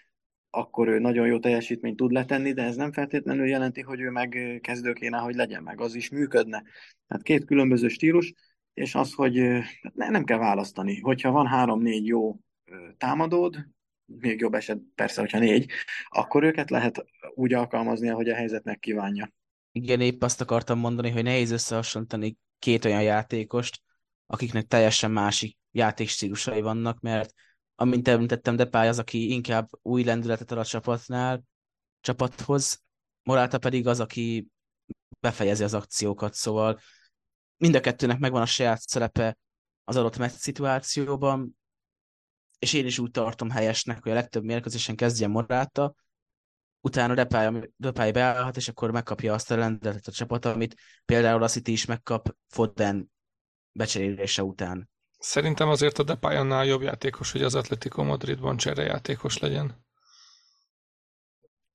akkor 0.50 0.88
ő 0.88 0.98
nagyon 0.98 1.26
jó 1.26 1.38
teljesítményt 1.38 1.96
tud 1.96 2.12
letenni, 2.12 2.52
de 2.52 2.62
ez 2.62 2.76
nem 2.76 2.92
feltétlenül 2.92 3.46
jelenti, 3.46 3.80
hogy 3.80 4.00
ő 4.00 4.10
meg 4.10 4.58
kezdő 4.60 4.92
kéne, 4.92 5.18
hogy 5.18 5.34
legyen 5.34 5.62
meg, 5.62 5.80
az 5.80 5.94
is 5.94 6.10
működne. 6.10 6.62
Tehát 7.06 7.22
két 7.22 7.44
különböző 7.44 7.88
stílus, 7.88 8.32
és 8.74 8.94
az, 8.94 9.12
hogy 9.12 9.42
nem 9.94 10.24
kell 10.24 10.38
választani. 10.38 11.00
Hogyha 11.00 11.30
van 11.30 11.46
három-négy 11.46 12.06
jó 12.06 12.38
támadód, 12.96 13.66
még 14.04 14.40
jobb 14.40 14.54
eset 14.54 14.78
persze, 14.94 15.20
hogyha 15.20 15.38
négy, 15.38 15.70
akkor 16.08 16.42
őket 16.42 16.70
lehet 16.70 17.04
úgy 17.34 17.52
alkalmazni, 17.52 18.08
ahogy 18.08 18.28
a 18.28 18.34
helyzetnek 18.34 18.78
kívánja. 18.78 19.32
Igen, 19.76 20.00
épp 20.00 20.22
azt 20.22 20.40
akartam 20.40 20.78
mondani, 20.78 21.10
hogy 21.10 21.22
nehéz 21.22 21.50
összehasonlítani 21.50 22.36
két 22.58 22.84
olyan 22.84 23.02
játékost, 23.02 23.82
akiknek 24.26 24.66
teljesen 24.66 25.10
másik 25.10 25.58
játékstílusai 25.70 26.60
vannak, 26.60 27.00
mert 27.00 27.34
amint 27.74 28.08
említettem, 28.08 28.56
Depay 28.56 28.88
az, 28.88 28.98
aki 28.98 29.30
inkább 29.30 29.68
új 29.82 30.04
lendületet 30.04 30.50
ad 30.50 30.58
a 30.58 30.64
csapatnál, 30.64 31.42
csapathoz, 32.00 32.82
Morata 33.22 33.58
pedig 33.58 33.86
az, 33.86 34.00
aki 34.00 34.46
befejezi 35.20 35.64
az 35.64 35.74
akciókat, 35.74 36.34
szóval 36.34 36.80
mind 37.56 37.74
a 37.74 37.80
kettőnek 37.80 38.18
megvan 38.18 38.42
a 38.42 38.46
saját 38.46 38.80
szerepe 38.80 39.38
az 39.84 39.96
adott 39.96 40.18
meccs 40.18 40.30
szituációban, 40.30 41.58
és 42.58 42.72
én 42.72 42.86
is 42.86 42.98
úgy 42.98 43.10
tartom 43.10 43.50
helyesnek, 43.50 44.02
hogy 44.02 44.12
a 44.12 44.14
legtöbb 44.14 44.44
mérkőzésen 44.44 44.96
kezdjen 44.96 45.30
Morata, 45.30 45.94
utána 46.84 47.14
Depay, 47.14 47.72
Depay 47.76 48.12
beállhat, 48.12 48.56
és 48.56 48.68
akkor 48.68 48.90
megkapja 48.90 49.32
azt 49.32 49.50
a 49.50 49.56
lendületet 49.56 50.06
a 50.06 50.12
csapat, 50.12 50.44
amit 50.44 50.74
például 51.04 51.42
a 51.42 51.48
City 51.48 51.72
is 51.72 51.84
megkap 51.84 52.36
Foden 52.48 53.10
becserélése 53.72 54.42
után. 54.42 54.90
Szerintem 55.18 55.68
azért 55.68 55.98
a 55.98 56.02
Depay 56.02 56.36
annál 56.36 56.64
jobb 56.64 56.82
játékos, 56.82 57.32
hogy 57.32 57.42
az 57.42 57.54
Atletico 57.54 58.02
Madridban 58.02 58.56
cserejátékos 58.56 59.38
legyen. 59.38 59.82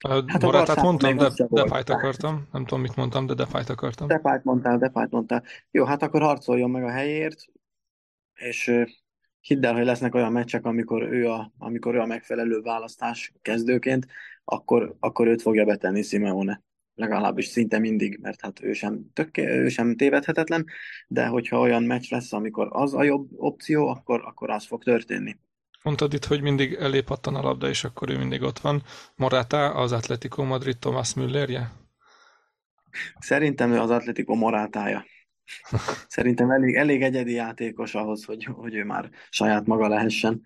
Hát 0.07 0.41
Morátát 0.41 0.81
mondtam, 0.81 1.17
de 1.17 1.29
Depayt 1.49 1.89
akartam. 1.89 2.47
Nem 2.51 2.65
tudom, 2.65 2.81
mit 2.81 2.95
mondtam, 2.95 3.25
de 3.25 3.33
Depayt 3.33 3.69
akartam. 3.69 4.07
Depayt 4.07 4.43
mondtál, 4.43 4.77
Depayt 4.77 5.11
mondtál. 5.11 5.43
Jó, 5.71 5.85
hát 5.85 6.01
akkor 6.01 6.21
harcoljon 6.21 6.69
meg 6.69 6.83
a 6.83 6.91
helyért, 6.91 7.45
és 8.33 8.71
hidd 9.39 9.65
el, 9.65 9.73
hogy 9.73 9.85
lesznek 9.85 10.15
olyan 10.15 10.31
meccsek, 10.31 10.65
amikor 10.65 11.03
ő 11.03 11.29
a, 11.29 11.51
amikor 11.57 11.95
ő 11.95 11.99
a 11.99 12.05
megfelelő 12.05 12.61
választás 12.61 13.33
kezdőként, 13.41 14.07
akkor, 14.49 14.95
akkor 14.99 15.27
őt 15.27 15.41
fogja 15.41 15.65
betenni 15.65 16.01
Simeone. 16.01 16.63
Legalábbis 16.95 17.45
szinte 17.45 17.79
mindig, 17.79 18.19
mert 18.21 18.41
hát 18.41 18.63
ő 18.63 18.73
sem, 18.73 19.09
tök, 19.13 19.37
ő 19.37 19.67
sem 19.67 19.95
tévedhetetlen, 19.95 20.65
de 21.07 21.25
hogyha 21.25 21.59
olyan 21.59 21.83
meccs 21.83 22.11
lesz, 22.11 22.33
amikor 22.33 22.67
az 22.71 22.93
a 22.93 23.03
jobb 23.03 23.27
opció, 23.35 23.87
akkor, 23.87 24.21
akkor 24.25 24.49
az 24.49 24.65
fog 24.65 24.83
történni. 24.83 25.37
Mondtad 25.83 26.13
itt, 26.13 26.25
hogy 26.25 26.41
mindig 26.41 26.73
elépattan 26.73 27.35
a 27.35 27.41
labda, 27.41 27.69
és 27.69 27.83
akkor 27.83 28.09
ő 28.09 28.17
mindig 28.17 28.41
ott 28.41 28.59
van. 28.59 28.83
Morata 29.15 29.73
az 29.73 29.91
Atletico 29.91 30.43
Madrid 30.43 30.77
Thomas 30.77 31.13
Müllerje? 31.13 31.71
Szerintem 33.19 33.71
ő 33.71 33.79
az 33.79 33.89
Atletico 33.89 34.35
Morátája. 34.35 35.05
Szerintem 36.07 36.51
elég, 36.51 36.75
elég 36.75 37.01
egyedi 37.01 37.33
játékos 37.33 37.95
ahhoz, 37.95 38.23
hogy, 38.25 38.43
hogy 38.43 38.75
ő 38.75 38.83
már 38.83 39.09
saját 39.29 39.65
maga 39.65 39.87
lehessen. 39.87 40.41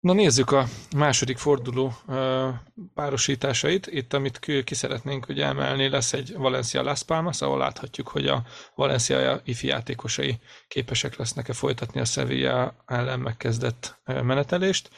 Na 0.00 0.12
nézzük 0.12 0.50
a 0.50 0.66
második 0.96 1.38
forduló 1.38 1.92
párosításait. 2.94 3.86
Itt, 3.86 4.12
amit 4.12 4.38
ki 4.38 4.74
szeretnénk 4.74 5.24
hogy 5.24 5.40
emelni, 5.40 5.88
lesz 5.88 6.12
egy 6.12 6.34
Valencia 6.36 6.82
Las 6.82 7.02
Palmas, 7.02 7.40
ahol 7.40 7.58
láthatjuk, 7.58 8.08
hogy 8.08 8.26
a 8.26 8.44
Valencia 8.74 9.40
ifi 9.44 9.66
játékosai 9.66 10.38
képesek 10.68 11.16
lesznek-e 11.16 11.52
folytatni 11.52 12.00
a 12.00 12.04
Sevilla 12.04 12.74
ellen 12.86 13.20
megkezdett 13.20 13.98
menetelést. 14.04 14.90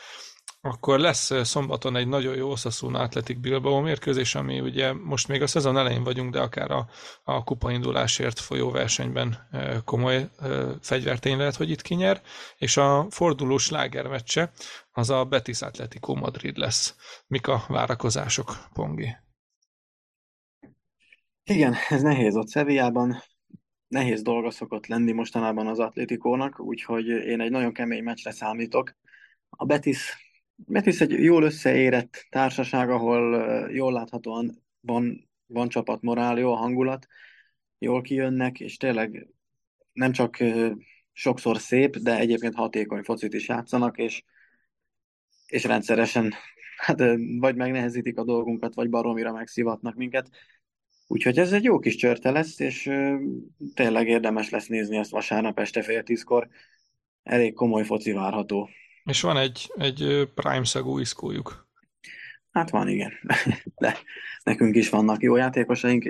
Akkor 0.63 0.99
lesz 0.99 1.47
szombaton 1.47 1.97
egy 1.97 2.09
nagyon 2.09 2.37
jó 2.37 2.51
Osasuna 2.51 2.99
Athletic 2.99 3.41
Bilbao 3.41 3.81
mérkőzés, 3.81 4.35
ami 4.35 4.61
ugye 4.61 4.93
most 4.93 5.29
még 5.29 5.43
a 5.43 5.47
szezon 5.47 5.77
elején 5.77 6.03
vagyunk, 6.03 6.33
de 6.33 6.41
akár 6.41 6.71
a, 6.71 6.89
a 7.23 7.45
kupaindulásért 7.45 8.39
folyó 8.39 8.71
versenyben 8.71 9.49
komoly 9.85 10.29
fegyvertény 10.81 11.37
lehet, 11.37 11.57
hogy 11.57 11.71
itt 11.71 11.83
kinyer, 11.83 12.23
és 12.57 12.77
a 12.77 13.07
forduló 13.11 13.59
slágermeccse 13.59 14.53
az 14.93 15.11
a 15.11 15.25
Betis 15.25 15.63
Atletico 15.63 16.15
Madrid 16.15 16.57
lesz. 16.57 16.97
Mik 17.27 17.47
a 17.47 17.65
várakozások, 17.69 18.57
Pongi? 18.73 19.17
Igen, 21.45 21.75
ez 21.89 22.03
nehéz 22.03 22.37
ott 22.37 22.49
Szevijában. 22.49 23.23
Nehéz 23.89 24.23
dolga 24.23 24.51
szokott 24.51 24.87
lenni 24.87 25.13
mostanában 25.13 25.67
az 25.67 25.79
Atlétikónak, 25.79 26.61
úgyhogy 26.61 27.07
én 27.07 27.41
egy 27.41 27.51
nagyon 27.51 27.73
kemény 27.73 28.03
meccsre 28.03 28.31
számítok. 28.31 28.97
A 29.49 29.65
Betis 29.65 30.30
Betis 30.67 31.01
egy 31.01 31.11
jól 31.11 31.43
összeérett 31.43 32.27
társaság, 32.31 32.91
ahol 32.91 33.69
jól 33.71 33.93
láthatóan 33.93 34.63
van, 34.81 35.31
van 35.47 35.69
csapatmorál, 35.69 36.39
jó 36.39 36.53
a 36.53 36.57
hangulat, 36.57 37.07
jól 37.79 38.03
kijönnek, 38.03 38.61
és 38.61 38.77
tényleg 38.77 39.27
nem 39.93 40.13
csak 40.13 40.37
sokszor 41.13 41.59
szép, 41.59 41.97
de 41.97 42.19
egyébként 42.19 42.55
hatékony 42.55 43.03
focit 43.03 43.35
is 43.35 43.49
játszanak, 43.49 43.99
és, 43.99 44.23
és 45.47 45.65
rendszeresen 45.65 46.33
hát, 46.87 46.99
vagy 47.39 47.57
megnehezítik 47.57 48.19
a 48.19 48.25
dolgunkat, 48.25 48.75
vagy 48.75 48.89
baromira 48.91 49.33
megszivatnak 49.33 49.95
minket. 49.95 50.31
Úgyhogy 51.07 51.39
ez 51.39 51.53
egy 51.53 51.65
jó 51.65 51.79
kis 51.79 51.97
csörte 51.97 52.31
lesz, 52.31 52.59
és 52.59 52.91
tényleg 53.75 54.09
érdemes 54.09 54.51
lesz 54.51 54.67
nézni 54.67 54.97
ezt 54.97 55.11
vasárnap 55.11 55.59
este 55.59 55.83
fél 55.83 56.03
tízkor. 56.03 56.49
Elég 57.23 57.55
komoly 57.55 57.85
foci 57.85 58.13
várható. 58.13 58.69
És 59.11 59.21
van 59.21 59.37
egy, 59.37 59.73
egy 59.77 60.29
Prime 60.35 60.65
szagú 60.65 60.99
iszkójuk. 60.99 61.69
Hát 62.51 62.71
van, 62.71 62.89
igen. 62.89 63.13
De 63.81 63.97
nekünk 64.43 64.77
is 64.77 64.89
vannak 64.89 65.23
jó 65.23 65.37
játékosaink. 65.37 66.05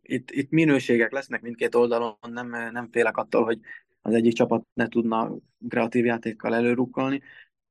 Itt, 0.00 0.30
itt 0.30 0.50
minőségek 0.50 1.12
lesznek 1.12 1.42
mindkét 1.42 1.74
oldalon, 1.74 2.16
nem, 2.20 2.48
nem 2.72 2.88
félek 2.90 3.16
attól, 3.16 3.44
hogy 3.44 3.58
az 4.02 4.14
egyik 4.14 4.32
csapat 4.32 4.66
ne 4.74 4.88
tudna 4.88 5.36
kreatív 5.68 6.04
játékkal 6.04 6.54
előrukkolni. 6.54 7.22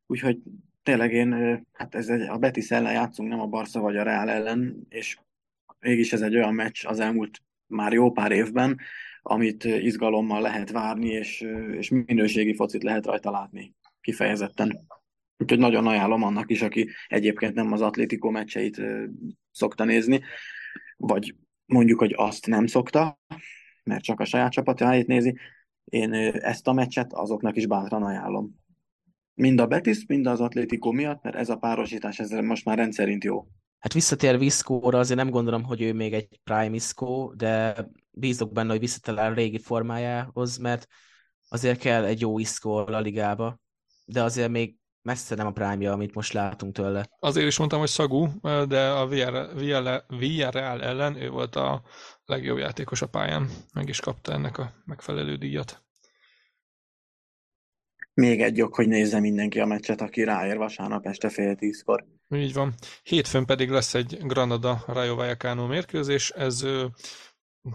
Úgyhogy 0.05 0.39
tényleg 0.83 1.13
én, 1.13 1.61
hát 1.73 1.95
ez 1.95 2.09
egy, 2.09 2.21
a 2.21 2.37
Betis 2.37 2.71
ellen 2.71 2.93
játszunk, 2.93 3.29
nem 3.29 3.39
a 3.39 3.47
Barca 3.47 3.79
vagy 3.79 3.97
a 3.97 4.03
Real 4.03 4.29
ellen, 4.29 4.85
és 4.89 5.17
mégis 5.79 6.13
ez 6.13 6.21
egy 6.21 6.35
olyan 6.35 6.53
meccs 6.53 6.85
az 6.85 6.99
elmúlt 6.99 7.41
már 7.67 7.93
jó 7.93 8.11
pár 8.11 8.31
évben, 8.31 8.79
amit 9.21 9.63
izgalommal 9.63 10.41
lehet 10.41 10.71
várni, 10.71 11.09
és, 11.09 11.47
és 11.71 11.89
minőségi 11.89 12.55
focit 12.55 12.83
lehet 12.83 13.05
rajta 13.05 13.31
látni 13.31 13.75
kifejezetten. 14.05 14.87
Úgyhogy 15.37 15.59
nagyon 15.59 15.87
ajánlom 15.87 16.23
annak 16.23 16.51
is, 16.51 16.61
aki 16.61 16.89
egyébként 17.07 17.53
nem 17.53 17.71
az 17.71 17.81
Atlético 17.81 18.29
meccseit 18.29 18.81
szokta 19.51 19.83
nézni, 19.83 20.21
vagy 20.97 21.35
mondjuk, 21.65 21.99
hogy 21.99 22.13
azt 22.17 22.47
nem 22.47 22.67
szokta, 22.67 23.19
mert 23.83 24.03
csak 24.03 24.19
a 24.19 24.25
saját 24.25 24.51
csapatjáit 24.51 25.07
nézi. 25.07 25.37
Én 25.85 26.13
ezt 26.13 26.67
a 26.67 26.73
meccset 26.73 27.13
azoknak 27.13 27.55
is 27.55 27.67
bátran 27.67 28.03
ajánlom. 28.03 28.55
Mind 29.33 29.59
a 29.59 29.67
Betis, 29.67 30.05
mind 30.07 30.27
az 30.27 30.41
Atlético 30.41 30.91
miatt, 30.91 31.23
mert 31.23 31.35
ez 31.35 31.49
a 31.49 31.57
párosítás 31.57 32.19
ez 32.19 32.29
most 32.29 32.65
már 32.65 32.77
rendszerint 32.77 33.23
jó. 33.23 33.47
Hát 33.79 33.93
visszatér 33.93 34.37
Viszkóra, 34.37 34.99
azért 34.99 35.19
nem 35.19 35.29
gondolom, 35.29 35.63
hogy 35.63 35.81
ő 35.81 35.93
még 35.93 36.13
egy 36.13 36.39
prime 36.43 36.75
Isco, 36.75 37.31
de 37.35 37.85
bízok 38.11 38.51
benne, 38.51 38.69
hogy 38.69 38.79
visszatalál 38.79 39.31
a 39.31 39.35
régi 39.35 39.59
formájához, 39.59 40.57
mert 40.57 40.87
azért 41.49 41.79
kell 41.79 42.05
egy 42.05 42.21
jó 42.21 42.39
Isco 42.39 42.69
a 42.71 42.99
ligába, 42.99 43.59
de 44.05 44.23
azért 44.23 44.49
még 44.49 44.75
messze 45.01 45.35
nem 45.35 45.47
a 45.47 45.51
prime 45.51 45.91
amit 45.91 46.13
most 46.13 46.33
látunk 46.33 46.73
tőle. 46.73 47.09
Azért 47.19 47.47
is 47.47 47.57
mondtam, 47.57 47.79
hogy 47.79 47.89
szagú, 47.89 48.27
de 48.41 48.89
a 48.89 49.07
Villarreal 50.07 50.83
ellen 50.83 51.15
ő 51.15 51.29
volt 51.29 51.55
a 51.55 51.83
legjobb 52.25 52.57
játékos 52.57 53.01
a 53.01 53.07
pályán, 53.07 53.49
meg 53.73 53.89
is 53.89 53.99
kapta 53.99 54.31
ennek 54.31 54.57
a 54.57 54.73
megfelelő 54.85 55.35
díjat. 55.35 55.83
Még 58.13 58.41
egy 58.41 58.57
jog, 58.57 58.73
hogy 58.73 58.87
nézze 58.87 59.19
mindenki 59.19 59.59
a 59.59 59.65
meccset, 59.65 60.01
aki 60.01 60.23
ráér 60.23 60.57
vasárnap 60.57 61.05
este 61.05 61.29
fél 61.29 61.55
tízkor. 61.55 62.05
Így 62.29 62.53
van. 62.53 62.73
Hétfőn 63.03 63.45
pedig 63.45 63.69
lesz 63.69 63.93
egy 63.93 64.17
Granada 64.21 64.83
Rayo 64.87 65.15
Vallecano 65.15 65.67
mérkőzés. 65.67 66.29
Ez 66.29 66.65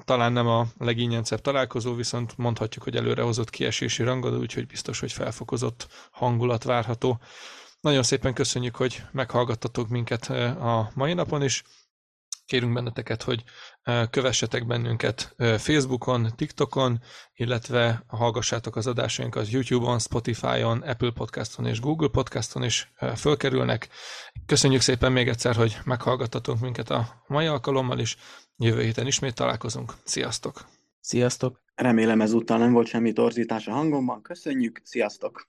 talán 0.05 0.33
nem 0.33 0.47
a 0.47 0.67
legínyencebb 0.79 1.41
találkozó, 1.41 1.95
viszont 1.95 2.37
mondhatjuk, 2.37 2.85
hogy 2.85 2.97
előrehozott 2.97 3.51
kiesési 3.51 4.03
rangadó, 4.03 4.39
úgyhogy 4.39 4.67
biztos, 4.67 5.01
hogy 5.01 5.13
felfokozott 5.13 5.89
hangulat 6.11 6.63
várható. 6.65 7.21
Nagyon 7.81 8.03
szépen 8.03 8.35
köszönjük, 8.35 8.77
hogy 8.77 9.03
meghallgattatok 9.13 9.89
minket 9.89 10.31
eh, 10.31 10.67
a 10.67 10.91
mai 10.95 11.15
napon 11.15 11.43
is. 11.43 11.63
Kérünk 12.47 12.73
benneteket, 12.73 13.23
hogy 13.23 13.45
eh, 13.83 14.07
kövessetek 14.11 14.67
bennünket 14.67 15.35
eh, 15.37 15.59
Facebookon, 15.59 16.33
TikTokon, 16.37 17.01
illetve 17.35 18.05
hallgassátok 18.07 18.77
az 18.77 18.87
adásainkat 18.87 19.51
YouTube-on, 19.51 19.99
Spotify-on, 19.99 20.83
Apple 20.83 21.11
Podcaston 21.11 21.67
és 21.67 21.81
Google 21.81 22.09
Podcaston 22.09 22.65
is 22.65 22.93
fölkerülnek. 23.17 23.89
Köszönjük 24.47 24.81
szépen 24.81 25.13
még 25.13 25.29
egyszer, 25.29 25.57
hogy 25.57 25.79
meghallgattatok 25.85 26.61
minket 26.61 26.91
a 26.91 27.23
mai 27.27 27.47
alkalommal 27.47 27.99
is. 27.99 28.17
Jövő 28.63 28.83
héten 28.83 29.07
ismét 29.07 29.35
találkozunk. 29.35 29.93
Sziasztok! 30.05 30.65
Sziasztok! 31.01 31.61
Remélem 31.75 32.21
ezúttal 32.21 32.59
nem 32.59 32.73
volt 32.73 32.87
semmi 32.87 33.13
torzítás 33.13 33.67
a 33.67 33.73
hangomban. 33.73 34.23
Köszönjük, 34.23 34.81
sziasztok! 34.85 35.49